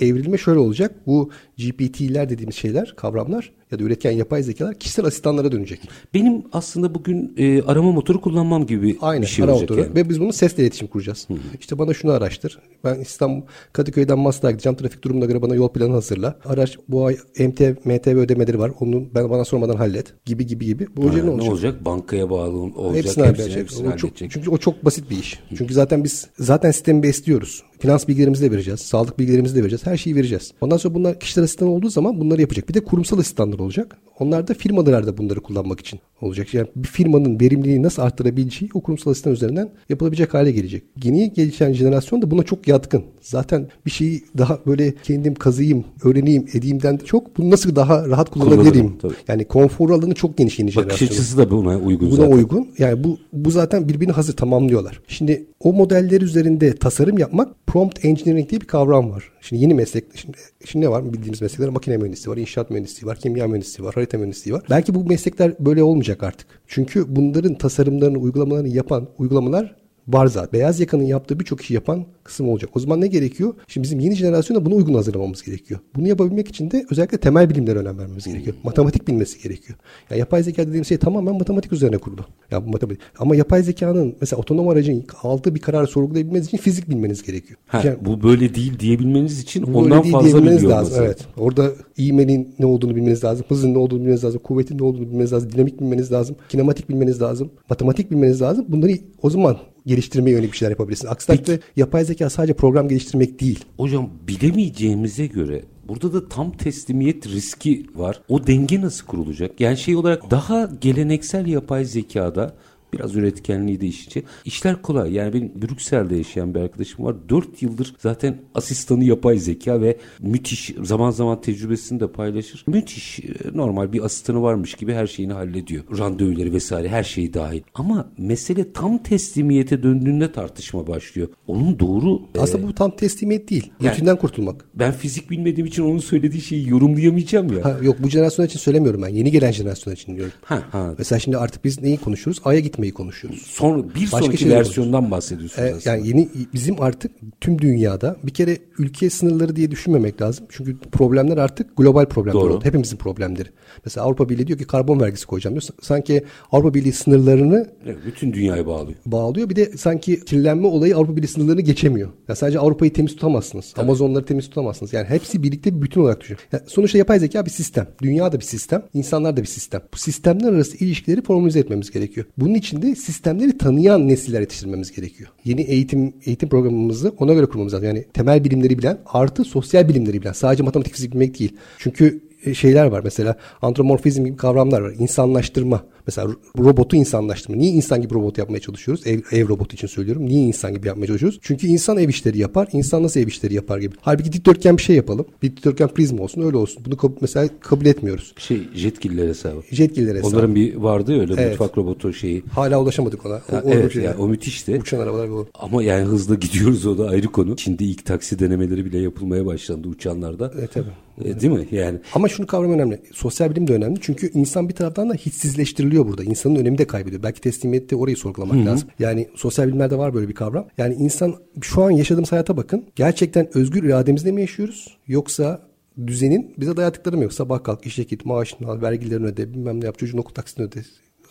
evrilme 0.00 0.38
şöyle 0.38 0.58
olacak. 0.58 0.94
Bu 1.06 1.30
GPT'ler 1.58 2.28
dediğimiz 2.28 2.54
şeyler, 2.54 2.94
kavramlar 2.96 3.52
ya 3.72 3.78
da 3.78 3.82
üretken 3.82 4.10
yapay 4.10 4.42
zekalar 4.42 4.74
kişisel 4.74 5.04
asistanlara 5.04 5.52
dönecek. 5.52 5.80
Benim 6.14 6.42
aslında 6.52 6.94
bugün 6.94 7.34
e, 7.36 7.62
arama 7.62 7.92
motoru 7.92 8.20
kullanmam 8.20 8.66
gibi 8.66 8.98
Aynen, 9.00 9.22
bir 9.22 9.26
şey 9.26 9.44
olacak. 9.44 9.60
Motoru. 9.60 9.80
Yani. 9.80 9.94
Ve 9.94 10.08
biz 10.08 10.20
bunu 10.20 10.32
sesle 10.32 10.62
iletişim 10.62 10.88
kuracağız. 10.88 11.28
Hı-hı. 11.28 11.38
İşte 11.60 11.78
bana 11.78 11.94
şunu 11.94 12.12
araştır. 12.12 12.58
Ben 12.84 13.00
İstanbul 13.00 13.42
Kadıköy'den 13.72 14.18
Maslak'a 14.18 14.50
gideceğim. 14.50 14.76
Trafik 14.76 15.04
durumuna 15.04 15.24
göre 15.24 15.42
bana 15.42 15.54
yol 15.54 15.68
planı 15.68 15.92
hazırla. 15.92 16.38
Araç 16.44 16.78
bu 16.88 17.06
ay 17.06 17.16
MT, 17.38 17.60
MTV 17.84 18.16
ödemeleri 18.16 18.58
var. 18.58 18.72
Onu 18.80 19.04
ben 19.14 19.30
bana 19.30 19.44
sormadan 19.44 19.76
hallet. 19.76 20.24
Gibi 20.24 20.46
gibi 20.46 20.66
gibi. 20.66 20.86
Bu 20.96 21.02
ha, 21.02 21.16
ne 21.16 21.22
olacak? 21.22 21.42
Ne 21.42 21.50
olacak? 21.50 21.84
Bankaya 21.84 22.30
bağlı 22.30 22.56
olacak. 22.58 23.04
Hepsini, 23.04 23.26
hepsini, 23.26 23.54
hepsini 23.54 23.88
o 23.88 23.96
çok, 23.96 24.16
Çünkü 24.16 24.50
o 24.50 24.58
çok 24.58 24.84
basit 24.84 25.10
bir 25.10 25.18
iş. 25.18 25.40
Çünkü 25.58 25.74
zaten 25.74 26.04
biz 26.04 26.26
zaten 26.38 26.70
sistemi 26.70 27.02
besliyoruz. 27.02 27.62
Finans 27.78 28.08
bilgilerimizi 28.08 28.44
de 28.44 28.50
vereceğiz. 28.50 28.80
Sağlık 28.80 29.18
bilgilerimizi 29.18 29.56
de 29.56 29.60
vereceğiz. 29.60 29.86
Her 29.86 29.96
şeyi 29.96 30.16
vereceğiz. 30.16 30.52
Ondan 30.60 30.76
sonra 30.76 30.94
bunlar 30.94 31.20
asistan 31.44 31.68
olduğu 31.68 31.88
zaman 31.88 32.20
bunları 32.20 32.40
yapacak. 32.40 32.68
Bir 32.68 32.74
de 32.74 32.84
kurumsal 32.84 33.18
asistanlar 33.18 33.58
olacak. 33.58 33.96
Onlar 34.18 34.48
da 34.48 34.54
firmalar 34.54 35.06
da 35.06 35.18
bunları 35.18 35.40
kullanmak 35.40 35.80
için 35.80 36.00
olacak. 36.24 36.54
Yani 36.54 36.68
bir 36.76 36.88
firmanın 36.88 37.40
verimliliğini 37.40 37.82
nasıl 37.82 38.02
arttırabileceği 38.02 38.70
o 38.74 38.80
kurumsal 38.80 39.10
asistan 39.10 39.32
üzerinden 39.32 39.70
yapılabilecek 39.88 40.34
hale 40.34 40.52
gelecek. 40.52 40.82
Yeni 41.04 41.32
gelişen 41.32 41.72
jenerasyon 41.72 42.22
da 42.22 42.30
buna 42.30 42.42
çok 42.42 42.68
yatkın. 42.68 43.04
Zaten 43.20 43.68
bir 43.86 43.90
şeyi 43.90 44.24
daha 44.38 44.58
böyle 44.66 44.94
kendim 45.02 45.34
kazıyım, 45.34 45.84
öğreneyim, 46.04 46.46
edeyimden 46.54 47.00
de 47.00 47.04
çok 47.04 47.38
bunu 47.38 47.50
nasıl 47.50 47.76
daha 47.76 48.08
rahat 48.08 48.30
kullanabilirim. 48.30 48.92
Yani 49.28 49.44
konfor 49.44 49.90
alanı 49.90 50.14
çok 50.14 50.36
geniş 50.36 50.58
yeni 50.58 50.70
jenerasyon. 50.70 50.90
Bakış 50.90 51.02
açısı 51.02 51.38
da 51.38 51.50
buna 51.50 51.78
uygun 51.78 52.10
buna 52.10 52.16
zaten. 52.16 52.36
uygun. 52.36 52.68
Yani 52.78 53.04
bu 53.04 53.18
bu 53.32 53.50
zaten 53.50 53.88
birbirini 53.88 54.12
hazır 54.12 54.36
tamamlıyorlar. 54.36 55.00
Şimdi 55.08 55.46
o 55.60 55.72
modeller 55.72 56.20
üzerinde 56.20 56.76
tasarım 56.76 57.18
yapmak 57.18 57.66
prompt 57.66 58.04
engineering 58.04 58.50
diye 58.50 58.60
bir 58.60 58.66
kavram 58.66 59.10
var. 59.10 59.30
Şimdi 59.40 59.62
yeni 59.62 59.74
meslek, 59.74 60.04
şimdi, 60.14 60.36
şimdi 60.64 60.86
ne 60.86 60.90
var 60.90 61.12
bildiğimiz 61.12 61.42
meslekler? 61.42 61.68
Makine 61.68 61.96
mühendisliği 61.96 62.32
var, 62.32 62.40
inşaat 62.40 62.70
mühendisliği 62.70 63.06
var, 63.10 63.16
kimya 63.16 63.48
mühendisliği 63.48 63.86
var, 63.86 63.94
harita 63.94 64.18
mühendisliği 64.18 64.54
var. 64.54 64.62
Belki 64.70 64.94
bu 64.94 65.04
meslekler 65.04 65.54
böyle 65.60 65.82
olmayacak 65.82 66.13
artık. 66.22 66.46
Çünkü 66.66 67.16
bunların 67.16 67.54
tasarımlarını, 67.54 68.18
uygulamalarını 68.18 68.68
yapan 68.68 69.08
uygulamalar 69.18 69.76
var 70.08 70.26
zaten. 70.26 70.52
Beyaz 70.52 70.80
yakanın 70.80 71.02
yaptığı 71.02 71.40
birçok 71.40 71.60
işi 71.60 71.74
yapan 71.74 72.04
kısım 72.24 72.48
olacak. 72.48 72.70
O 72.74 72.80
zaman 72.80 73.00
ne 73.00 73.06
gerekiyor? 73.06 73.54
Şimdi 73.68 73.84
bizim 73.84 74.00
yeni 74.00 74.14
jenerasyona 74.14 74.64
buna 74.64 74.74
uygun 74.74 74.94
hazırlamamız 74.94 75.42
gerekiyor. 75.42 75.80
Bunu 75.96 76.08
yapabilmek 76.08 76.48
için 76.48 76.70
de 76.70 76.86
özellikle 76.90 77.18
temel 77.18 77.50
bilimlere 77.50 77.78
önem 77.78 77.98
vermemiz 77.98 78.24
gerekiyor. 78.24 78.56
Matematik 78.64 79.08
bilmesi 79.08 79.42
gerekiyor. 79.42 79.78
Yani 80.10 80.18
yapay 80.18 80.42
zeka 80.42 80.66
dediğim 80.66 80.84
şey 80.84 80.98
tamamen 80.98 81.34
matematik 81.34 81.72
üzerine 81.72 81.98
kurulu. 81.98 82.20
Ya 82.50 82.60
matematik. 82.60 83.00
Ama 83.18 83.36
yapay 83.36 83.62
zekanın 83.62 84.16
mesela 84.20 84.40
otonom 84.40 84.68
aracın 84.68 85.04
aldığı 85.22 85.54
bir 85.54 85.60
kararı 85.60 85.86
sorgulayabilmeniz 85.86 86.46
için 86.46 86.58
fizik 86.58 86.90
bilmeniz 86.90 87.22
gerekiyor. 87.22 87.58
Ha, 87.66 87.82
yani, 87.84 87.98
bu 88.00 88.22
böyle 88.22 88.54
değil 88.54 88.78
diyebilmeniz 88.78 89.40
için 89.40 89.62
ondan 89.62 90.02
fazla 90.02 90.38
bilmeniz 90.38 90.64
lazım. 90.64 91.04
Evet. 91.04 91.26
Orada 91.36 91.72
ivmenin 91.98 92.54
ne 92.58 92.66
olduğunu 92.66 92.96
bilmeniz 92.96 93.24
lazım. 93.24 93.46
Hızın 93.48 93.74
ne 93.74 93.78
olduğunu 93.78 94.00
bilmeniz 94.00 94.24
lazım. 94.24 94.40
Kuvvetin 94.44 94.78
ne 94.78 94.82
olduğunu 94.82 95.10
bilmeniz 95.10 95.32
lazım. 95.32 95.52
Dinamik 95.52 95.80
bilmeniz 95.80 96.12
lazım. 96.12 96.36
Kinematik 96.48 96.88
bilmeniz 96.88 97.22
lazım. 97.22 97.50
Matematik 97.70 98.10
bilmeniz 98.10 98.42
lazım. 98.42 98.66
Bunları 98.68 98.92
o 99.22 99.30
zaman 99.30 99.56
geliştirmeye 99.86 100.32
yönelik 100.36 100.52
bir 100.52 100.56
şeyler 100.56 100.70
yapabilirsin. 100.70 101.08
Aksi 101.08 101.26
takdirde 101.26 101.60
yapay 101.76 102.04
zeka 102.04 102.30
sadece 102.30 102.54
program 102.54 102.88
geliştirmek 102.88 103.40
değil. 103.40 103.64
Hocam 103.76 104.10
bilemeyeceğimize 104.28 105.26
göre 105.26 105.62
Burada 105.88 106.12
da 106.12 106.28
tam 106.28 106.52
teslimiyet 106.52 107.26
riski 107.26 107.86
var. 107.94 108.20
O 108.28 108.46
denge 108.46 108.80
nasıl 108.80 109.06
kurulacak? 109.06 109.60
Yani 109.60 109.76
şey 109.76 109.96
olarak 109.96 110.30
daha 110.30 110.70
geleneksel 110.80 111.46
yapay 111.46 111.84
zekada 111.84 112.54
Biraz 112.98 113.16
üretkenliği 113.16 113.80
de 113.80 113.86
işince. 113.86 114.22
İşler 114.44 114.82
kolay. 114.82 115.12
Yani 115.12 115.32
benim 115.32 115.52
Brüksel'de 115.62 116.16
yaşayan 116.16 116.54
bir 116.54 116.60
arkadaşım 116.60 117.04
var. 117.04 117.16
4 117.28 117.62
yıldır 117.62 117.94
zaten 117.98 118.36
asistanı 118.54 119.04
yapay 119.04 119.38
zeka 119.38 119.80
ve 119.80 119.96
müthiş 120.20 120.74
zaman 120.82 121.10
zaman 121.10 121.40
tecrübesini 121.40 122.00
de 122.00 122.12
paylaşır. 122.12 122.64
Müthiş 122.66 123.20
e, 123.20 123.24
normal 123.54 123.92
bir 123.92 124.04
asistanı 124.04 124.42
varmış 124.42 124.74
gibi 124.74 124.92
her 124.94 125.06
şeyini 125.06 125.32
hallediyor. 125.32 125.84
Randevuları 125.98 126.52
vesaire 126.52 126.88
her 126.88 127.04
şeyi 127.04 127.34
dahil. 127.34 127.60
Ama 127.74 128.12
mesele 128.18 128.72
tam 128.72 128.98
teslimiyete 129.02 129.82
döndüğünde 129.82 130.32
tartışma 130.32 130.86
başlıyor. 130.86 131.28
Onun 131.46 131.78
doğru... 131.78 132.20
Aslında 132.38 132.64
e, 132.64 132.68
bu 132.68 132.74
tam 132.74 132.96
teslimiyet 132.96 133.50
değil. 133.50 133.72
yani- 133.80 133.94
Rutinden 133.94 134.16
kurtulmak. 134.16 134.64
ben 134.74 134.92
fizik 134.92 135.30
bilmediğim 135.30 135.66
için 135.66 135.82
onun 135.82 135.98
söylediği 135.98 136.42
şeyi 136.42 136.68
yorumlayamayacağım 136.68 137.52
ya. 137.56 137.64
Ha, 137.64 137.78
yok 137.82 137.96
bu 138.02 138.08
jenerasyon 138.08 138.46
için 138.46 138.58
söylemiyorum 138.58 139.02
ben. 139.02 139.08
Yeni 139.08 139.30
gelen 139.30 139.52
jenerasyon 139.52 139.94
için 139.94 140.16
diyorum. 140.16 140.32
Ha, 140.44 140.62
ha. 140.72 140.94
Mesela 140.98 141.18
şimdi 141.18 141.36
artık 141.38 141.64
biz 141.64 141.82
neyi 141.82 141.96
konuşuyoruz? 141.96 142.42
Ay'a 142.44 142.60
gitmeyi 142.84 142.92
konuşuyoruz. 142.94 143.42
Sonra 143.42 143.82
bir 143.94 144.02
Başka 144.12 144.18
sonraki 144.18 144.50
versiyondan 144.50 145.10
bahsediyorsunuz 145.10 145.68
E, 145.68 145.74
aslında. 145.74 145.96
yani 145.96 146.08
yeni 146.08 146.28
bizim 146.54 146.82
artık 146.82 147.12
tüm 147.40 147.58
dünyada 147.58 148.16
bir 148.24 148.34
kere 148.34 148.58
ülke 148.78 149.10
sınırları 149.10 149.56
diye 149.56 149.70
düşünmemek 149.70 150.22
lazım. 150.22 150.46
Çünkü 150.48 150.78
problemler 150.92 151.36
artık 151.36 151.76
global 151.76 152.06
problemler 152.06 152.40
Doğru. 152.42 152.54
oldu. 152.54 152.64
Hepimizin 152.64 152.96
problemleri. 152.96 153.48
Mesela 153.84 154.06
Avrupa 154.06 154.28
Birliği 154.28 154.46
diyor 154.46 154.58
ki 154.58 154.64
karbon 154.66 155.00
vergisi 155.00 155.26
koyacağım 155.26 155.54
diyor. 155.54 155.62
Sanki 155.82 156.24
Avrupa 156.52 156.74
Birliği 156.74 156.92
sınırlarını 156.92 157.68
Evet, 157.86 157.96
bütün 158.06 158.32
dünyayı 158.32 158.66
bağlıyor. 158.66 158.98
bağlıyor. 159.06 159.48
Bir 159.50 159.56
de 159.56 159.70
sanki 159.76 160.24
kirlenme 160.24 160.66
olayı 160.66 160.96
Avrupa 160.96 161.16
Birliği 161.16 161.28
sınırlarını 161.28 161.60
geçemiyor. 161.60 162.08
Ya 162.28 162.34
sadece 162.36 162.58
Avrupa'yı 162.58 162.92
temiz 162.92 163.12
tutamazsınız. 163.12 163.74
Amazonları 163.76 164.24
temiz 164.24 164.48
tutamazsınız. 164.48 164.92
Yani 164.92 165.06
hepsi 165.08 165.42
birlikte 165.42 165.76
bir 165.76 165.82
bütün 165.82 166.00
olarak 166.00 166.20
düşün. 166.20 166.36
Yani 166.52 166.62
sonuçta 166.66 166.98
yapay 166.98 167.18
zeka 167.18 167.44
bir 167.46 167.50
sistem. 167.50 167.86
Dünya 168.02 168.32
da 168.32 168.36
bir 168.40 168.44
sistem. 168.44 168.82
insanlar 168.94 169.36
da 169.36 169.40
bir 169.40 169.46
sistem. 169.46 169.82
Bu 169.94 169.98
sistemler 169.98 170.52
arası 170.52 170.76
ilişkileri 170.76 171.22
formülize 171.22 171.58
etmemiz 171.60 171.90
gerekiyor. 171.90 172.26
Bunun 172.38 172.54
için 172.54 172.73
de 172.82 172.94
sistemleri 172.94 173.58
tanıyan 173.58 174.08
nesiller 174.08 174.40
yetiştirmemiz 174.40 174.92
gerekiyor. 174.92 175.30
Yeni 175.44 175.60
eğitim 175.60 176.14
eğitim 176.24 176.48
programımızı 176.48 177.14
ona 177.18 177.34
göre 177.34 177.46
kurmamız 177.46 177.74
lazım. 177.74 177.86
Yani 177.86 178.04
temel 178.12 178.44
bilimleri 178.44 178.78
bilen 178.78 178.98
artı 179.06 179.44
sosyal 179.44 179.88
bilimleri 179.88 180.20
bilen. 180.22 180.32
Sadece 180.32 180.62
matematik 180.62 180.94
fizik 180.94 181.12
bilmek 181.12 181.38
değil. 181.38 181.56
Çünkü 181.78 182.20
e, 182.44 182.54
şeyler 182.54 182.86
var 182.86 183.00
mesela 183.04 183.36
antropomorfizm 183.62 184.24
gibi 184.24 184.36
kavramlar 184.36 184.80
var. 184.80 184.92
İnsanlaştırma. 184.98 185.84
Mesela 186.06 186.28
ro- 186.28 186.64
robotu 186.64 186.96
insanlaştırma. 186.96 187.56
Niye 187.56 187.72
insan 187.72 188.02
gibi 188.02 188.14
robot 188.14 188.38
yapmaya 188.38 188.60
çalışıyoruz? 188.60 189.06
Ev, 189.06 189.20
ev 189.32 189.48
robotu 189.48 189.74
için 189.76 189.86
söylüyorum. 189.86 190.26
Niye 190.26 190.42
insan 190.46 190.74
gibi 190.74 190.86
yapmaya 190.88 191.06
çalışıyoruz? 191.06 191.38
Çünkü 191.42 191.66
insan 191.66 191.98
ev 191.98 192.08
işleri 192.08 192.38
yapar. 192.38 192.68
insan 192.72 193.02
nasıl 193.02 193.20
ev 193.20 193.26
işleri 193.26 193.54
yapar 193.54 193.78
gibi. 193.78 193.94
Halbuki 194.00 194.32
dikdörtgen 194.32 194.76
bir 194.76 194.82
şey 194.82 194.96
yapalım. 194.96 195.26
Bir 195.42 195.56
dikdörtgen 195.56 195.88
prizma 195.88 196.22
olsun 196.22 196.42
öyle 196.42 196.56
olsun. 196.56 196.82
Bunu 196.86 196.94
kab- 196.94 197.16
mesela 197.20 197.48
kabul 197.60 197.86
etmiyoruz. 197.86 198.34
Şey 198.38 198.62
Jetgiller 198.74 199.28
hesabı. 199.28 199.60
Jetgiller 199.70 200.14
hesabı. 200.14 200.28
Onların 200.36 200.54
bir 200.54 200.74
vardı 200.76 201.12
ya 201.12 201.20
öyle 201.20 201.34
Evet. 201.38 201.50
mutfak 201.60 201.78
robotu 201.78 202.12
şeyi. 202.12 202.42
Hala 202.52 202.80
ulaşamadık 202.82 203.26
ona. 203.26 203.34
O, 203.34 203.52
Ha, 203.56 203.62
o 203.64 203.70
evet 203.70 203.92
şey- 203.92 204.02
yani 204.02 204.16
o 204.16 204.28
müthişti. 204.28 204.78
Uçan 204.80 204.98
arabalar 205.00 205.30
bu. 205.30 205.46
Ama 205.54 205.82
yani 205.82 206.04
hızla 206.04 206.34
gidiyoruz 206.34 206.86
o 206.86 206.98
da 206.98 207.08
ayrı 207.08 207.26
konu. 207.26 207.58
Şimdi 207.58 207.84
ilk 207.84 208.04
taksi 208.04 208.38
denemeleri 208.38 208.84
bile 208.84 208.98
yapılmaya 208.98 209.46
başlandı 209.46 209.88
uçanlarda. 209.88 210.52
Evet 210.58 210.70
tabii. 210.74 210.88
E, 211.24 211.40
değil 211.40 211.52
mi? 211.52 211.66
Yani 211.70 211.98
Ama 212.14 212.28
şunu 212.28 212.46
kavram 212.46 212.72
önemli. 212.72 213.00
Sosyal 213.12 213.50
bilim 213.50 213.66
de 213.68 213.72
önemli. 213.74 213.98
Çünkü 214.02 214.30
insan 214.34 214.68
bir 214.68 214.74
taraftan 214.74 215.10
da 215.10 215.14
hissizleştiriliyor 215.14 215.93
burada. 216.06 216.24
İnsanın 216.24 216.56
önemi 216.56 216.78
de 216.78 216.86
kaybediyor. 216.86 217.22
Belki 217.22 217.40
teslimiyette 217.40 217.96
orayı 217.96 218.16
sorgulamak 218.16 218.56
lazım. 218.66 218.88
Yani 218.98 219.28
sosyal 219.34 219.68
bilimlerde 219.68 219.98
var 219.98 220.14
böyle 220.14 220.28
bir 220.28 220.34
kavram. 220.34 220.66
Yani 220.78 220.94
insan 220.94 221.34
şu 221.60 221.82
an 221.82 221.90
yaşadığımız 221.90 222.32
hayata 222.32 222.56
bakın. 222.56 222.84
Gerçekten 222.96 223.48
özgür 223.58 223.82
irademizle 223.82 224.32
mi 224.32 224.40
yaşıyoruz? 224.40 224.96
Yoksa 225.06 225.60
düzenin 226.06 226.54
bize 226.58 226.76
dayattıkları 226.76 227.16
mı 227.16 227.22
yok? 227.22 227.32
Sabah 227.32 227.64
kalk, 227.64 227.86
işe 227.86 228.02
git, 228.02 228.24
maaşını 228.24 228.68
al, 228.68 228.82
vergilerini 228.82 229.26
öde, 229.26 229.54
bilmem 229.54 229.80
ne 229.80 229.84
yap, 229.84 229.98
çocuğun 229.98 230.18
okul 230.18 230.34
taksitini 230.34 230.66
öde. 230.66 230.80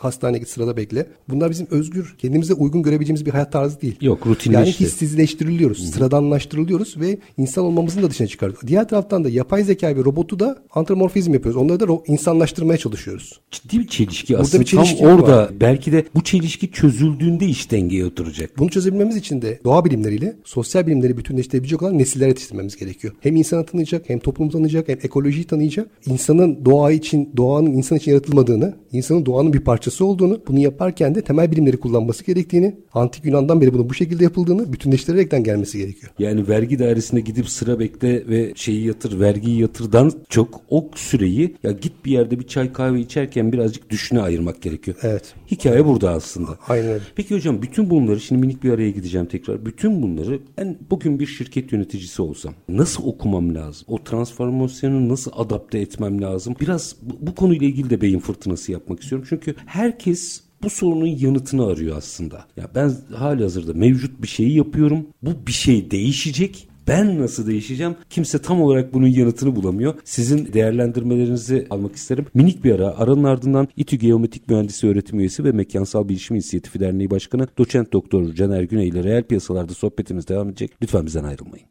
Hastaneye 0.03 0.39
git 0.39 0.49
sırada 0.49 0.77
bekle. 0.77 1.07
Bunlar 1.29 1.49
bizim 1.51 1.67
özgür, 1.71 2.15
kendimize 2.17 2.53
uygun 2.53 2.83
görebileceğimiz 2.83 3.25
bir 3.25 3.31
hayat 3.31 3.51
tarzı 3.51 3.81
değil. 3.81 3.95
Yok, 4.01 4.19
Yani 4.25 4.35
rutinleşti. 4.35 4.85
hissizleştiriliyoruz, 4.85 5.89
sıradanlaştırılıyoruz 5.91 6.99
ve 6.99 7.17
insan 7.37 7.63
olmamızın 7.65 8.01
da 8.03 8.09
dışına 8.09 8.27
çıkarıyoruz. 8.27 8.67
Diğer 8.67 8.87
taraftan 8.87 9.23
da 9.23 9.29
yapay 9.29 9.63
zeka 9.63 9.87
ve 9.87 9.95
robotu 10.03 10.39
da 10.39 10.57
antropomorfizm 10.75 11.33
yapıyoruz. 11.33 11.61
Onları 11.61 11.79
da 11.79 11.87
insanlaştırmaya 12.07 12.77
çalışıyoruz. 12.77 13.39
ciddi 13.51 13.79
bir 13.79 13.87
çelişki 13.87 14.33
Burada 14.33 14.41
aslında. 14.43 14.61
bir 14.61 14.65
çelişki 14.67 14.97
Tam 14.99 15.07
orada 15.07 15.37
var. 15.37 15.49
belki 15.61 15.91
de 15.91 16.05
bu 16.15 16.23
çelişki 16.23 16.71
çözüldüğünde 16.71 17.45
iş 17.45 17.71
dengeye 17.71 18.05
oturacak. 18.05 18.57
Bunu 18.57 18.69
çözebilmemiz 18.69 19.15
için 19.15 19.41
de 19.41 19.59
doğa 19.63 19.85
bilimleriyle 19.85 20.35
sosyal 20.43 20.87
bilimleri 20.87 21.17
bütünleştirebilecek 21.17 21.81
olan 21.81 21.97
nesiller 21.97 22.27
yetiştirmemiz 22.27 22.75
gerekiyor. 22.77 23.13
Hem 23.19 23.35
insanı 23.35 23.65
tanıyacak, 23.65 24.09
hem 24.09 24.19
toplumu 24.19 24.51
tanıyacak, 24.51 24.87
hem 24.89 24.97
ekolojiyi 25.03 25.45
tanıyacak. 25.45 25.87
İnsanın 26.05 26.65
doğa 26.65 26.91
için, 26.91 27.29
doğanın 27.37 27.71
insan 27.73 27.97
için 27.97 28.11
yaratılmadığını, 28.11 28.73
insanın 28.91 29.25
doğanın 29.25 29.53
bir 29.53 29.59
parçası 29.59 29.92
olduğunu, 30.01 30.41
bunu 30.47 30.59
yaparken 30.59 31.15
de 31.15 31.21
temel 31.21 31.51
bilimleri 31.51 31.77
kullanması 31.77 32.25
gerektiğini, 32.25 32.75
antik 32.93 33.25
Yunan'dan 33.25 33.61
beri 33.61 33.73
bunun 33.73 33.89
bu 33.89 33.93
şekilde 33.93 34.23
yapıldığını 34.23 34.73
bütünleştirerekten 34.73 35.43
gelmesi 35.43 35.77
gerekiyor. 35.77 36.11
Yani 36.19 36.47
vergi 36.47 36.79
dairesine 36.79 37.19
gidip 37.19 37.49
sıra 37.49 37.79
bekle 37.79 38.27
ve 38.27 38.53
şeyi 38.55 38.87
yatır, 38.87 39.19
vergiyi 39.19 39.61
yatırdan 39.61 40.11
çok 40.29 40.61
o 40.69 40.89
süreyi 40.95 41.55
ya 41.63 41.71
git 41.71 41.93
bir 42.05 42.11
yerde 42.11 42.39
bir 42.39 42.47
çay 42.47 42.73
kahve 42.73 42.99
içerken 42.99 43.51
birazcık 43.51 43.89
düşüne 43.89 44.21
ayırmak 44.21 44.61
gerekiyor. 44.61 44.97
Evet. 45.01 45.33
Hikaye 45.51 45.85
burada 45.85 46.11
aslında. 46.11 46.57
Aynen. 46.67 46.99
Peki 47.15 47.35
hocam 47.35 47.61
bütün 47.61 47.89
bunları 47.89 48.19
şimdi 48.19 48.41
minik 48.41 48.63
bir 48.63 48.71
araya 48.71 48.89
gideceğim 48.89 49.27
tekrar. 49.27 49.65
Bütün 49.65 50.01
bunları 50.01 50.39
ben 50.57 50.77
bugün 50.89 51.19
bir 51.19 51.25
şirket 51.25 51.71
yöneticisi 51.71 52.21
olsam 52.21 52.53
nasıl 52.69 53.03
okumam 53.07 53.55
lazım? 53.55 53.85
O 53.87 54.03
transformasyonu 54.03 55.09
nasıl 55.09 55.31
adapte 55.35 55.79
etmem 55.79 56.21
lazım? 56.21 56.55
Biraz 56.61 56.95
bu, 57.01 57.27
bu 57.27 57.35
konuyla 57.35 57.67
ilgili 57.67 57.89
de 57.89 58.01
beyin 58.01 58.19
fırtınası 58.19 58.71
yapmak 58.71 58.99
istiyorum. 58.99 59.27
Çünkü 59.29 59.55
herkes 59.83 60.41
bu 60.63 60.69
sorunun 60.69 61.05
yanıtını 61.05 61.65
arıyor 61.65 61.97
aslında. 61.97 62.45
Ya 62.57 62.69
ben 62.75 62.91
hali 63.15 63.43
hazırda 63.43 63.73
mevcut 63.73 64.21
bir 64.21 64.27
şeyi 64.27 64.55
yapıyorum. 64.55 65.07
Bu 65.21 65.47
bir 65.47 65.51
şey 65.51 65.91
değişecek. 65.91 66.67
Ben 66.87 67.21
nasıl 67.21 67.47
değişeceğim? 67.47 67.95
Kimse 68.09 68.41
tam 68.41 68.61
olarak 68.61 68.93
bunun 68.93 69.07
yanıtını 69.07 69.55
bulamıyor. 69.55 69.93
Sizin 70.03 70.53
değerlendirmelerinizi 70.53 71.67
almak 71.69 71.95
isterim. 71.95 72.25
Minik 72.33 72.63
bir 72.63 72.75
ara. 72.75 72.97
Aranın 72.97 73.23
ardından 73.23 73.67
İTÜ 73.77 73.95
Geometrik 73.95 74.49
Mühendisi 74.49 74.87
Öğretim 74.87 75.19
Üyesi 75.19 75.43
ve 75.43 75.51
Mekansal 75.51 76.09
Bilişim 76.09 76.35
İnisiyatifi 76.35 76.79
Derneği 76.79 77.11
Başkanı 77.11 77.47
Doçent 77.57 77.93
Doktor 77.93 78.33
Caner 78.33 78.63
Güney 78.63 78.87
ile 78.87 79.03
reel 79.03 79.23
piyasalarda 79.23 79.73
sohbetimiz 79.73 80.27
devam 80.27 80.49
edecek. 80.49 80.71
Lütfen 80.81 81.05
bizden 81.05 81.23
ayrılmayın. 81.23 81.65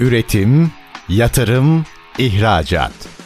Üretim, 0.00 0.70
yatırım, 1.08 1.84
ihracat. 2.18 3.25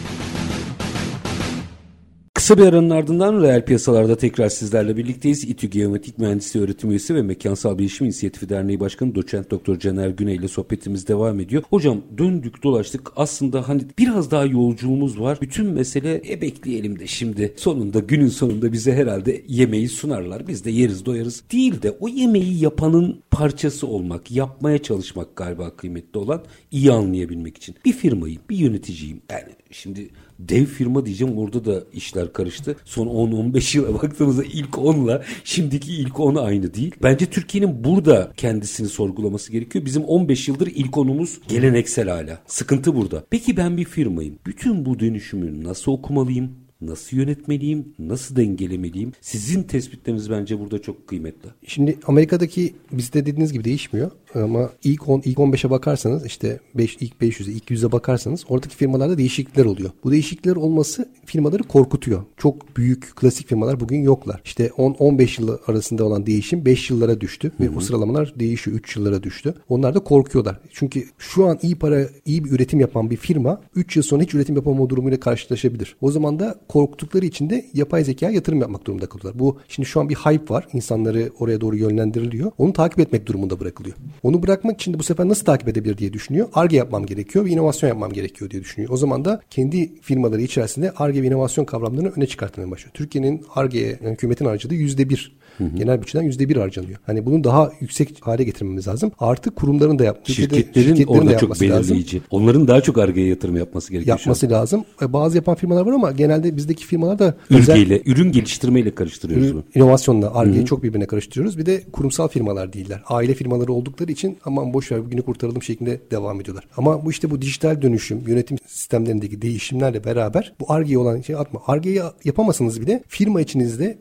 Kısa 2.41 2.57
bir 2.57 2.63
aranın 2.63 2.89
ardından 2.89 3.41
reel 3.41 3.65
piyasalarda 3.65 4.15
tekrar 4.15 4.49
sizlerle 4.49 4.97
birlikteyiz. 4.97 5.43
İTÜ 5.43 5.67
Geometrik 5.67 6.17
Mühendisliği 6.17 6.65
Öğretim 6.65 6.89
Üyesi 6.89 7.15
ve 7.15 7.21
Mekansal 7.21 7.77
Bilişim 7.77 8.05
İnisiyatifi 8.05 8.49
Derneği 8.49 8.79
Başkanı 8.79 9.15
Doçent 9.15 9.51
Doktor 9.51 9.79
Caner 9.79 10.09
Güney 10.09 10.35
ile 10.35 10.47
sohbetimiz 10.47 11.07
devam 11.07 11.39
ediyor. 11.39 11.63
Hocam 11.69 12.01
döndük 12.17 12.63
dolaştık 12.63 13.11
aslında 13.15 13.69
hani 13.69 13.81
biraz 13.97 14.31
daha 14.31 14.45
yolculuğumuz 14.45 15.19
var. 15.19 15.37
Bütün 15.41 15.65
mesele 15.65 16.21
e 16.29 16.41
bekleyelim 16.41 16.99
de 16.99 17.07
şimdi 17.07 17.53
sonunda 17.57 17.99
günün 17.99 18.27
sonunda 18.27 18.71
bize 18.71 18.93
herhalde 18.93 19.43
yemeği 19.47 19.89
sunarlar. 19.89 20.47
Biz 20.47 20.65
de 20.65 20.71
yeriz 20.71 21.05
doyarız. 21.05 21.43
Değil 21.51 21.81
de 21.81 21.91
o 21.99 22.07
yemeği 22.07 22.63
yapanın 22.63 23.21
parçası 23.31 23.87
olmak, 23.87 24.31
yapmaya 24.31 24.77
çalışmak 24.77 25.35
galiba 25.35 25.75
kıymetli 25.75 26.19
olan 26.19 26.43
iyi 26.71 26.91
anlayabilmek 26.91 27.57
için. 27.57 27.75
Bir 27.85 27.93
firmayım, 27.93 28.41
bir 28.49 28.57
yöneticiyim. 28.57 29.21
Yani 29.31 29.51
şimdi 29.71 30.09
dev 30.49 30.65
firma 30.65 31.05
diyeceğim 31.05 31.37
orada 31.37 31.65
da 31.65 31.83
işler 31.93 32.33
karıştı. 32.33 32.75
Son 32.85 33.07
10-15 33.07 33.77
yıla 33.77 33.93
baktığımızda 34.01 34.43
ilk 34.43 34.69
10'la 34.69 35.23
şimdiki 35.43 35.93
ilk 35.93 36.19
10 36.19 36.35
aynı 36.35 36.73
değil. 36.73 36.95
Bence 37.03 37.25
Türkiye'nin 37.25 37.83
burada 37.83 38.31
kendisini 38.37 38.87
sorgulaması 38.87 39.51
gerekiyor. 39.51 39.85
Bizim 39.85 40.03
15 40.03 40.47
yıldır 40.47 40.67
ilk 40.67 40.93
10'umuz 40.93 41.37
geleneksel 41.47 42.09
hala. 42.09 42.41
Sıkıntı 42.47 42.95
burada. 42.95 43.23
Peki 43.29 43.57
ben 43.57 43.77
bir 43.77 43.85
firmayım. 43.85 44.35
Bütün 44.45 44.85
bu 44.85 44.99
dönüşümü 44.99 45.63
nasıl 45.63 45.91
okumalıyım? 45.91 46.51
Nasıl 46.81 47.17
yönetmeliyim, 47.17 47.93
nasıl 47.99 48.35
dengelemeliyim? 48.35 49.11
Sizin 49.21 49.63
tespitleriniz 49.63 50.29
bence 50.29 50.59
burada 50.59 50.81
çok 50.81 51.07
kıymetli. 51.07 51.49
Şimdi 51.67 51.97
Amerika'daki 52.07 52.75
bizde 52.91 53.25
dediğiniz 53.25 53.53
gibi 53.53 53.63
değişmiyor 53.63 54.11
ama 54.35 54.69
ilk 54.83 55.09
10 55.09 55.21
ilk 55.25 55.37
15'e 55.37 55.69
bakarsanız 55.69 56.25
işte 56.25 56.59
5 56.75 56.97
ilk 56.99 57.13
500'e 57.21 57.53
ilk 57.53 57.71
100'e 57.71 57.91
bakarsanız 57.91 58.45
oradaki 58.49 58.75
firmalarda 58.75 59.17
değişiklikler 59.17 59.65
oluyor. 59.65 59.89
Bu 60.03 60.11
değişiklikler 60.11 60.55
olması 60.55 61.09
firmaları 61.25 61.63
korkutuyor. 61.63 62.23
Çok 62.37 62.77
büyük 62.77 63.15
klasik 63.15 63.47
firmalar 63.47 63.79
bugün 63.79 64.01
yoklar. 64.01 64.41
İşte 64.45 64.71
10 64.77 64.91
15 64.93 65.39
yıl 65.39 65.57
arasında 65.67 66.05
olan 66.05 66.25
değişim 66.25 66.65
5 66.65 66.89
yıllara 66.89 67.21
düştü 67.21 67.51
ve 67.59 67.69
o 67.69 67.79
sıralamalar 67.79 68.33
değişiyor 68.39 68.77
3 68.77 68.95
yıllara 68.95 69.23
düştü. 69.23 69.53
Onlar 69.69 69.95
da 69.95 69.99
korkuyorlar. 69.99 70.59
Çünkü 70.71 71.03
şu 71.17 71.45
an 71.45 71.59
iyi 71.61 71.75
para, 71.75 72.07
iyi 72.25 72.43
bir 72.43 72.51
üretim 72.51 72.79
yapan 72.79 73.09
bir 73.09 73.17
firma 73.17 73.61
3 73.75 73.95
yıl 73.95 74.03
sonra 74.03 74.23
hiç 74.23 74.33
üretim 74.33 74.55
yapamama 74.55 74.89
durumuyla 74.89 75.19
karşılaşabilir. 75.19 75.95
O 76.01 76.11
zaman 76.11 76.39
da 76.39 76.55
korktukları 76.71 77.25
için 77.25 77.49
de 77.49 77.65
yapay 77.73 78.03
zeka 78.03 78.29
yatırım 78.29 78.61
yapmak 78.61 78.85
durumunda 78.85 79.05
kalıyorlar. 79.05 79.39
Bu 79.39 79.57
şimdi 79.67 79.89
şu 79.89 79.99
an 79.99 80.09
bir 80.09 80.15
hype 80.15 80.53
var. 80.53 80.67
İnsanları 80.73 81.31
oraya 81.39 81.61
doğru 81.61 81.75
yönlendiriliyor. 81.75 82.51
Onu 82.57 82.73
takip 82.73 82.99
etmek 82.99 83.25
durumunda 83.25 83.59
bırakılıyor. 83.59 83.95
Onu 84.23 84.43
bırakmak 84.43 84.81
için 84.81 84.93
de 84.93 84.99
bu 84.99 85.03
sefer 85.03 85.27
nasıl 85.27 85.45
takip 85.45 85.67
edebilir 85.67 85.97
diye 85.97 86.13
düşünüyor. 86.13 86.47
ARGE 86.53 86.77
yapmam 86.77 87.05
gerekiyor 87.05 87.45
ve 87.45 87.49
inovasyon 87.49 87.89
yapmam 87.89 88.13
gerekiyor 88.13 88.51
diye 88.51 88.61
düşünüyor. 88.61 88.93
O 88.93 88.97
zaman 88.97 89.25
da 89.25 89.41
kendi 89.49 90.01
firmaları 90.01 90.41
içerisinde 90.41 90.91
ARGE 90.91 91.21
ve 91.21 91.27
inovasyon 91.27 91.65
kavramlarını 91.65 92.11
öne 92.15 92.27
çıkartmaya 92.27 92.71
başlıyor. 92.71 92.91
Türkiye'nin 92.93 93.45
ARGE'ye 93.55 93.99
yani 94.03 94.13
hükümetin 94.13 94.45
harcadığı 94.45 94.75
yüzde 94.75 95.09
bir 95.09 95.40
Hı 95.57 95.63
hı. 95.63 95.69
Genel 95.75 96.01
bütçeden 96.01 96.23
yüzde 96.23 96.49
bir 96.49 96.55
harcanıyor. 96.55 96.99
Hani 97.05 97.25
bunu 97.25 97.43
daha 97.43 97.71
yüksek 97.79 98.17
hale 98.21 98.43
getirmemiz 98.43 98.87
lazım. 98.87 99.11
Artık 99.19 99.55
kurumların 99.55 99.99
da 99.99 100.03
yapması, 100.03 100.33
şirketlerin, 100.33 100.95
şirketlerin 100.95 101.19
orada 101.19 101.37
çok 101.37 101.61
belirleyici. 101.61 102.15
Lazım. 102.15 102.27
Onların 102.31 102.67
daha 102.67 102.81
çok 102.81 102.97
argeye 102.97 103.27
yatırım 103.27 103.57
yapması 103.57 103.91
gerekiyor. 103.91 104.17
Yapması 104.17 104.49
lazım. 104.49 104.85
E, 105.01 105.13
bazı 105.13 105.35
yapan 105.35 105.55
firmalar 105.55 105.85
var 105.85 105.91
ama 105.91 106.11
genelde 106.11 106.57
bizdeki 106.57 106.85
firmalar 106.85 107.19
da 107.19 107.35
Ülkeyle, 107.49 107.95
özel, 107.95 108.11
ürün 108.11 108.31
geliştirmeyle 108.31 108.95
karıştırıyoruz 108.95 109.45
ürün, 109.45 109.55
bunu. 109.55 109.63
İnovasyonla 109.75 110.35
argeyi 110.35 110.65
çok 110.65 110.83
birbirine 110.83 111.05
karıştırıyoruz. 111.05 111.57
Bir 111.57 111.65
de 111.65 111.83
kurumsal 111.91 112.27
firmalar 112.27 112.73
değiller. 112.73 113.03
Aile 113.07 113.33
firmaları 113.33 113.73
oldukları 113.73 114.11
için 114.11 114.37
aman 114.45 114.73
boş 114.73 114.91
ver 114.91 115.05
bugünü 115.05 115.21
kurtaralım 115.21 115.63
şeklinde 115.63 115.99
devam 116.11 116.41
ediyorlar. 116.41 116.67
Ama 116.77 117.05
bu 117.05 117.11
işte 117.11 117.31
bu 117.31 117.41
dijital 117.41 117.81
dönüşüm, 117.81 118.23
yönetim 118.27 118.57
sistemlerindeki 118.67 119.41
değişimlerle 119.41 120.03
beraber 120.03 120.53
bu 120.59 120.71
argeye 120.71 120.97
olan 120.97 121.21
şey 121.21 121.35
atma. 121.35 121.61
Argeyi 121.67 122.01
yapamasanız 122.23 122.81
bile 122.81 123.03
firma 123.07 123.41
içinizde 123.41 123.97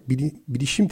bilişim 0.48 0.88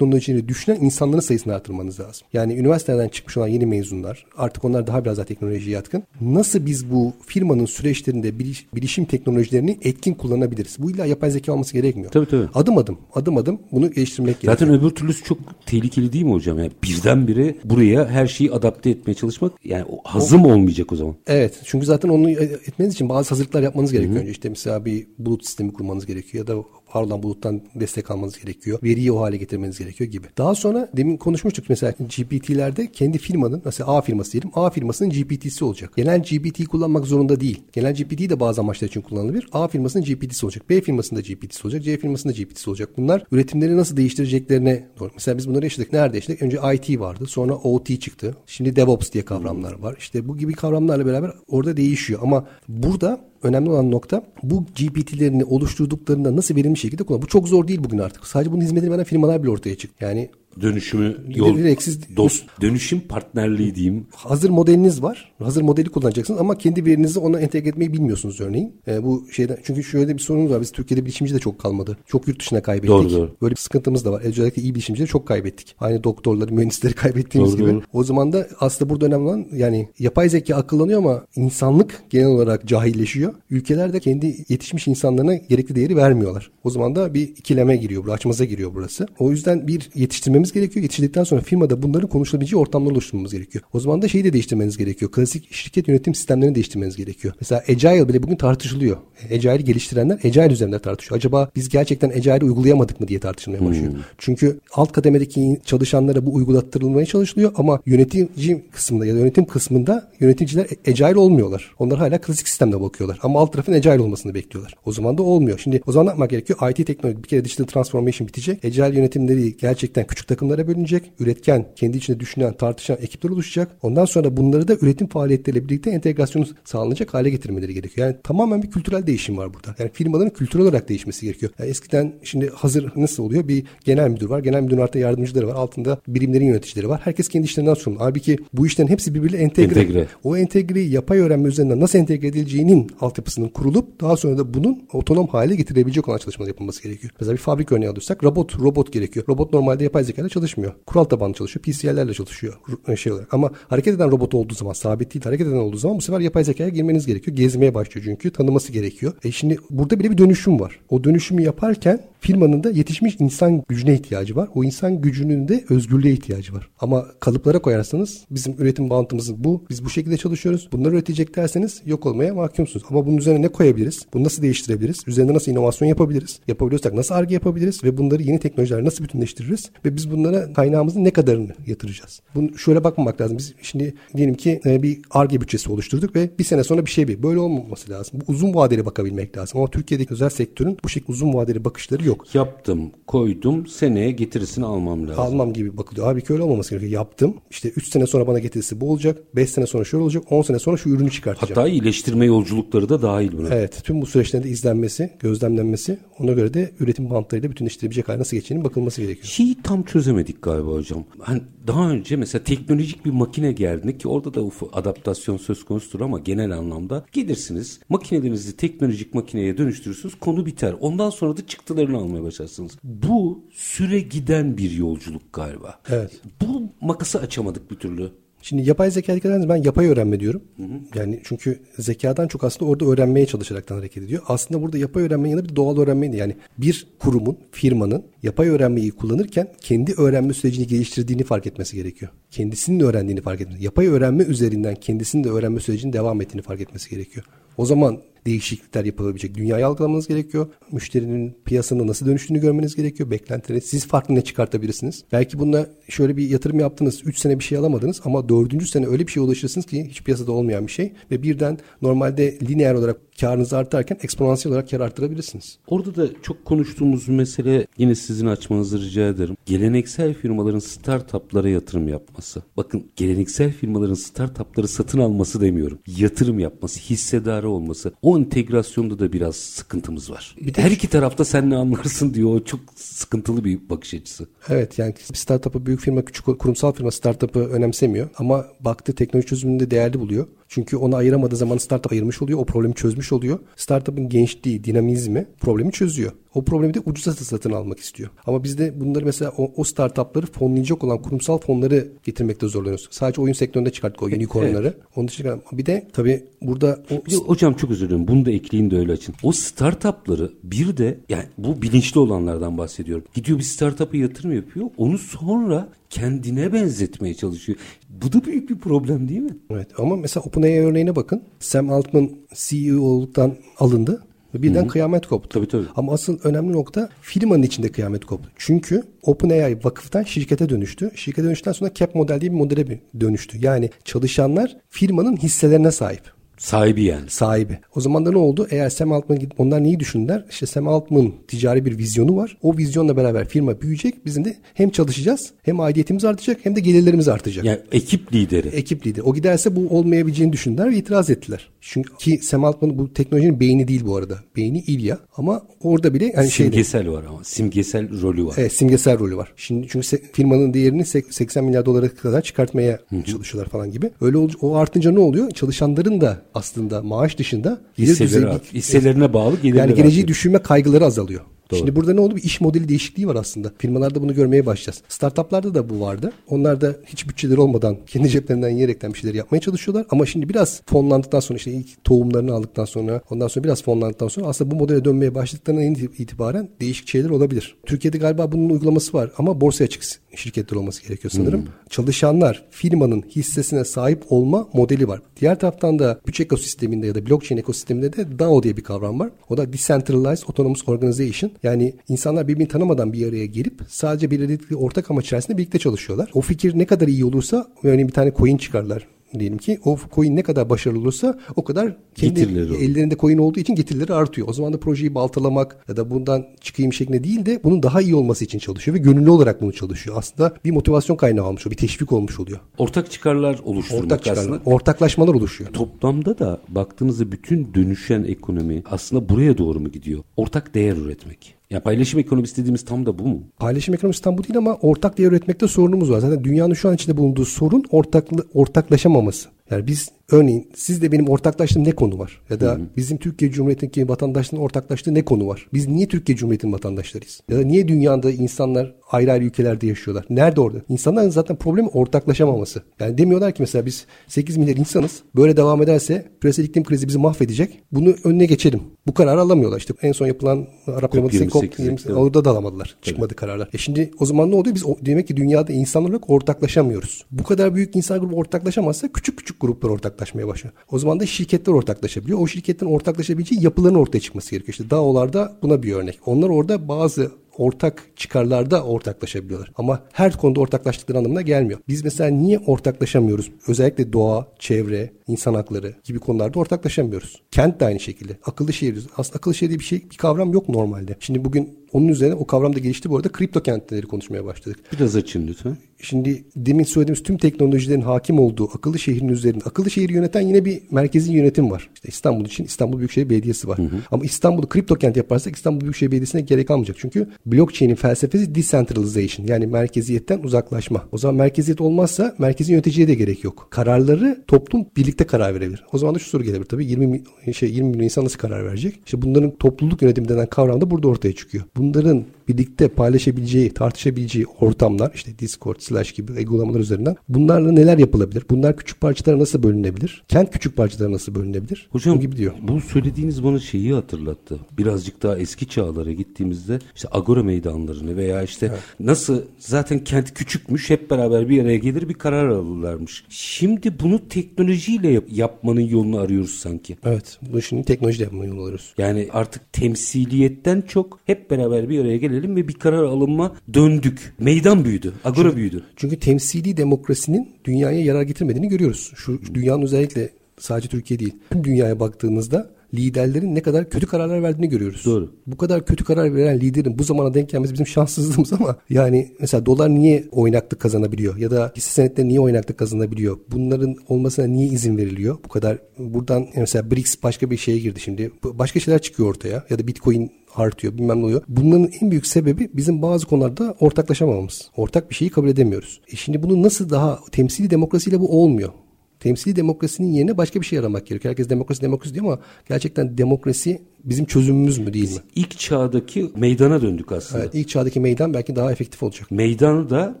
teknolojileri 0.30 0.48
düşünen 0.48 0.76
insanların 0.80 1.20
sayısını 1.20 1.54
artırmanız 1.54 2.00
lazım. 2.00 2.26
Yani 2.32 2.54
üniversiteden 2.54 3.08
çıkmış 3.08 3.36
olan 3.36 3.48
yeni 3.48 3.66
mezunlar 3.66 4.26
artık 4.36 4.64
onlar 4.64 4.86
daha 4.86 5.04
biraz 5.04 5.16
daha 5.16 5.26
teknolojiye 5.26 5.74
yatkın. 5.74 6.02
Nasıl 6.20 6.66
biz 6.66 6.90
bu 6.90 7.12
firmanın 7.26 7.66
süreçlerinde 7.66 8.38
biliş, 8.38 8.66
bilişim 8.74 9.04
teknolojilerini 9.04 9.78
etkin 9.82 10.14
kullanabiliriz? 10.14 10.76
Bu 10.78 10.90
illa 10.90 11.06
yapay 11.06 11.30
zeka 11.30 11.52
olması 11.52 11.72
gerekmiyor. 11.72 12.10
Tabii 12.10 12.26
tabii. 12.26 12.48
Adım 12.54 12.78
adım 12.78 12.98
adım 13.14 13.36
adım 13.36 13.58
bunu 13.72 13.90
geliştirmek 13.90 14.40
gerekiyor. 14.40 14.52
Zaten 14.52 14.74
öbür 14.74 14.90
türlüsü 14.90 15.24
çok 15.24 15.38
tehlikeli 15.66 16.12
değil 16.12 16.24
mi 16.24 16.32
hocam? 16.32 16.58
Yani 16.58 16.70
birdenbire 16.82 17.54
buraya 17.64 18.08
her 18.08 18.26
şeyi 18.26 18.52
adapte 18.52 18.90
etmeye 18.90 19.14
çalışmak 19.14 19.52
yani 19.64 19.84
o 19.84 19.98
hazım 20.04 20.44
o, 20.44 20.52
olmayacak 20.52 20.92
o 20.92 20.96
zaman. 20.96 21.14
Evet. 21.26 21.60
Çünkü 21.64 21.86
zaten 21.86 22.08
onu 22.08 22.30
etmeniz 22.30 22.94
için 22.94 23.08
bazı 23.08 23.28
hazırlıklar 23.28 23.62
yapmanız 23.62 23.92
gerekiyor. 23.92 24.14
Hı-hı. 24.14 24.22
Önce 24.22 24.32
işte 24.32 24.48
mesela 24.48 24.84
bir 24.84 25.06
bulut 25.18 25.46
sistemi 25.46 25.72
kurmanız 25.72 26.06
gerekiyor 26.06 26.44
ya 26.44 26.56
da 26.56 26.62
olan 26.98 27.22
buluttan 27.22 27.62
destek 27.74 28.10
almanız 28.10 28.38
gerekiyor. 28.38 28.78
Veriyi 28.82 29.12
o 29.12 29.20
hale 29.20 29.36
getirmeniz 29.36 29.78
gerekiyor 29.78 30.10
gibi. 30.10 30.26
Daha 30.38 30.54
sonra 30.54 30.90
demin 30.96 31.16
konuşmuştuk 31.16 31.64
mesela 31.68 31.92
GPT'lerde 31.92 32.92
kendi 32.92 33.18
firmanın 33.18 33.62
mesela 33.64 33.96
A 33.96 34.00
firması 34.00 34.32
diyelim 34.32 34.50
A 34.54 34.70
firmasının 34.70 35.10
GPT'si 35.10 35.64
olacak. 35.64 35.92
Genel 35.96 36.22
GPT 36.22 36.66
kullanmak 36.68 37.06
zorunda 37.06 37.40
değil. 37.40 37.62
Genel 37.72 37.94
GPT 37.94 38.30
de 38.30 38.40
bazı 38.40 38.60
amaçlar 38.60 38.88
için 38.88 39.00
kullanılabilir. 39.00 39.48
A 39.52 39.68
firmasının 39.68 40.04
GPT'si 40.04 40.46
olacak. 40.46 40.70
B 40.70 40.80
firmasında 40.80 41.20
GPT'si 41.20 41.66
olacak. 41.66 41.84
C 41.84 41.96
firmasında 41.96 42.32
GPT'si 42.32 42.70
olacak. 42.70 42.88
Bunlar 42.96 43.24
üretimleri 43.32 43.76
nasıl 43.76 43.96
değiştireceklerine 43.96 44.88
doğru. 45.00 45.10
Mesela 45.14 45.38
biz 45.38 45.48
bunları 45.48 45.64
yaşadık. 45.64 45.92
Nerede 45.92 46.16
yaşadık? 46.16 46.42
Önce 46.42 46.58
IT 46.74 47.00
vardı. 47.00 47.26
Sonra 47.26 47.54
OT 47.54 48.00
çıktı. 48.00 48.36
Şimdi 48.46 48.76
DevOps 48.76 49.12
diye 49.12 49.24
kavramlar 49.24 49.72
var. 49.72 49.96
İşte 49.98 50.28
bu 50.28 50.38
gibi 50.38 50.52
kavramlarla 50.52 51.06
beraber 51.06 51.30
orada 51.48 51.76
değişiyor. 51.76 52.20
Ama 52.22 52.46
burada 52.68 53.30
önemli 53.42 53.70
olan 53.70 53.90
nokta 53.90 54.22
bu 54.42 54.64
GPT'lerini 54.64 55.44
oluşturduklarında 55.44 56.36
nasıl 56.36 56.56
verimli 56.56 56.76
şekilde 56.76 57.02
kullan. 57.04 57.22
Bu 57.22 57.26
çok 57.26 57.48
zor 57.48 57.68
değil 57.68 57.84
bugün 57.84 57.98
artık. 57.98 58.26
Sadece 58.26 58.52
bunun 58.52 58.62
hizmetini 58.62 58.90
veren 58.90 59.04
firmalar 59.04 59.42
bile 59.42 59.50
ortaya 59.50 59.76
çıktı. 59.78 60.04
Yani 60.04 60.30
dönüşümü 60.60 61.16
yol 61.34 61.56
Direksiz, 61.58 62.16
dost 62.16 62.44
dönüşüm 62.60 63.00
partnerliği 63.00 63.74
diyeyim. 63.74 64.06
Hazır 64.14 64.50
modeliniz 64.50 65.02
var. 65.02 65.32
Hazır 65.38 65.62
modeli 65.62 65.88
kullanacaksınız 65.88 66.40
ama 66.40 66.58
kendi 66.58 66.84
verinizi 66.84 67.18
ona 67.18 67.40
entegre 67.40 67.68
etmeyi 67.68 67.92
bilmiyorsunuz 67.92 68.40
örneğin. 68.40 68.74
E, 68.88 69.02
bu 69.02 69.26
şeyden 69.32 69.58
çünkü 69.64 69.84
şöyle 69.84 70.14
bir 70.14 70.18
sorunumuz 70.18 70.52
var. 70.52 70.60
Biz 70.60 70.72
Türkiye'de 70.72 71.04
bilişimci 71.04 71.34
de 71.34 71.38
çok 71.38 71.58
kalmadı. 71.58 71.98
Çok 72.06 72.28
yurt 72.28 72.40
dışına 72.40 72.62
kaybettik. 72.62 72.90
Doğru, 72.90 73.10
doğru. 73.10 73.36
Böyle 73.42 73.54
bir 73.54 73.60
sıkıntımız 73.60 74.04
da 74.04 74.12
var. 74.12 74.20
Özellikle 74.20 74.62
iyi 74.62 74.74
bilişimcileri 74.74 75.08
çok 75.08 75.26
kaybettik. 75.26 75.76
Aynı 75.80 76.04
doktorları, 76.04 76.52
mühendisleri 76.52 76.92
kaybettiğimiz 76.94 77.52
doğru, 77.52 77.60
gibi. 77.60 77.72
Doğru. 77.74 77.82
O 77.92 78.04
zaman 78.04 78.32
da 78.32 78.48
aslında 78.60 78.90
burada 78.90 79.06
önemli 79.06 79.24
olan 79.24 79.46
yani 79.52 79.88
yapay 79.98 80.28
zeka 80.28 80.56
akıllanıyor 80.56 80.98
ama 80.98 81.26
insanlık 81.36 82.02
genel 82.10 82.26
olarak 82.26 82.66
cahilleşiyor. 82.66 83.34
Ülkeler 83.50 83.92
de 83.92 84.00
kendi 84.00 84.44
yetişmiş 84.48 84.88
insanlarına 84.88 85.34
gerekli 85.34 85.74
değeri 85.74 85.96
vermiyorlar. 85.96 86.50
O 86.64 86.70
zaman 86.70 86.96
da 86.96 87.14
bir 87.14 87.22
ikileme 87.22 87.76
giriyor. 87.76 88.08
Açmaza 88.08 88.44
giriyor 88.44 88.70
burası. 88.74 89.06
O 89.18 89.30
yüzden 89.30 89.68
bir 89.68 89.90
yetiştirme 89.94 90.39
yetiştirmemiz 90.40 90.52
gerekiyor. 90.52 90.82
Yetiştirdikten 90.82 91.24
sonra 91.24 91.40
firmada 91.40 91.82
bunların 91.82 92.08
konuşulabileceği 92.08 92.60
ortamlar 92.60 92.90
oluşturmamız 92.90 93.32
gerekiyor. 93.32 93.64
O 93.72 93.80
zaman 93.80 94.02
da 94.02 94.08
şeyi 94.08 94.24
de 94.24 94.32
değiştirmeniz 94.32 94.76
gerekiyor. 94.76 95.10
Klasik 95.10 95.54
şirket 95.54 95.88
yönetim 95.88 96.14
sistemlerini 96.14 96.54
değiştirmeniz 96.54 96.96
gerekiyor. 96.96 97.34
Mesela 97.40 97.62
Agile 97.68 98.08
bile 98.08 98.22
bugün 98.22 98.36
tartışılıyor. 98.36 98.96
Agile'i 99.32 99.64
geliştirenler 99.64 100.18
Agile 100.24 100.52
üzerinde 100.52 100.78
tartışıyor. 100.78 101.16
Acaba 101.16 101.50
biz 101.56 101.68
gerçekten 101.68 102.10
Agile'i 102.10 102.44
uygulayamadık 102.44 103.00
mı 103.00 103.08
diye 103.08 103.20
tartışılmaya 103.20 103.64
başlıyor. 103.64 103.92
Hmm. 103.92 104.00
Çünkü 104.18 104.60
alt 104.72 104.92
kademedeki 104.92 105.60
çalışanlara 105.64 106.26
bu 106.26 106.34
uygulattırılmaya 106.34 107.06
çalışılıyor 107.06 107.52
ama 107.56 107.80
yönetici 107.86 108.64
kısmında 108.72 109.06
ya 109.06 109.14
da 109.14 109.18
yönetim 109.18 109.44
kısmında 109.44 110.10
yöneticiler 110.20 110.66
Agile 110.88 111.18
olmuyorlar. 111.18 111.74
Onlar 111.78 111.98
hala 111.98 112.20
klasik 112.20 112.48
sistemde 112.48 112.80
bakıyorlar. 112.80 113.18
Ama 113.22 113.40
alt 113.40 113.52
tarafın 113.52 113.72
Agile 113.72 114.00
olmasını 114.00 114.34
bekliyorlar. 114.34 114.74
O 114.84 114.92
zaman 114.92 115.18
da 115.18 115.22
olmuyor. 115.22 115.58
Şimdi 115.58 115.80
o 115.86 115.92
zaman 115.92 116.06
ne 116.06 116.10
yapmak 116.10 116.30
gerekiyor? 116.30 116.70
IT 116.70 116.86
teknoloji 116.86 117.22
bir 117.22 117.28
kere 117.28 117.44
digital 117.44 117.64
transformation 117.64 118.28
bitecek. 118.28 118.64
Agile 118.64 118.96
yönetimleri 118.96 119.56
gerçekten 119.56 120.06
küçük 120.06 120.29
takımlara 120.30 120.68
bölünecek. 120.68 121.12
Üretken, 121.20 121.66
kendi 121.76 121.96
içinde 121.96 122.20
düşünen, 122.20 122.52
tartışan 122.52 122.98
ekipler 123.00 123.30
oluşacak. 123.30 123.76
Ondan 123.82 124.04
sonra 124.04 124.36
bunları 124.36 124.68
da 124.68 124.76
üretim 124.80 125.06
faaliyetleriyle 125.06 125.68
birlikte 125.68 125.90
entegrasyonu 125.90 126.46
sağlanacak 126.64 127.14
hale 127.14 127.30
getirmeleri 127.30 127.74
gerekiyor. 127.74 128.06
Yani 128.06 128.16
tamamen 128.22 128.62
bir 128.62 128.70
kültürel 128.70 129.06
değişim 129.06 129.36
var 129.36 129.54
burada. 129.54 129.74
Yani 129.78 129.90
firmaların 129.94 130.30
kültürel 130.30 130.64
olarak 130.64 130.88
değişmesi 130.88 131.26
gerekiyor. 131.26 131.52
Yani 131.58 131.70
eskiden 131.70 132.12
şimdi 132.22 132.48
hazır 132.48 132.92
nasıl 132.96 133.22
oluyor? 133.22 133.48
Bir 133.48 133.64
genel 133.84 134.08
müdür 134.10 134.26
var. 134.26 134.38
Genel 134.38 134.62
müdürün 134.62 134.80
altında 134.80 134.98
yardımcıları 134.98 135.48
var. 135.48 135.54
Altında 135.54 136.00
birimlerin 136.08 136.46
yöneticileri 136.46 136.88
var. 136.88 137.00
Herkes 137.04 137.28
kendi 137.28 137.44
işlerinden 137.44 137.74
sorumlu. 137.74 138.00
Halbuki 138.00 138.38
bu 138.52 138.66
işlerin 138.66 138.88
hepsi 138.88 139.14
birbiriyle 139.14 139.38
entegre. 139.38 139.80
entegre. 139.80 140.06
O 140.24 140.36
entegreyi 140.36 140.90
yapay 140.90 141.18
öğrenme 141.18 141.48
üzerinden 141.48 141.80
nasıl 141.80 141.98
entegre 141.98 142.26
edileceğinin 142.26 142.90
altyapısının 143.00 143.48
kurulup 143.48 144.00
daha 144.00 144.16
sonra 144.16 144.38
da 144.38 144.54
bunun 144.54 144.82
otonom 144.92 145.26
hale 145.26 145.56
getirebilecek 145.56 146.08
olan 146.08 146.18
çalışmalar 146.18 146.48
yapılması 146.48 146.82
gerekiyor. 146.82 147.12
Mesela 147.20 147.32
bir 147.32 147.40
fabrik 147.40 147.72
örneği 147.72 147.88
alırsak 147.88 148.24
robot 148.24 148.60
robot 148.60 148.92
gerekiyor. 148.92 149.26
Robot 149.28 149.52
normalde 149.52 149.84
yapay 149.84 150.04
zeka 150.04 150.19
ile 150.20 150.28
çalışmıyor. 150.28 150.72
Kural 150.86 151.04
tabanlı 151.04 151.34
çalışıyor. 151.34 151.62
PCL'lerle 151.62 152.14
çalışıyor 152.14 152.54
e, 152.88 152.96
şey 152.96 153.12
olarak. 153.12 153.34
Ama 153.34 153.50
hareket 153.68 153.94
eden 153.94 154.10
robot 154.10 154.34
olduğu 154.34 154.54
zaman, 154.54 154.72
sabit 154.72 155.14
değil 155.14 155.24
hareket 155.24 155.46
eden 155.46 155.56
olduğu 155.56 155.76
zaman 155.76 155.96
bu 155.96 156.02
sefer 156.02 156.20
yapay 156.20 156.44
zekaya 156.44 156.70
girmeniz 156.70 157.06
gerekiyor. 157.06 157.36
Gezmeye 157.36 157.74
başlıyor 157.74 158.04
çünkü. 158.04 158.30
Tanıması 158.30 158.72
gerekiyor. 158.72 159.12
E 159.24 159.32
şimdi 159.32 159.58
burada 159.70 159.98
bile 159.98 160.10
bir 160.10 160.18
dönüşüm 160.18 160.60
var. 160.60 160.80
O 160.88 161.04
dönüşümü 161.04 161.42
yaparken 161.42 162.00
firmanın 162.20 162.64
da 162.64 162.70
yetişmiş 162.70 163.16
insan 163.18 163.62
gücüne 163.68 163.94
ihtiyacı 163.94 164.36
var. 164.36 164.48
O 164.54 164.64
insan 164.64 165.00
gücünün 165.00 165.48
de 165.48 165.64
özgürlüğe 165.68 166.12
ihtiyacı 166.12 166.54
var. 166.54 166.70
Ama 166.80 167.06
kalıplara 167.20 167.58
koyarsanız 167.58 168.24
bizim 168.30 168.54
üretim 168.58 168.90
bağıntımız 168.90 169.44
bu. 169.44 169.64
Biz 169.70 169.84
bu 169.84 169.90
şekilde 169.90 170.16
çalışıyoruz. 170.16 170.68
Bunları 170.72 170.94
üretecek 170.94 171.36
derseniz 171.36 171.82
yok 171.86 172.06
olmaya 172.06 172.34
mahkumsunuz. 172.34 172.86
Ama 172.90 173.06
bunun 173.06 173.16
üzerine 173.16 173.42
ne 173.42 173.48
koyabiliriz? 173.48 174.06
Bunu 174.14 174.24
nasıl 174.24 174.42
değiştirebiliriz? 174.42 174.98
Üzerinde 175.06 175.34
nasıl 175.34 175.52
inovasyon 175.52 175.88
yapabiliriz? 175.88 176.40
Yapabiliyorsak 176.48 176.94
nasıl 176.94 177.14
arge 177.14 177.34
yapabiliriz? 177.34 177.84
Ve 177.84 177.98
bunları 177.98 178.22
yeni 178.22 178.38
teknolojilerle 178.38 178.84
nasıl 178.84 179.04
bütünleştiririz? 179.04 179.70
Ve 179.84 179.96
biz 179.96 180.10
bunlara 180.10 180.52
kaynağımızın 180.52 181.04
ne 181.04 181.10
kadarını 181.10 181.52
yatıracağız? 181.66 182.20
Bunu 182.34 182.58
şöyle 182.58 182.84
bakmamak 182.84 183.20
lazım. 183.20 183.38
Biz 183.38 183.54
şimdi 183.62 183.94
diyelim 184.16 184.34
ki 184.34 184.60
e, 184.66 184.82
bir 184.82 184.98
arge 185.10 185.40
bütçesi 185.40 185.72
oluşturduk 185.72 186.16
ve 186.16 186.30
bir 186.38 186.44
sene 186.44 186.64
sonra 186.64 186.86
bir 186.86 186.90
şey 186.90 187.08
bir. 187.08 187.22
Böyle 187.22 187.40
olmaması 187.40 187.90
lazım. 187.90 188.20
Bu 188.20 188.32
uzun 188.32 188.54
vadeli 188.54 188.86
bakabilmek 188.86 189.36
lazım. 189.36 189.60
Ama 189.60 189.70
Türkiye'deki 189.70 190.12
özel 190.14 190.30
sektörün 190.30 190.78
bu 190.84 190.88
şekilde 190.88 191.12
uzun 191.12 191.34
vadeli 191.34 191.64
bakışları 191.64 192.06
yok 192.06 192.09
yok. 192.10 192.34
Yaptım, 192.34 192.90
koydum, 193.06 193.66
seneye 193.66 194.10
getirisini 194.10 194.64
almam 194.64 195.08
lazım. 195.08 195.22
Almam 195.22 195.52
gibi 195.52 195.76
bakılıyor. 195.76 196.12
Abi 196.12 196.22
öyle 196.30 196.42
olmaması 196.42 196.70
gerekiyor. 196.70 196.92
Yaptım. 196.92 197.34
İşte 197.50 197.68
3 197.68 197.88
sene 197.88 198.06
sonra 198.06 198.26
bana 198.26 198.38
getirisi 198.38 198.80
bu 198.80 198.90
olacak. 198.90 199.18
5 199.36 199.50
sene 199.50 199.66
sonra 199.66 199.84
şöyle 199.84 200.04
olacak. 200.04 200.24
10 200.30 200.42
sene 200.42 200.58
sonra 200.58 200.76
şu 200.76 200.88
ürünü 200.88 201.10
çıkartacağım. 201.10 201.54
Hatta 201.54 201.68
iyileştirme 201.68 202.26
yolculukları 202.26 202.88
da 202.88 203.02
dahil 203.02 203.32
buna. 203.32 203.48
Evet. 203.54 203.80
Tüm 203.84 204.02
bu 204.02 204.06
süreçlerin 204.06 204.44
de 204.44 204.48
izlenmesi, 204.48 205.10
gözlemlenmesi 205.18 205.98
ona 206.18 206.32
göre 206.32 206.54
de 206.54 206.72
üretim 206.80 207.10
bantlarıyla 207.10 207.50
bütünleştirebilecek 207.50 208.08
hale 208.08 208.18
nasıl 208.18 208.36
geçeceğinin 208.36 208.64
bakılması 208.64 209.00
gerekiyor. 209.00 209.26
Şeyi 209.26 209.62
tam 209.62 209.82
çözemedik 209.82 210.42
galiba 210.42 210.70
hocam. 210.70 211.04
Hani 211.18 211.42
daha 211.66 211.90
önce 211.90 212.16
mesela 212.16 212.44
teknolojik 212.44 213.04
bir 213.04 213.10
makine 213.10 213.52
geldiğinde 213.52 213.98
ki 213.98 214.08
orada 214.08 214.34
da 214.34 214.42
ufak 214.42 214.68
adaptasyon 214.72 215.36
söz 215.36 215.64
konusudur 215.64 216.00
ama 216.00 216.18
genel 216.18 216.50
anlamda 216.50 217.04
gelirsiniz 217.12 217.80
makinelerinizi 217.88 218.56
teknolojik 218.56 219.14
makineye 219.14 219.58
dönüştürürsünüz 219.58 220.14
konu 220.14 220.46
biter. 220.46 220.74
Ondan 220.80 221.10
sonra 221.10 221.36
da 221.36 221.46
çıktılarını 221.46 221.98
almaya 222.00 222.22
başlarsınız. 222.22 222.72
Bu 222.84 223.44
süre 223.52 224.00
giden 224.00 224.56
bir 224.56 224.70
yolculuk 224.70 225.32
galiba. 225.32 225.80
Evet. 225.88 226.20
Bu 226.42 226.62
makası 226.80 227.20
açamadık 227.20 227.70
bir 227.70 227.76
türlü. 227.76 228.10
Şimdi 228.42 228.68
yapay 228.68 228.90
zeka 228.90 229.12
ederseniz 229.12 229.48
ben 229.48 229.56
yapay 229.56 229.86
öğrenme 229.86 230.20
diyorum. 230.20 230.42
Hı 230.56 230.62
hı. 230.62 230.68
Yani 230.94 231.20
çünkü 231.24 231.60
zekadan 231.78 232.28
çok 232.28 232.44
aslında 232.44 232.70
orada 232.70 232.84
öğrenmeye 232.84 233.26
çalışaraktan 233.26 233.76
hareket 233.76 234.02
ediyor. 234.02 234.22
Aslında 234.26 234.62
burada 234.62 234.78
yapay 234.78 235.02
öğrenmenin 235.02 235.30
yanında 235.30 235.48
bir 235.48 235.56
doğal 235.56 235.78
öğrenmeydi. 235.78 236.16
Yani 236.16 236.36
bir 236.58 236.86
kurumun, 236.98 237.38
firmanın 237.52 238.04
yapay 238.22 238.48
öğrenmeyi 238.48 238.90
kullanırken 238.90 239.48
kendi 239.60 239.92
öğrenme 239.92 240.32
sürecini 240.32 240.66
geliştirdiğini 240.66 241.24
fark 241.24 241.46
etmesi 241.46 241.76
gerekiyor. 241.76 242.12
Kendisinin 242.30 242.80
öğrendiğini 242.80 243.20
fark 243.20 243.40
etmesi. 243.40 243.64
Yapay 243.64 243.86
öğrenme 243.86 244.22
üzerinden 244.22 244.74
kendisinin 244.74 245.24
de 245.24 245.30
öğrenme 245.30 245.60
sürecinin 245.60 245.92
devam 245.92 246.22
ettiğini 246.22 246.42
fark 246.42 246.60
etmesi 246.60 246.90
gerekiyor. 246.90 247.26
O 247.56 247.66
zaman 247.66 247.98
değişiklikler 248.26 248.84
yapılabilecek. 248.84 249.34
Dünyayı 249.34 249.66
algılamanız 249.66 250.08
gerekiyor. 250.08 250.46
Müşterinin 250.72 251.36
piyasanın 251.44 251.86
nasıl 251.86 252.06
dönüştüğünü 252.06 252.40
görmeniz 252.40 252.76
gerekiyor. 252.76 253.10
Beklentileri 253.10 253.60
siz 253.60 253.86
farklı 253.86 254.14
ne 254.14 254.24
çıkartabilirsiniz? 254.24 255.04
Belki 255.12 255.38
bununla 255.38 255.66
şöyle 255.88 256.16
bir 256.16 256.30
yatırım 256.30 256.60
yaptınız. 256.60 257.02
3 257.04 257.18
sene 257.18 257.38
bir 257.38 257.44
şey 257.44 257.58
alamadınız 257.58 258.00
ama 258.04 258.28
4. 258.28 258.68
sene 258.68 258.86
öyle 258.86 259.06
bir 259.06 259.12
şey 259.12 259.22
ulaşırsınız 259.22 259.66
ki 259.66 259.86
hiç 259.90 260.02
piyasada 260.02 260.32
olmayan 260.32 260.66
bir 260.66 260.72
şey 260.72 260.92
ve 261.10 261.22
birden 261.22 261.58
normalde 261.82 262.38
lineer 262.48 262.74
olarak 262.74 262.96
karınızı 263.20 263.56
artarken 263.56 263.98
eksponansiyel 264.02 264.54
olarak 264.54 264.70
kar 264.70 264.80
arttırabilirsiniz. 264.80 265.58
Orada 265.66 265.96
da 265.96 266.08
çok 266.22 266.44
konuştuğumuz 266.44 267.08
mesele 267.08 267.66
yine 267.78 267.94
sizin 267.94 268.26
açmanızı 268.26 268.80
rica 268.80 269.08
ederim. 269.08 269.36
Geleneksel 269.46 270.14
firmaların 270.14 270.58
startuplara 270.58 271.48
yatırım 271.48 271.88
yapması. 271.88 272.42
Bakın 272.56 272.84
geleneksel 272.96 273.52
firmaların 273.52 273.94
startupları 273.94 274.68
satın 274.68 274.98
alması 274.98 275.40
demiyorum. 275.40 275.78
Yatırım 275.98 276.38
yapması, 276.38 276.80
hissedarı 276.80 277.50
olması. 277.50 277.92
O 278.02 278.09
entegrasyonda 278.18 278.98
da 278.98 279.12
biraz 279.12 279.36
sıkıntımız 279.36 280.10
var. 280.10 280.36
Bir 280.40 280.54
de 280.54 280.62
Her 280.62 280.70
iki 280.70 280.88
tarafta 280.88 281.24
sen 281.24 281.50
ne 281.50 281.56
anlarsın 281.56 282.14
diyor. 282.14 282.34
O 282.34 282.44
çok 282.44 282.60
sıkıntılı 282.74 283.44
bir 283.44 283.58
bakış 283.70 283.94
açısı. 283.94 284.26
Evet 284.48 284.78
yani 284.78 284.94
startup'ı 285.14 285.66
büyük 285.66 285.80
firma, 285.80 286.04
küçük 286.04 286.38
kurumsal 286.38 286.72
firma 286.72 286.90
startup'ı 286.90 287.40
önemsemiyor. 287.40 288.08
Ama 288.18 288.46
baktı 288.60 288.94
teknoloji 288.94 289.28
çözümünde 289.28 289.70
değerli 289.70 290.00
buluyor. 290.00 290.26
Çünkü 290.48 290.76
onu 290.76 290.96
ayıramadığı 290.96 291.36
zaman 291.36 291.56
startup 291.56 291.92
ayırmış 291.92 292.22
oluyor. 292.22 292.38
O 292.38 292.44
problemi 292.44 292.74
çözmüş 292.74 293.12
oluyor. 293.12 293.38
Startup'ın 293.56 294.08
gençliği, 294.08 294.64
dinamizmi 294.64 295.26
problemi 295.40 295.72
çözüyor. 295.72 296.12
O 296.34 296.44
problemi 296.44 296.74
de 296.74 296.80
ucuza 296.86 297.12
satın 297.12 297.50
almak 297.50 297.78
istiyor. 297.80 298.10
Ama 298.26 298.44
biz 298.44 298.58
de 298.58 298.80
bunları 298.80 299.04
mesela 299.04 299.32
o, 299.36 299.52
o 299.56 299.64
startupları 299.64 300.26
fonlayacak 300.26 300.84
olan 300.84 301.02
kurumsal 301.02 301.38
fonları 301.38 301.88
getirmekte 302.04 302.48
zorlanıyoruz. 302.48 302.88
Sadece 302.90 303.20
oyun 303.20 303.32
sektöründe 303.32 303.70
çıkarttık 303.70 304.02
o 304.02 304.06
unicornları. 304.06 304.66
Evet. 304.66 304.76
Onun 304.96 305.08
dışında 305.08 305.40
bir 305.52 305.66
de 305.66 305.86
tabii 305.92 306.24
burada 306.42 306.82
o... 306.90 307.16
Hocam 307.26 307.54
çok 307.54 307.70
özür 307.70 307.88
dilerim. 307.88 308.08
Bunu 308.08 308.26
da 308.26 308.30
ekleyin 308.30 308.70
de 308.70 308.76
öyle 308.76 308.92
açın. 308.92 309.14
O 309.22 309.32
startupları 309.32 310.32
bir 310.42 310.76
de 310.76 310.98
yani 311.08 311.24
bu 311.38 311.62
bilinçli 311.62 312.00
olanlardan 312.00 312.58
bahsediyorum. 312.58 313.04
Gidiyor 313.14 313.38
bir 313.38 313.44
startup'a 313.44 313.96
yatırım 313.96 314.32
yapıyor. 314.32 314.66
Onu 314.76 314.98
sonra 314.98 315.68
kendine 315.90 316.52
benzetmeye 316.52 317.14
çalışıyor. 317.14 317.58
Bu 317.88 318.12
da 318.12 318.24
büyük 318.24 318.50
bir 318.50 318.58
problem 318.58 319.08
değil 319.08 319.20
mi? 319.20 319.36
Evet 319.50 319.68
ama 319.78 319.96
mesela 319.96 320.24
OpenAI 320.24 320.60
örneğine 320.60 320.96
bakın. 320.96 321.22
Sam 321.40 321.70
Altman 321.70 322.10
CEO'luktan 322.34 323.34
alındı. 323.58 324.02
Birden 324.34 324.60
Hı-hı. 324.60 324.68
kıyamet 324.68 325.06
koptu. 325.06 325.28
Tabii 325.28 325.48
tabii. 325.48 325.66
Ama 325.76 325.92
asıl 325.92 326.18
önemli 326.24 326.52
nokta 326.52 326.88
firmanın 327.02 327.42
içinde 327.42 327.68
kıyamet 327.68 328.04
koptu. 328.04 328.30
Çünkü 328.36 328.82
OpenAI 329.02 329.64
vakıftan 329.64 330.02
şirkete 330.02 330.48
dönüştü. 330.48 330.90
Şirkete 330.94 331.26
dönüşten 331.26 331.52
sonra 331.52 331.74
cap 331.74 331.94
model 331.94 332.20
diye 332.20 332.30
bir 332.32 332.36
modele 332.36 332.80
dönüştü. 333.00 333.38
Yani 333.40 333.70
çalışanlar 333.84 334.56
firmanın 334.68 335.16
hisselerine 335.16 335.70
sahip. 335.70 336.19
Sahibi 336.40 336.82
yani. 336.82 337.10
Sahibi. 337.10 337.58
O 337.74 337.80
zaman 337.80 338.06
da 338.06 338.10
ne 338.10 338.18
oldu? 338.18 338.46
Eğer 338.50 338.70
Sam 338.70 338.92
Altman 338.92 339.18
gidip 339.18 339.40
onlar 339.40 339.64
neyi 339.64 339.80
düşündüler? 339.80 340.24
İşte 340.30 340.46
Sam 340.46 340.68
Altman 340.68 341.12
ticari 341.28 341.64
bir 341.64 341.78
vizyonu 341.78 342.16
var. 342.16 342.36
O 342.42 342.56
vizyonla 342.56 342.96
beraber 342.96 343.28
firma 343.28 343.60
büyüyecek. 343.60 344.06
Bizim 344.06 344.24
de 344.24 344.36
hem 344.54 344.70
çalışacağız 344.70 345.30
hem 345.42 345.60
aidiyetimiz 345.60 346.04
artacak 346.04 346.40
hem 346.42 346.56
de 346.56 346.60
gelirlerimiz 346.60 347.08
artacak. 347.08 347.44
Yani 347.44 347.58
ekip 347.72 348.14
lideri. 348.14 348.48
Ekip 348.48 348.86
lideri. 348.86 349.02
O 349.02 349.14
giderse 349.14 349.56
bu 349.56 349.68
olmayabileceğini 349.68 350.32
düşündüler 350.32 350.70
ve 350.70 350.76
itiraz 350.76 351.10
ettiler. 351.10 351.48
Çünkü 351.60 351.96
ki 351.96 352.20
Sam 352.22 352.44
Altman 352.44 352.78
bu 352.78 352.94
teknolojinin 352.94 353.40
beyni 353.40 353.68
değil 353.68 353.86
bu 353.86 353.96
arada. 353.96 354.18
Beyni 354.36 354.58
İlya 354.58 354.98
ama 355.16 355.42
orada 355.62 355.94
bile 355.94 356.12
yani 356.16 356.28
simgesel 356.28 356.82
şeyde, 356.82 356.96
var 356.96 357.04
ama 357.08 357.24
simgesel 357.24 358.00
rolü 358.02 358.24
var. 358.26 358.34
Evet 358.38 358.52
simgesel 358.52 358.98
rolü 358.98 359.16
var. 359.16 359.32
Şimdi 359.36 359.66
çünkü 359.70 360.12
firmanın 360.12 360.54
değerini 360.54 360.84
80 360.84 361.44
milyar 361.44 361.66
dolara 361.66 361.88
kadar 361.88 362.22
çıkartmaya 362.22 362.78
Hı-hı. 362.88 363.04
çalışıyorlar 363.04 363.50
falan 363.50 363.70
gibi. 363.70 363.90
Öyle 364.00 364.18
o 364.18 364.54
artınca 364.54 364.90
ne 364.90 364.98
oluyor? 364.98 365.30
Çalışanların 365.30 366.00
da 366.00 366.22
aslında 366.34 366.82
maaş 366.82 367.18
dışında 367.18 367.60
gelir 367.76 367.98
düzeyi, 367.98 368.26
hisselerine 368.54 369.12
bağlı 369.12 369.36
gelirler 369.42 369.60
Yani 369.60 369.74
geleceği 369.74 369.88
artıyor. 370.02 370.08
düşünme 370.08 370.38
kaygıları 370.38 370.84
azalıyor. 370.84 371.20
Doğru. 371.50 371.58
Şimdi 371.58 371.76
burada 371.76 371.94
ne 371.94 372.00
oldu? 372.00 372.16
Bir 372.16 372.22
iş 372.22 372.40
modeli 372.40 372.68
değişikliği 372.68 373.08
var 373.08 373.14
aslında. 373.14 373.52
Firmalarda 373.58 374.02
bunu 374.02 374.14
görmeye 374.14 374.46
başlayacağız. 374.46 374.82
Startuplarda 374.88 375.54
da 375.54 375.68
bu 375.68 375.80
vardı. 375.80 376.12
Onlar 376.28 376.60
da 376.60 376.76
hiç 376.86 377.08
bütçeleri 377.08 377.40
olmadan 377.40 377.76
kendi 377.86 378.08
ceplerinden 378.08 378.48
yiyerekten 378.48 378.94
bir 378.94 378.98
şeyler 378.98 379.14
yapmaya 379.14 379.40
çalışıyorlar. 379.40 379.86
Ama 379.90 380.06
şimdi 380.06 380.28
biraz 380.28 380.62
fonlandıktan 380.66 381.20
sonra 381.20 381.36
işte 381.36 381.52
ilk 381.52 381.84
tohumlarını 381.84 382.34
aldıktan 382.34 382.64
sonra 382.64 383.00
ondan 383.10 383.28
sonra 383.28 383.44
biraz 383.44 383.62
fonlandıktan 383.62 384.08
sonra 384.08 384.26
aslında 384.26 384.50
bu 384.50 384.54
modele 384.54 384.84
dönmeye 384.84 385.14
başladıklarından 385.14 385.74
itibaren 385.98 386.48
değişik 386.60 386.88
şeyler 386.88 387.10
olabilir. 387.10 387.56
Türkiye'de 387.66 387.98
galiba 387.98 388.32
bunun 388.32 388.50
uygulaması 388.50 388.92
var 388.92 389.10
ama 389.18 389.40
borsaya 389.40 389.64
açık 389.64 389.82
şirketler 390.14 390.56
olması 390.56 390.82
gerekiyor 390.82 391.10
sanırım. 391.10 391.40
Hmm. 391.40 391.52
Çalışanlar 391.70 392.44
firmanın 392.50 393.02
hissesine 393.02 393.64
sahip 393.64 394.04
olma 394.12 394.48
modeli 394.52 394.88
var. 394.88 395.00
Diğer 395.20 395.38
taraftan 395.38 395.78
da 395.78 396.00
güç 396.06 396.20
ekosisteminde 396.20 396.86
ya 396.86 396.94
da 396.94 397.06
blockchain 397.06 397.40
ekosisteminde 397.40 397.92
de 397.92 398.18
DAO 398.18 398.42
diye 398.42 398.56
bir 398.56 398.62
kavram 398.62 399.00
var. 399.00 399.10
O 399.28 399.36
da 399.36 399.52
Decentralized 399.52 400.22
Autonomous 400.28 400.68
Organization. 400.68 401.30
Yani 401.42 401.74
insanlar 401.88 402.28
birbirini 402.28 402.48
tanımadan 402.48 402.92
bir 402.92 403.08
araya 403.08 403.26
gelip 403.26 403.60
sadece 403.68 404.10
belirledikleri 404.10 404.56
ortak 404.56 404.90
amaç 404.90 405.06
içerisinde 405.06 405.38
birlikte 405.38 405.58
çalışıyorlar. 405.58 406.10
O 406.14 406.20
fikir 406.20 406.58
ne 406.58 406.66
kadar 406.66 406.88
iyi 406.88 407.04
olursa 407.04 407.46
örneğin 407.62 407.88
bir 407.88 407.92
tane 407.92 408.12
coin 408.18 408.36
çıkarlar 408.36 408.86
diyelim 409.18 409.38
ki 409.38 409.60
o 409.64 409.78
coin 409.94 410.16
ne 410.16 410.22
kadar 410.22 410.50
başarılı 410.50 410.80
olursa 410.80 411.18
o 411.36 411.44
kadar 411.44 411.76
kendi 411.94 412.14
getirileri 412.14 412.64
ellerinde 412.64 412.96
coin 412.96 413.18
olduğu 413.18 413.40
için 413.40 413.54
getirileri 413.54 413.94
artıyor. 413.94 414.28
O 414.28 414.32
zaman 414.32 414.52
da 414.52 414.60
projeyi 414.60 414.94
baltalamak 414.94 415.56
ya 415.68 415.76
da 415.76 415.90
bundan 415.90 416.26
çıkayım 416.40 416.72
şeklinde 416.72 417.04
değil 417.04 417.26
de 417.26 417.40
bunun 417.44 417.62
daha 417.62 417.80
iyi 417.80 417.94
olması 417.94 418.24
için 418.24 418.38
çalışıyor 418.38 418.74
ve 418.74 418.78
gönüllü 418.78 419.10
olarak 419.10 419.42
bunu 419.42 419.52
çalışıyor. 419.52 419.96
Aslında 419.98 420.34
bir 420.44 420.50
motivasyon 420.50 420.96
kaynağı 420.96 421.26
olmuş 421.26 421.46
oluyor, 421.46 421.50
bir 421.50 421.66
teşvik 421.66 421.92
olmuş 421.92 422.20
oluyor. 422.20 422.40
Ortak 422.58 422.90
çıkarlar 422.90 423.40
oluşturmak 423.44 423.84
Ortak 423.84 424.04
çıkarlar, 424.04 424.22
aslında. 424.22 424.40
Ortaklaşmalar 424.44 425.14
oluşuyor. 425.14 425.52
Toplamda 425.52 426.18
da 426.18 426.40
baktığınızda 426.48 427.12
bütün 427.12 427.54
dönüşen 427.54 428.04
ekonomi 428.04 428.62
aslında 428.70 429.08
buraya 429.08 429.38
doğru 429.38 429.60
mu 429.60 429.68
gidiyor? 429.68 430.02
Ortak 430.16 430.54
değer 430.54 430.76
üretmek. 430.76 431.39
Ya 431.50 431.62
paylaşım 431.62 432.00
ekonomisi 432.00 432.36
dediğimiz 432.36 432.64
tam 432.64 432.86
da 432.86 432.98
bu 432.98 433.06
mu? 433.06 433.22
Paylaşım 433.38 433.74
ekonomisi 433.74 434.02
tam 434.02 434.18
bu 434.18 434.24
değil 434.24 434.38
ama 434.38 434.54
ortak 434.54 434.98
değer 434.98 435.08
üretmekte 435.08 435.48
sorunumuz 435.48 435.90
var. 435.90 436.00
Zaten 436.00 436.24
dünyanın 436.24 436.54
şu 436.54 436.68
an 436.68 436.74
içinde 436.74 436.96
bulunduğu 436.96 437.24
sorun 437.24 437.64
ortaklı, 437.70 438.26
ortaklaşamaması. 438.34 439.28
Yani 439.50 439.66
biz 439.66 439.88
örneğin 440.10 440.50
siz 440.54 440.82
de 440.82 440.92
benim 440.92 441.08
ortaklaştığım 441.08 441.64
ne 441.64 441.72
konu 441.72 441.98
var? 441.98 442.20
Ya 442.30 442.40
da 442.40 442.46
hı 442.46 442.54
hı. 442.54 442.60
bizim 442.76 442.98
Türkiye 442.98 443.30
Cumhuriyeti'ndeki 443.30 443.88
vatandaşların 443.88 444.44
ortaklaştığı 444.44 444.94
ne 444.94 445.04
konu 445.04 445.26
var? 445.26 445.46
Biz 445.52 445.68
niye 445.68 445.88
Türkiye 445.88 446.18
Cumhuriyeti'nin 446.18 446.52
vatandaşlarıyız? 446.52 447.20
Ya 447.28 447.38
da 447.38 447.42
niye 447.42 447.68
dünyada 447.68 448.10
insanlar 448.10 448.74
ayrı 448.90 449.12
ayrı 449.12 449.24
ülkelerde 449.24 449.66
yaşıyorlar? 449.66 450.04
Nerede 450.10 450.40
orada? 450.40 450.58
İnsanların 450.68 451.10
zaten 451.10 451.36
problemi 451.36 451.68
ortaklaşamaması. 451.68 452.62
Yani 452.80 452.98
demiyorlar 452.98 453.32
ki 453.32 453.42
mesela 453.42 453.66
biz 453.66 453.86
8 454.08 454.36
milyar 454.36 454.56
insanız. 454.56 455.02
Böyle 455.16 455.36
devam 455.36 455.62
ederse 455.62 456.04
küresel 456.20 456.44
iklim 456.44 456.64
krizi 456.64 456.88
bizi 456.88 456.98
mahvedecek. 456.98 457.62
Bunu 457.72 457.94
önüne 458.04 458.26
geçelim. 458.26 458.60
Bu 458.86 458.94
kararı 458.94 459.20
alamıyorlar. 459.20 459.58
İşte 459.58 459.74
en 459.82 459.92
son 459.92 460.06
yapılan 460.06 460.46
Arap 460.66 460.94
Yarımadası 460.94 461.24
COP28 461.24 461.92
orada 461.92 462.24
da 462.24 462.30
alamadılar. 462.30 462.76
Çıkmadı 462.82 463.06
evet. 463.10 463.20
kararlar. 463.20 463.48
E 463.52 463.58
şimdi 463.58 463.90
o 463.98 464.06
zaman 464.06 464.30
ne 464.30 464.34
oluyor? 464.34 464.54
Biz 464.54 464.64
demek 464.80 465.08
ki 465.08 465.16
dünyada 465.16 465.52
insanlar 465.52 465.88
olarak 465.88 466.10
ortaklaşamıyoruz. 466.10 467.04
Bu 467.10 467.22
kadar 467.22 467.54
büyük 467.54 467.76
insan 467.76 468.00
grubu 468.00 468.16
ortaklaşamazsa 468.16 468.88
küçük 468.92 469.18
küçük 469.18 469.39
gruplar 469.40 469.70
ortaklaşmaya 469.70 470.28
başlıyor. 470.28 470.54
O 470.70 470.78
zaman 470.78 471.00
da 471.00 471.06
şirketler 471.06 471.52
ortaklaşabiliyor. 471.52 472.18
O 472.18 472.26
şirketlerin 472.26 472.72
ortaklaşabileceği 472.72 473.44
yapıların 473.44 473.74
ortaya 473.74 474.00
çıkması 474.00 474.30
gerekiyor. 474.30 474.52
İşte 474.52 474.70
DAO'larda 474.70 475.36
buna 475.42 475.62
bir 475.62 475.72
örnek. 475.72 475.98
Onlar 476.06 476.28
orada 476.28 476.68
bazı 476.68 477.10
ortak 477.38 477.84
çıkarlarda 477.96 478.64
ortaklaşabiliyorlar. 478.64 479.52
Ama 479.56 479.82
her 479.92 480.16
konuda 480.16 480.40
ortaklaştıkları 480.40 480.98
anlamına 480.98 481.22
gelmiyor. 481.22 481.60
Biz 481.68 481.84
mesela 481.84 482.10
niye 482.10 482.38
ortaklaşamıyoruz? 482.38 483.30
Özellikle 483.48 483.92
doğa, 483.92 484.26
çevre, 484.38 484.92
insan 485.06 485.34
hakları 485.34 485.74
gibi 485.84 485.98
konularda 485.98 486.38
ortaklaşamıyoruz. 486.38 487.22
Kent 487.30 487.60
de 487.60 487.64
aynı 487.64 487.80
şekilde. 487.80 488.18
Akıllı 488.26 488.52
şehir. 488.52 488.86
Aslında 488.96 489.16
akıllı 489.16 489.34
şehir 489.34 489.50
diye 489.50 489.58
bir 489.58 489.64
şey, 489.64 489.90
bir 489.90 489.96
kavram 489.96 490.32
yok 490.32 490.48
normalde. 490.48 490.96
Şimdi 491.00 491.24
bugün 491.24 491.58
Onun 491.72 491.88
üzerine 491.88 492.14
o 492.14 492.26
kavram 492.26 492.54
da 492.54 492.58
gelişti. 492.58 492.90
Bu 492.90 492.96
arada 492.96 493.08
kripto 493.08 493.42
kentleri 493.42 493.86
konuşmaya 493.86 494.24
başladık. 494.24 494.58
Biraz 494.72 494.96
açın 494.96 495.26
lütfen. 495.26 495.56
Şimdi 495.82 496.24
demin 496.36 496.64
söylediğimiz 496.64 497.02
tüm 497.02 497.18
teknolojilerin 497.18 497.80
hakim 497.80 498.18
olduğu 498.18 498.48
akıllı 498.54 498.78
şehrin 498.78 499.08
üzerinde 499.08 499.44
akıllı 499.44 499.70
şehri 499.70 499.92
yöneten 499.92 500.20
yine 500.20 500.44
bir 500.44 500.62
merkezi 500.70 501.12
yönetim 501.12 501.50
var. 501.50 501.70
İşte 501.74 501.88
İstanbul 501.88 502.24
için 502.24 502.44
İstanbul 502.44 502.78
Büyükşehir 502.78 503.10
Belediyesi 503.10 503.48
var. 503.48 503.58
Hı 503.58 503.62
hı. 503.62 503.76
Ama 503.90 504.04
İstanbul'u 504.04 504.48
kripto 504.48 504.74
kent 504.74 504.96
yaparsak 504.96 505.36
İstanbul 505.36 505.60
Büyükşehir 505.60 505.90
Belediyesi'ne 505.90 506.20
gerek 506.20 506.48
kalmayacak. 506.48 506.76
Çünkü 506.80 507.08
blockchain'in 507.26 507.74
felsefesi 507.74 508.34
decentralization 508.34 509.26
yani 509.26 509.46
merkeziyetten 509.46 510.18
uzaklaşma. 510.18 510.88
O 510.92 510.98
zaman 510.98 511.14
merkeziyet 511.14 511.60
olmazsa 511.60 512.14
merkezi 512.18 512.52
yöneticiye 512.52 512.88
de 512.88 512.94
gerek 512.94 513.24
yok. 513.24 513.48
Kararları 513.50 514.24
toplum 514.26 514.66
birlikte 514.76 515.06
karar 515.06 515.34
verebilir. 515.34 515.64
O 515.72 515.78
zaman 515.78 515.94
da 515.94 515.98
şu 515.98 516.08
soru 516.08 516.22
gelebilir 516.22 516.48
tabii 516.48 516.66
20 516.66 517.02
şey 517.34 517.50
20 517.50 517.68
milyon 517.68 517.84
insan 517.84 518.04
nasıl 518.04 518.18
karar 518.18 518.44
verecek? 518.44 518.80
İşte 518.84 519.02
bunların 519.02 519.36
topluluk 519.36 519.82
yönetimi 519.82 520.08
denen 520.08 520.26
kavram 520.26 520.60
da 520.60 520.70
burada 520.70 520.88
ortaya 520.88 521.12
çıkıyor. 521.12 521.44
Bunların 521.60 522.04
birlikte 522.28 522.68
paylaşabileceği, 522.68 523.50
tartışabileceği 523.50 524.26
ortamlar 524.40 524.92
işte 524.94 525.18
Discord, 525.18 525.56
Slash 525.58 525.92
gibi 525.92 526.12
uygulamalar 526.12 526.60
üzerinden 526.60 526.96
bunlarla 527.08 527.52
neler 527.52 527.78
yapılabilir? 527.78 528.24
Bunlar 528.30 528.56
küçük 528.56 528.80
parçalara 528.80 529.18
nasıl 529.18 529.42
bölünebilir? 529.42 530.02
Kent 530.08 530.30
küçük 530.30 530.56
parçalara 530.56 530.92
nasıl 530.92 531.14
bölünebilir? 531.14 531.68
Hocam 531.72 532.00
gibi 532.00 532.16
diyor. 532.16 532.32
Bu 532.42 532.60
söylediğiniz 532.60 533.24
bana 533.24 533.38
şeyi 533.38 533.72
hatırlattı. 533.72 534.38
Birazcık 534.58 535.02
daha 535.02 535.18
eski 535.18 535.48
çağlara 535.48 535.92
gittiğimizde 535.92 536.58
işte 536.74 536.88
Agora 536.92 537.22
meydanlarını 537.22 537.96
veya 537.96 538.22
işte 538.22 538.46
evet. 538.46 538.58
nasıl 538.80 539.22
zaten 539.38 539.84
kent 539.84 540.14
küçükmüş 540.14 540.70
hep 540.70 540.90
beraber 540.90 541.28
bir 541.28 541.42
araya 541.42 541.58
gelir 541.58 541.88
bir 541.88 541.94
karar 541.94 542.28
alırlarmış. 542.28 543.04
Şimdi 543.08 543.80
bunu 543.80 544.08
teknolojiyle 544.08 544.88
yap- 544.88 545.12
yapmanın 545.12 545.60
yolunu 545.60 545.98
arıyoruz 545.98 546.30
sanki. 546.30 546.76
Evet. 546.84 547.18
Bu 547.32 547.42
şimdi 547.42 547.64
teknolojiyle 547.64 548.04
yapmanın 548.04 548.28
yolunu 548.28 548.42
arıyoruz. 548.42 548.74
Yani 548.78 549.08
artık 549.12 549.52
temsiliyetten 549.52 550.60
çok 550.60 550.98
hep 551.04 551.30
beraber 551.30 551.49
bir 551.50 551.80
araya 551.80 551.96
gelelim 551.96 552.36
ve 552.36 552.48
bir 552.48 552.54
karar 552.54 552.82
alınma 552.82 553.36
döndük. 553.54 554.14
Meydan 554.18 554.64
büyüdü. 554.64 554.92
Agora 555.04 555.22
çünkü, 555.22 555.36
büyüdü. 555.36 555.64
Çünkü 555.76 555.98
temsili 555.98 556.56
demokrasinin 556.56 557.28
dünyaya 557.44 557.80
yarar 557.80 558.02
getirmediğini 558.02 558.48
görüyoruz. 558.48 558.92
Şu, 558.96 559.24
şu 559.24 559.34
dünyanın 559.34 559.62
özellikle 559.62 560.10
sadece 560.38 560.68
Türkiye 560.68 561.00
değil. 561.00 561.14
Tüm 561.30 561.44
dünyaya 561.44 561.80
baktığımızda 561.80 562.50
liderlerin 562.74 563.34
ne 563.34 563.42
kadar 563.42 563.70
kötü 563.70 563.86
kararlar 563.86 564.22
verdiğini 564.22 564.48
görüyoruz. 564.48 564.82
Doğru. 564.84 565.12
Bu 565.26 565.36
kadar 565.36 565.66
kötü 565.66 565.84
karar 565.84 566.14
veren 566.14 566.40
liderin 566.40 566.78
bu 566.78 566.84
zamana 566.84 567.14
denk 567.14 567.30
gelmesi 567.30 567.52
bizim 567.52 567.66
şanssızlığımız 567.66 568.32
ama 568.32 568.56
yani 568.70 569.08
mesela 569.20 569.46
dolar 569.46 569.70
niye 569.70 570.04
oynaklık 570.10 570.60
kazanabiliyor 570.60 571.16
ya 571.16 571.30
da 571.30 571.52
hisse 571.56 571.70
senetleri 571.70 572.08
niye 572.08 572.20
oynaklık 572.20 572.58
kazanabiliyor? 572.58 573.18
Bunların 573.32 573.76
olmasına 573.88 574.26
niye 574.26 574.48
izin 574.48 574.76
veriliyor? 574.76 575.18
Bu 575.24 575.28
kadar 575.28 575.58
buradan 575.78 576.26
mesela 576.36 576.70
BRICS 576.70 577.02
başka 577.02 577.30
bir 577.30 577.36
şeye 577.36 577.58
girdi 577.58 577.80
şimdi. 577.80 578.10
Başka 578.24 578.60
şeyler 578.60 578.82
çıkıyor 578.82 579.08
ortaya 579.08 579.44
ya 579.50 579.58
da 579.58 579.66
Bitcoin 579.66 580.12
artıyor 580.36 580.78
bilmem 580.78 581.00
ne 581.00 581.04
oluyor. 581.04 581.22
Bunların 581.28 581.70
en 581.80 581.90
büyük 581.90 582.06
sebebi 582.06 582.50
bizim 582.54 582.82
bazı 582.82 583.06
konularda 583.06 583.54
ortaklaşamamamız. 583.60 584.50
Ortak 584.56 584.90
bir 584.90 584.94
şeyi 584.94 585.10
kabul 585.10 585.28
edemiyoruz. 585.28 585.80
E 585.92 585.96
şimdi 585.96 586.22
bunu 586.22 586.42
nasıl 586.42 586.70
daha 586.70 586.98
temsili 587.12 587.50
demokrasiyle 587.50 588.00
bu 588.00 588.22
olmuyor. 588.22 588.52
Temsili 589.00 589.36
demokrasinin 589.36 589.92
yerine 589.92 590.16
başka 590.16 590.40
bir 590.40 590.46
şey 590.46 590.58
aramak 590.58 590.86
gerekiyor. 590.86 591.10
Herkes 591.12 591.30
demokrasi 591.30 591.62
demokrasi 591.62 591.94
diyor 591.94 592.06
ama 592.06 592.18
gerçekten 592.48 592.98
demokrasi 592.98 593.62
bizim 593.84 594.04
çözümümüz 594.04 594.58
mü 594.58 594.72
değil 594.72 594.92
mi? 594.92 595.00
İlk 595.14 595.38
çağdaki 595.38 596.10
meydana 596.16 596.62
döndük 596.62 596.92
aslında. 596.92 597.22
Evet, 597.22 597.34
ilk 597.34 597.48
çağdaki 597.48 597.80
meydan 597.80 598.14
belki 598.14 598.36
daha 598.36 598.52
efektif 598.52 598.82
olacak. 598.82 599.10
Meydanı 599.10 599.70
da 599.70 600.00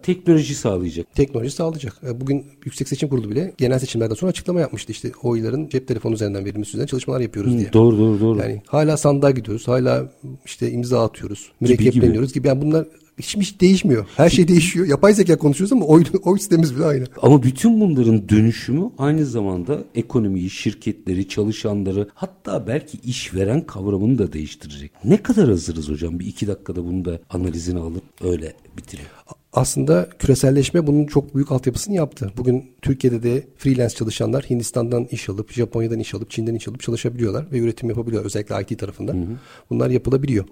teknoloji 0.02 0.54
sağlayacak. 0.54 1.14
Teknoloji 1.14 1.50
sağlayacak. 1.50 2.00
E, 2.06 2.20
bugün 2.20 2.46
Yüksek 2.64 2.88
Seçim 2.88 3.08
Kurulu 3.08 3.30
bile 3.30 3.52
genel 3.58 3.78
seçimlerden 3.78 4.14
sonra 4.14 4.30
açıklama 4.30 4.60
yapmıştı. 4.60 4.92
İşte 4.92 5.12
oyların 5.22 5.68
cep 5.68 5.88
telefonu 5.88 6.14
üzerinden 6.14 6.44
verilmesi 6.44 6.70
üzerine 6.70 6.86
çalışmalar 6.86 7.20
yapıyoruz 7.20 7.58
diye. 7.58 7.72
Doğru 7.72 7.98
doğru 7.98 8.20
doğru. 8.20 8.38
Yani 8.38 8.62
hala 8.66 8.96
sandığa 8.96 9.30
gidiyoruz. 9.30 9.68
Hala 9.68 10.12
işte 10.44 10.70
imza 10.70 11.04
atıyoruz. 11.04 11.52
Mürekkepleniyoruz 11.60 12.32
gibi. 12.32 12.38
gibi. 12.40 12.48
Yani 12.48 12.62
bunlar 12.62 12.86
hiçbir 13.20 13.44
şey 13.44 13.60
değişmiyor. 13.60 14.06
Her 14.16 14.30
şey 14.30 14.48
değişiyor. 14.48 14.86
Yapay 14.86 15.14
zeka 15.14 15.38
konuşuyoruz 15.38 15.72
ama 15.72 15.86
oy, 15.86 16.04
oy 16.22 16.38
sistemimiz 16.38 16.76
bile 16.76 16.84
aynı. 16.84 17.04
Ama 17.22 17.42
bütün 17.42 17.80
bunların 17.80 18.28
dönüşümü 18.28 18.90
aynı 18.98 19.26
zamanda 19.26 19.84
ekonomiyi, 19.94 20.50
şirketleri, 20.50 21.28
çalışanları 21.28 22.08
hatta 22.14 22.66
belki 22.66 22.98
işveren 23.04 23.66
kavramını 23.66 24.18
da 24.18 24.32
değiştirecek. 24.32 24.92
Ne 25.04 25.16
kadar 25.16 25.48
hazırız 25.48 25.88
hocam? 25.88 26.20
Bir 26.20 26.26
iki 26.26 26.46
dakikada 26.46 26.84
bunu 26.84 27.04
da 27.04 27.20
analizini 27.30 27.78
alıp 27.78 28.04
öyle 28.20 28.54
bitirelim 28.76 29.10
aslında 29.52 30.08
küreselleşme 30.18 30.86
bunun 30.86 31.06
çok 31.06 31.34
büyük 31.34 31.52
altyapısını 31.52 31.94
yaptı. 31.94 32.32
Bugün 32.36 32.70
Türkiye'de 32.82 33.22
de 33.22 33.46
freelance 33.56 33.94
çalışanlar 33.94 34.44
Hindistan'dan 34.50 35.04
iş 35.10 35.28
alıp, 35.28 35.52
Japonya'dan 35.52 35.98
iş 35.98 36.14
alıp, 36.14 36.30
Çin'den 36.30 36.54
iş 36.54 36.68
alıp 36.68 36.80
çalışabiliyorlar 36.80 37.46
ve 37.52 37.58
üretim 37.58 37.88
yapabiliyor 37.88 38.24
özellikle 38.24 38.62
IT 38.62 38.78
tarafından. 38.78 39.14
Hı 39.14 39.18
hı. 39.18 39.36
Bunlar 39.70 39.90
yapılabiliyor. 39.90 40.44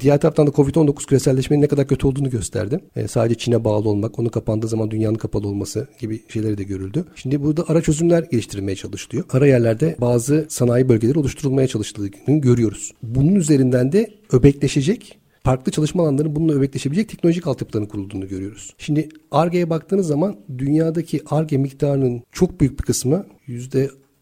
Diğer 0.00 0.20
taraftan 0.20 0.46
da 0.46 0.50
Covid-19 0.50 1.06
küreselleşmenin 1.06 1.62
ne 1.62 1.66
kadar 1.66 1.86
kötü 1.86 2.06
olduğunu 2.06 2.30
gösterdi. 2.30 2.80
E, 2.96 3.08
sadece 3.08 3.34
Çin'e 3.34 3.64
bağlı 3.64 3.88
olmak, 3.88 4.18
onu 4.18 4.30
kapandığı 4.30 4.68
zaman 4.68 4.90
dünyanın 4.90 5.14
kapalı 5.14 5.48
olması 5.48 5.88
gibi 5.98 6.22
şeyleri 6.28 6.58
de 6.58 6.62
görüldü. 6.62 7.04
Şimdi 7.16 7.42
burada 7.42 7.64
ara 7.68 7.82
çözümler 7.82 8.22
geliştirilmeye 8.22 8.76
çalışılıyor. 8.76 9.24
Ara 9.32 9.46
yerlerde 9.46 9.96
bazı 10.00 10.46
sanayi 10.48 10.88
bölgeleri 10.88 11.18
oluşturulmaya 11.18 11.68
çalışıldığını 11.68 12.40
görüyoruz. 12.40 12.92
Bunun 13.02 13.34
üzerinden 13.34 13.92
de 13.92 14.10
öbekleşecek 14.32 15.18
farklı 15.46 15.72
çalışma 15.72 16.02
alanlarının 16.02 16.36
bununla 16.36 16.52
öbekleşebilecek 16.52 17.08
teknolojik 17.08 17.46
altyapıların 17.46 17.86
kurulduğunu 17.86 18.28
görüyoruz. 18.28 18.74
Şimdi 18.78 19.08
ARGE'ye 19.30 19.70
baktığınız 19.70 20.06
zaman 20.06 20.36
dünyadaki 20.58 21.20
ARGE 21.26 21.58
miktarının 21.58 22.22
çok 22.32 22.60
büyük 22.60 22.78
bir 22.78 22.84
kısmı 22.84 23.26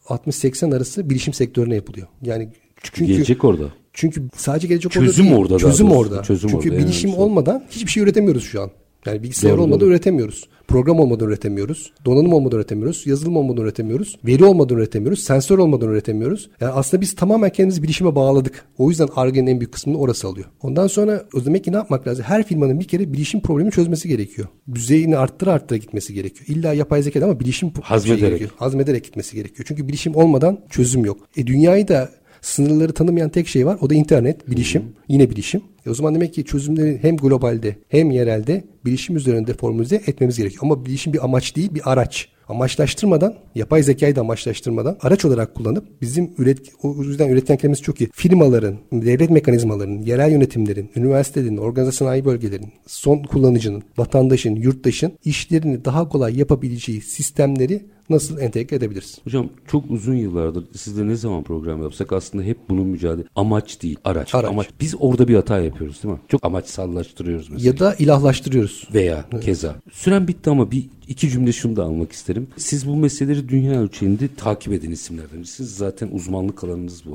%60-80 0.06 0.76
arası 0.76 1.10
bilişim 1.10 1.34
sektörüne 1.34 1.74
yapılıyor. 1.74 2.06
Yani 2.22 2.48
çünkü 2.82 3.04
gelecek 3.04 3.44
orada. 3.44 3.64
Çünkü 3.92 4.22
sadece 4.36 4.68
gelecek 4.68 4.92
çözüm 4.92 5.26
orada 5.26 5.30
değil. 5.30 5.40
Orada 5.40 5.58
çözüm 5.58 5.90
orada. 5.90 6.22
Çözüm 6.22 6.50
çünkü 6.50 6.70
orada 6.70 6.82
bilişim 6.82 7.10
yani. 7.10 7.20
olmadan 7.20 7.64
hiçbir 7.70 7.90
şey 7.90 8.02
üretemiyoruz 8.02 8.44
şu 8.44 8.62
an. 8.62 8.70
Yani 9.06 9.22
bilgisayar 9.22 9.52
doğru, 9.52 9.62
olmadan 9.62 9.80
doğru. 9.80 9.90
üretemiyoruz. 9.90 10.48
Program 10.68 11.00
olmadan 11.00 11.28
üretemiyoruz. 11.28 11.92
Donanım 12.04 12.32
olmadan 12.32 12.58
üretemiyoruz. 12.58 13.06
Yazılım 13.06 13.36
olmadan 13.36 13.62
üretemiyoruz. 13.62 14.18
Veri 14.26 14.44
olmadan 14.44 14.76
üretemiyoruz. 14.76 15.24
Sensör 15.24 15.58
olmadan 15.58 15.88
üretemiyoruz. 15.88 16.50
Yani 16.60 16.72
aslında 16.72 17.00
biz 17.00 17.14
tamamen 17.14 17.50
kendimizi 17.50 17.82
bilişime 17.82 18.14
bağladık. 18.14 18.64
O 18.78 18.90
yüzden 18.90 19.08
ARGE'nin 19.16 19.46
en 19.46 19.60
büyük 19.60 19.72
kısmını 19.72 19.98
orası 19.98 20.28
alıyor. 20.28 20.46
Ondan 20.62 20.86
sonra 20.86 21.24
demek 21.44 21.64
ki 21.64 21.72
ne 21.72 21.76
yapmak 21.76 22.06
lazım? 22.08 22.24
Her 22.28 22.46
firmanın 22.46 22.80
bir 22.80 22.84
kere 22.84 23.12
bilişim 23.12 23.40
problemi 23.40 23.70
çözmesi 23.70 24.08
gerekiyor. 24.08 24.48
Düzeyini 24.74 25.16
arttıra 25.16 25.52
arttıra 25.52 25.78
gitmesi 25.78 26.14
gerekiyor. 26.14 26.46
İlla 26.48 26.72
yapay 26.72 27.02
zeka 27.02 27.24
ama 27.24 27.40
bilişim 27.40 27.72
hazmederek. 27.82 28.20
Şey 28.20 28.28
gerekiyor. 28.28 28.50
hazmederek 28.56 29.04
gitmesi 29.04 29.36
gerekiyor. 29.36 29.64
Çünkü 29.68 29.88
bilişim 29.88 30.14
olmadan 30.16 30.58
çözüm 30.70 31.04
yok. 31.04 31.18
E 31.36 31.46
dünyayı 31.46 31.88
da 31.88 32.10
sınırları 32.44 32.92
tanımayan 32.92 33.30
tek 33.30 33.48
şey 33.48 33.66
var. 33.66 33.78
O 33.80 33.90
da 33.90 33.94
internet, 33.94 34.50
bilişim. 34.50 34.82
Hı 34.82 34.86
hı. 34.86 34.90
Yine 35.08 35.30
bilişim. 35.30 35.62
E 35.86 35.90
o 35.90 35.94
zaman 35.94 36.14
demek 36.14 36.34
ki 36.34 36.44
çözümleri 36.44 36.98
hem 37.02 37.16
globalde 37.16 37.76
hem 37.88 38.10
yerelde 38.10 38.64
bilişim 38.84 39.16
üzerinde 39.16 39.54
formülize 39.54 39.96
etmemiz 39.96 40.38
gerekiyor. 40.38 40.62
Ama 40.64 40.86
bilişim 40.86 41.12
bir 41.12 41.24
amaç 41.24 41.56
değil, 41.56 41.74
bir 41.74 41.92
araç. 41.92 42.28
Amaçlaştırmadan, 42.48 43.34
yapay 43.54 43.82
zekayı 43.82 44.16
da 44.16 44.20
amaçlaştırmadan 44.20 44.96
araç 45.00 45.24
olarak 45.24 45.54
kullanıp 45.54 45.84
bizim 46.02 46.30
üret, 46.38 46.58
o 46.82 47.02
yüzden 47.02 47.28
üreten 47.28 47.56
kelimesi 47.56 47.82
çok 47.82 48.00
iyi. 48.00 48.10
Firmaların, 48.12 48.76
devlet 48.92 49.30
mekanizmalarının, 49.30 50.02
yerel 50.02 50.30
yönetimlerin, 50.30 50.90
üniversitelerin, 50.96 51.56
organizasyon 51.56 52.06
sanayi 52.06 52.24
bölgelerin, 52.24 52.72
son 52.86 53.22
kullanıcının, 53.22 53.82
vatandaşın, 53.98 54.56
yurttaşın 54.56 55.12
işlerini 55.24 55.84
daha 55.84 56.08
kolay 56.08 56.38
yapabileceği 56.38 57.00
sistemleri 57.00 57.82
nasıl 58.10 58.38
entegre 58.38 58.76
edebiliriz? 58.76 59.18
Hocam 59.24 59.48
çok 59.66 59.90
uzun 59.90 60.14
yıllardır 60.14 60.64
sizde 60.76 61.06
ne 61.06 61.16
zaman 61.16 61.42
program 61.42 61.82
yapsak 61.82 62.12
aslında 62.12 62.44
hep 62.44 62.58
bunun 62.68 62.86
mücadele 62.86 63.26
amaç 63.36 63.82
değil 63.82 63.96
araç. 64.04 64.34
araç. 64.34 64.50
Amaç. 64.50 64.68
Biz 64.80 64.94
orada 64.98 65.28
bir 65.28 65.34
hata 65.34 65.58
yapıyoruz 65.60 66.02
değil 66.02 66.14
mi? 66.14 66.20
Çok 66.28 66.44
amaçsallaştırıyoruz 66.44 67.50
mesela. 67.50 67.66
Ya 67.66 67.78
da 67.78 67.94
ilahlaştırıyoruz. 67.94 68.88
Veya 68.94 69.24
evet. 69.32 69.44
keza. 69.44 69.76
Süren 69.92 70.28
bitti 70.28 70.50
ama 70.50 70.70
bir 70.70 70.84
iki 71.08 71.30
cümle 71.30 71.52
şunu 71.52 71.76
da 71.76 71.84
almak 71.84 72.12
isterim. 72.12 72.48
Siz 72.56 72.88
bu 72.88 72.96
meseleleri 72.96 73.48
dünya 73.48 73.80
ölçeğinde 73.80 74.28
takip 74.36 74.72
eden 74.72 74.90
isimlerden 74.90 75.42
Siz 75.42 75.76
zaten 75.76 76.08
uzmanlık 76.12 76.64
alanınız 76.64 77.02
bu 77.06 77.14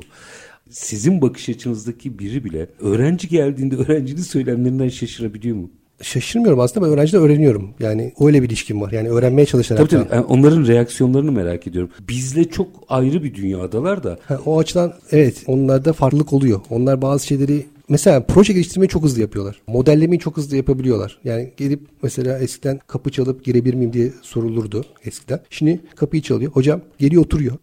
sizin 0.70 1.22
bakış 1.22 1.48
açınızdaki 1.48 2.18
biri 2.18 2.44
bile 2.44 2.66
öğrenci 2.80 3.28
geldiğinde 3.28 3.76
öğrencinin 3.86 4.22
söylemlerinden 4.22 4.88
şaşırabiliyor 4.88 5.56
mu? 5.56 5.70
Şaşırmıyorum 6.02 6.60
aslında 6.60 6.86
ben 6.86 6.92
öğrencide 6.92 7.18
öğreniyorum. 7.18 7.70
Yani 7.80 8.12
öyle 8.20 8.42
bir 8.42 8.48
ilişkim 8.48 8.80
var. 8.80 8.92
Yani 8.92 9.08
öğrenmeye 9.08 9.46
çalışarak. 9.46 9.90
Tabii 9.90 10.02
tabii. 10.02 10.14
Yani 10.14 10.24
onların 10.24 10.66
reaksiyonlarını 10.66 11.32
merak 11.32 11.66
ediyorum. 11.66 11.90
Bizle 12.08 12.44
çok 12.44 12.68
ayrı 12.88 13.24
bir 13.24 13.34
dünyadalar 13.34 14.02
da. 14.04 14.18
Ha, 14.24 14.40
o 14.46 14.58
açıdan 14.58 14.92
evet 15.10 15.42
onlarda 15.46 15.92
farklılık 15.92 16.32
oluyor. 16.32 16.60
Onlar 16.70 17.02
bazı 17.02 17.26
şeyleri 17.26 17.66
Mesela 17.90 18.26
proje 18.26 18.52
geliştirmeyi 18.52 18.88
çok 18.88 19.02
hızlı 19.02 19.20
yapıyorlar. 19.20 19.60
Modellemeyi 19.66 20.20
çok 20.20 20.36
hızlı 20.36 20.56
yapabiliyorlar. 20.56 21.18
Yani 21.24 21.52
gelip 21.56 21.80
mesela 22.02 22.38
eskiden 22.38 22.80
kapı 22.86 23.10
çalıp 23.10 23.44
girebilir 23.44 23.74
miyim 23.74 23.92
diye 23.92 24.12
sorulurdu 24.22 24.84
eskiden. 25.04 25.40
Şimdi 25.50 25.80
kapıyı 25.96 26.22
çalıyor. 26.22 26.52
Hocam 26.52 26.80
geliyor 26.98 27.22
oturuyor. 27.22 27.56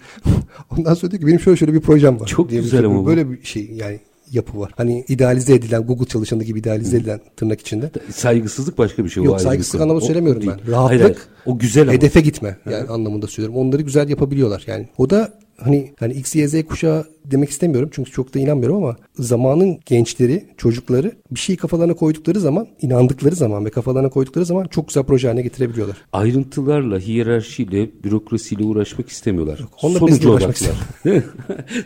Ondan 0.78 0.94
sonra 0.94 1.10
diyor 1.10 1.20
ki 1.20 1.26
benim 1.26 1.40
şöyle 1.40 1.56
şöyle 1.56 1.74
bir 1.74 1.80
projem 1.80 2.20
var. 2.20 2.26
Çok 2.26 2.50
güzel 2.50 2.84
ama 2.84 3.02
bu. 3.02 3.06
Böyle 3.06 3.30
bir 3.30 3.44
şey 3.44 3.70
yani 3.74 4.00
yapı 4.32 4.60
var. 4.60 4.72
Hani 4.76 5.04
idealize 5.08 5.54
edilen 5.54 5.86
Google 5.86 6.06
çalışanı 6.06 6.44
gibi 6.44 6.58
idealize 6.58 6.96
edilen 6.96 7.20
tırnak 7.36 7.60
içinde. 7.60 7.90
Saygısızlık 8.14 8.78
başka 8.78 9.04
bir 9.04 9.08
şey. 9.08 9.24
Yok 9.24 9.40
saygısızlık 9.40 9.80
anlamında 9.82 10.04
söylemiyorum 10.04 10.42
ben. 10.46 10.72
Rahatlık. 10.72 10.90
Hayır, 10.90 11.00
hayır. 11.00 11.18
O 11.46 11.58
güzel 11.58 11.90
Hedefe 11.90 12.20
gitme 12.20 12.56
yani 12.70 12.88
anlamında 12.88 13.26
söylüyorum. 13.26 13.60
Onları 13.60 13.82
güzel 13.82 14.08
yapabiliyorlar. 14.08 14.64
Yani 14.66 14.88
o 14.98 15.10
da 15.10 15.32
hani 15.64 15.92
hani 16.00 16.12
X, 16.12 16.34
Y, 16.34 16.48
Z 16.48 16.64
kuşağı 16.64 17.06
demek 17.24 17.50
istemiyorum 17.50 17.90
çünkü 17.92 18.10
çok 18.10 18.34
da 18.34 18.38
inanmıyorum 18.38 18.76
ama 18.76 18.96
zamanın 19.14 19.78
gençleri, 19.86 20.44
çocukları 20.56 21.12
bir 21.30 21.40
şeyi 21.40 21.56
kafalarına 21.56 21.94
koydukları 21.94 22.40
zaman, 22.40 22.66
inandıkları 22.80 23.34
zaman 23.34 23.64
ve 23.64 23.70
kafalarına 23.70 24.08
koydukları 24.08 24.44
zaman 24.44 24.64
çok 24.64 24.88
güzel 24.88 25.02
proje 25.04 25.28
haline 25.28 25.42
getirebiliyorlar. 25.42 25.96
Ayrıntılarla, 26.12 26.98
hiyerarşiyle, 26.98 27.90
bürokrasiyle 28.04 28.64
uğraşmak 28.64 29.08
istemiyorlar. 29.08 29.60
onunla 29.82 29.98
Sonucu 29.98 30.32
odaklılar. 30.32 30.74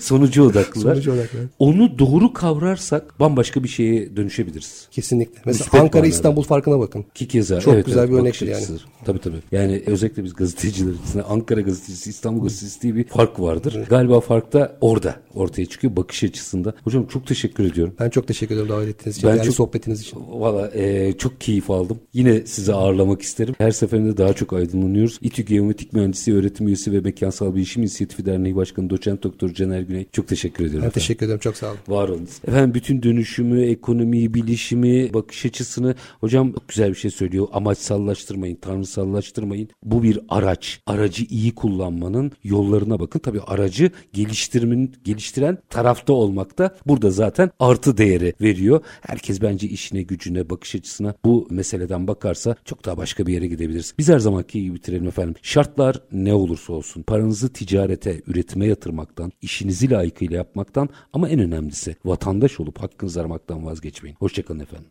Sonucu 0.01 0.43
odaklılar. 0.43 0.95
Sonucu 0.95 1.13
odaklı. 1.13 1.39
Onu 1.59 1.99
doğru 1.99 2.33
kavrarsak 2.33 3.21
bambaşka 3.21 3.65
bir 3.65 3.69
şeye 3.69 4.17
dönüşebiliriz. 4.17 4.89
Kesinlikle. 4.91 5.41
Mesela 5.45 5.65
Müspet 5.65 5.81
Ankara 5.81 6.01
manada. 6.01 6.15
İstanbul 6.15 6.43
farkına 6.43 6.79
bakın. 6.79 7.05
Ki 7.15 7.29
keza 7.29 7.61
Çok 7.61 7.75
evet, 7.75 7.87
güzel 7.87 8.01
evet, 8.01 8.11
bir 8.11 8.17
örnektir 8.17 8.47
yani. 8.47 8.65
Tabii 9.05 9.19
tabii. 9.19 9.37
Yani 9.53 9.83
özellikle 9.87 10.25
biz 10.25 10.35
gazeteciler 10.35 10.95
Ankara 11.29 11.61
gazetecisi, 11.61 12.11
İstanbul 12.11 12.43
gazetecisi 12.43 12.83
diye 12.83 12.95
bir 12.95 13.05
fark 13.05 13.41
vardır. 13.67 13.87
Galiba 13.91 14.21
fark 14.21 14.53
da 14.53 14.77
orada 14.81 15.17
ortaya 15.35 15.67
çıkıyor 15.67 15.97
bakış 15.97 16.25
açısında. 16.25 16.75
Hocam 16.85 17.07
çok 17.07 17.27
teşekkür 17.27 17.65
ediyorum. 17.65 17.95
Ben 18.01 18.11
çok 18.11 18.27
teşekkür 18.29 18.55
ederim 18.55 18.69
davet 18.69 18.89
ettiğiniz 18.89 19.17
için. 19.17 19.31
Ben 19.31 19.43
çok- 19.43 19.55
sohbetiniz 19.55 20.01
için. 20.01 20.19
Valla 20.29 20.71
e, 20.75 21.13
çok 21.19 21.41
keyif 21.41 21.71
aldım. 21.71 21.99
Yine 22.13 22.47
sizi 22.47 22.75
ağırlamak 22.75 23.23
isterim. 23.23 23.55
Her 23.59 23.71
seferinde 23.71 24.17
daha 24.17 24.33
çok 24.33 24.53
aydınlanıyoruz. 24.53 25.19
İTÜ 25.23 25.43
Geometrik 25.43 25.93
Mühendisi 25.93 26.35
Öğretim 26.35 26.67
Üyesi 26.69 26.93
ve 26.93 27.01
Mekansal 27.01 27.55
Bilişim 27.55 27.83
İnisiyatifi 27.83 28.27
Derneği 28.27 28.57
Başkanı 28.57 28.91
Doçent 28.91 29.23
Doktor 29.23 29.51
Caner 29.55 29.81
Güney. 29.81 30.07
Çok 30.13 30.29
teşekkür 30.29 30.65
ediyorum. 30.65 30.83
Ben 30.83 30.89
efendim. 30.89 30.95
teşekkür 31.01 31.27
ederim. 31.27 31.41
Çok 31.41 31.57
sağ 31.57 31.67
olun. 31.67 31.79
Var 31.89 32.09
olunuz. 32.09 32.31
Efendim 32.49 32.75
bütün 32.75 33.03
dönüşümü, 33.03 33.63
ekonomiyi, 33.67 34.35
bilişimi, 34.35 35.15
bakış 35.15 35.47
açısını 35.47 35.95
hocam 36.21 36.53
çok 36.53 36.69
güzel 36.69 36.91
bir 36.91 36.95
şey 36.95 37.11
söylüyor. 37.11 37.49
Amaçsallaştırmayın, 37.53 38.57
tanrısallaştırmayın. 38.57 39.69
Bu 39.85 40.03
bir 40.03 40.21
araç. 40.29 40.81
Aracı 40.87 41.25
iyi 41.31 41.55
kullanmanın 41.55 42.33
yollarına 42.45 43.01
bakın. 43.01 43.19
Tabii 43.19 43.41
aracı 43.47 43.91
geliştirmenin, 44.13 44.93
geliştiren 45.05 45.59
tarafta 45.71 46.13
olmak 46.13 46.59
da 46.59 46.77
burada 46.87 47.11
zaten 47.11 47.51
artı 47.61 47.99
değeri 47.99 48.35
veriyor. 48.41 48.81
Herkes 49.01 49.43
bence 49.43 49.69
işine, 49.69 50.03
gücüne, 50.03 50.51
bakış 50.51 50.75
açısına 50.75 51.15
bu 51.25 51.47
meseleden 51.51 52.07
bakarsa 52.07 52.57
çok 52.65 52.85
daha 52.85 52.97
başka 52.97 53.27
bir 53.27 53.33
yere 53.33 53.47
gidebiliriz. 53.47 53.95
Biz 53.99 54.09
her 54.09 54.19
zamanki 54.19 54.63
gibi 54.63 54.75
bitirelim 54.75 55.09
efendim. 55.09 55.35
Şartlar 55.43 56.03
ne 56.13 56.35
olursa 56.35 56.73
olsun 56.73 57.03
paranızı 57.03 57.53
ticarete, 57.53 58.23
üretime 58.27 58.67
yatırmaktan, 58.67 59.33
işinizi 59.43 59.91
layıkıyla 59.91 60.37
yapmaktan 60.37 60.89
ama 61.13 61.29
en 61.29 61.41
önemlisi 61.41 61.97
vatandaş 62.05 62.61
olup 62.61 62.83
hakkınızı 62.83 63.21
aramaktan 63.21 63.67
vazgeçmeyin. 63.67 64.17
Hoşçakalın 64.21 64.61
efendim. 64.61 64.89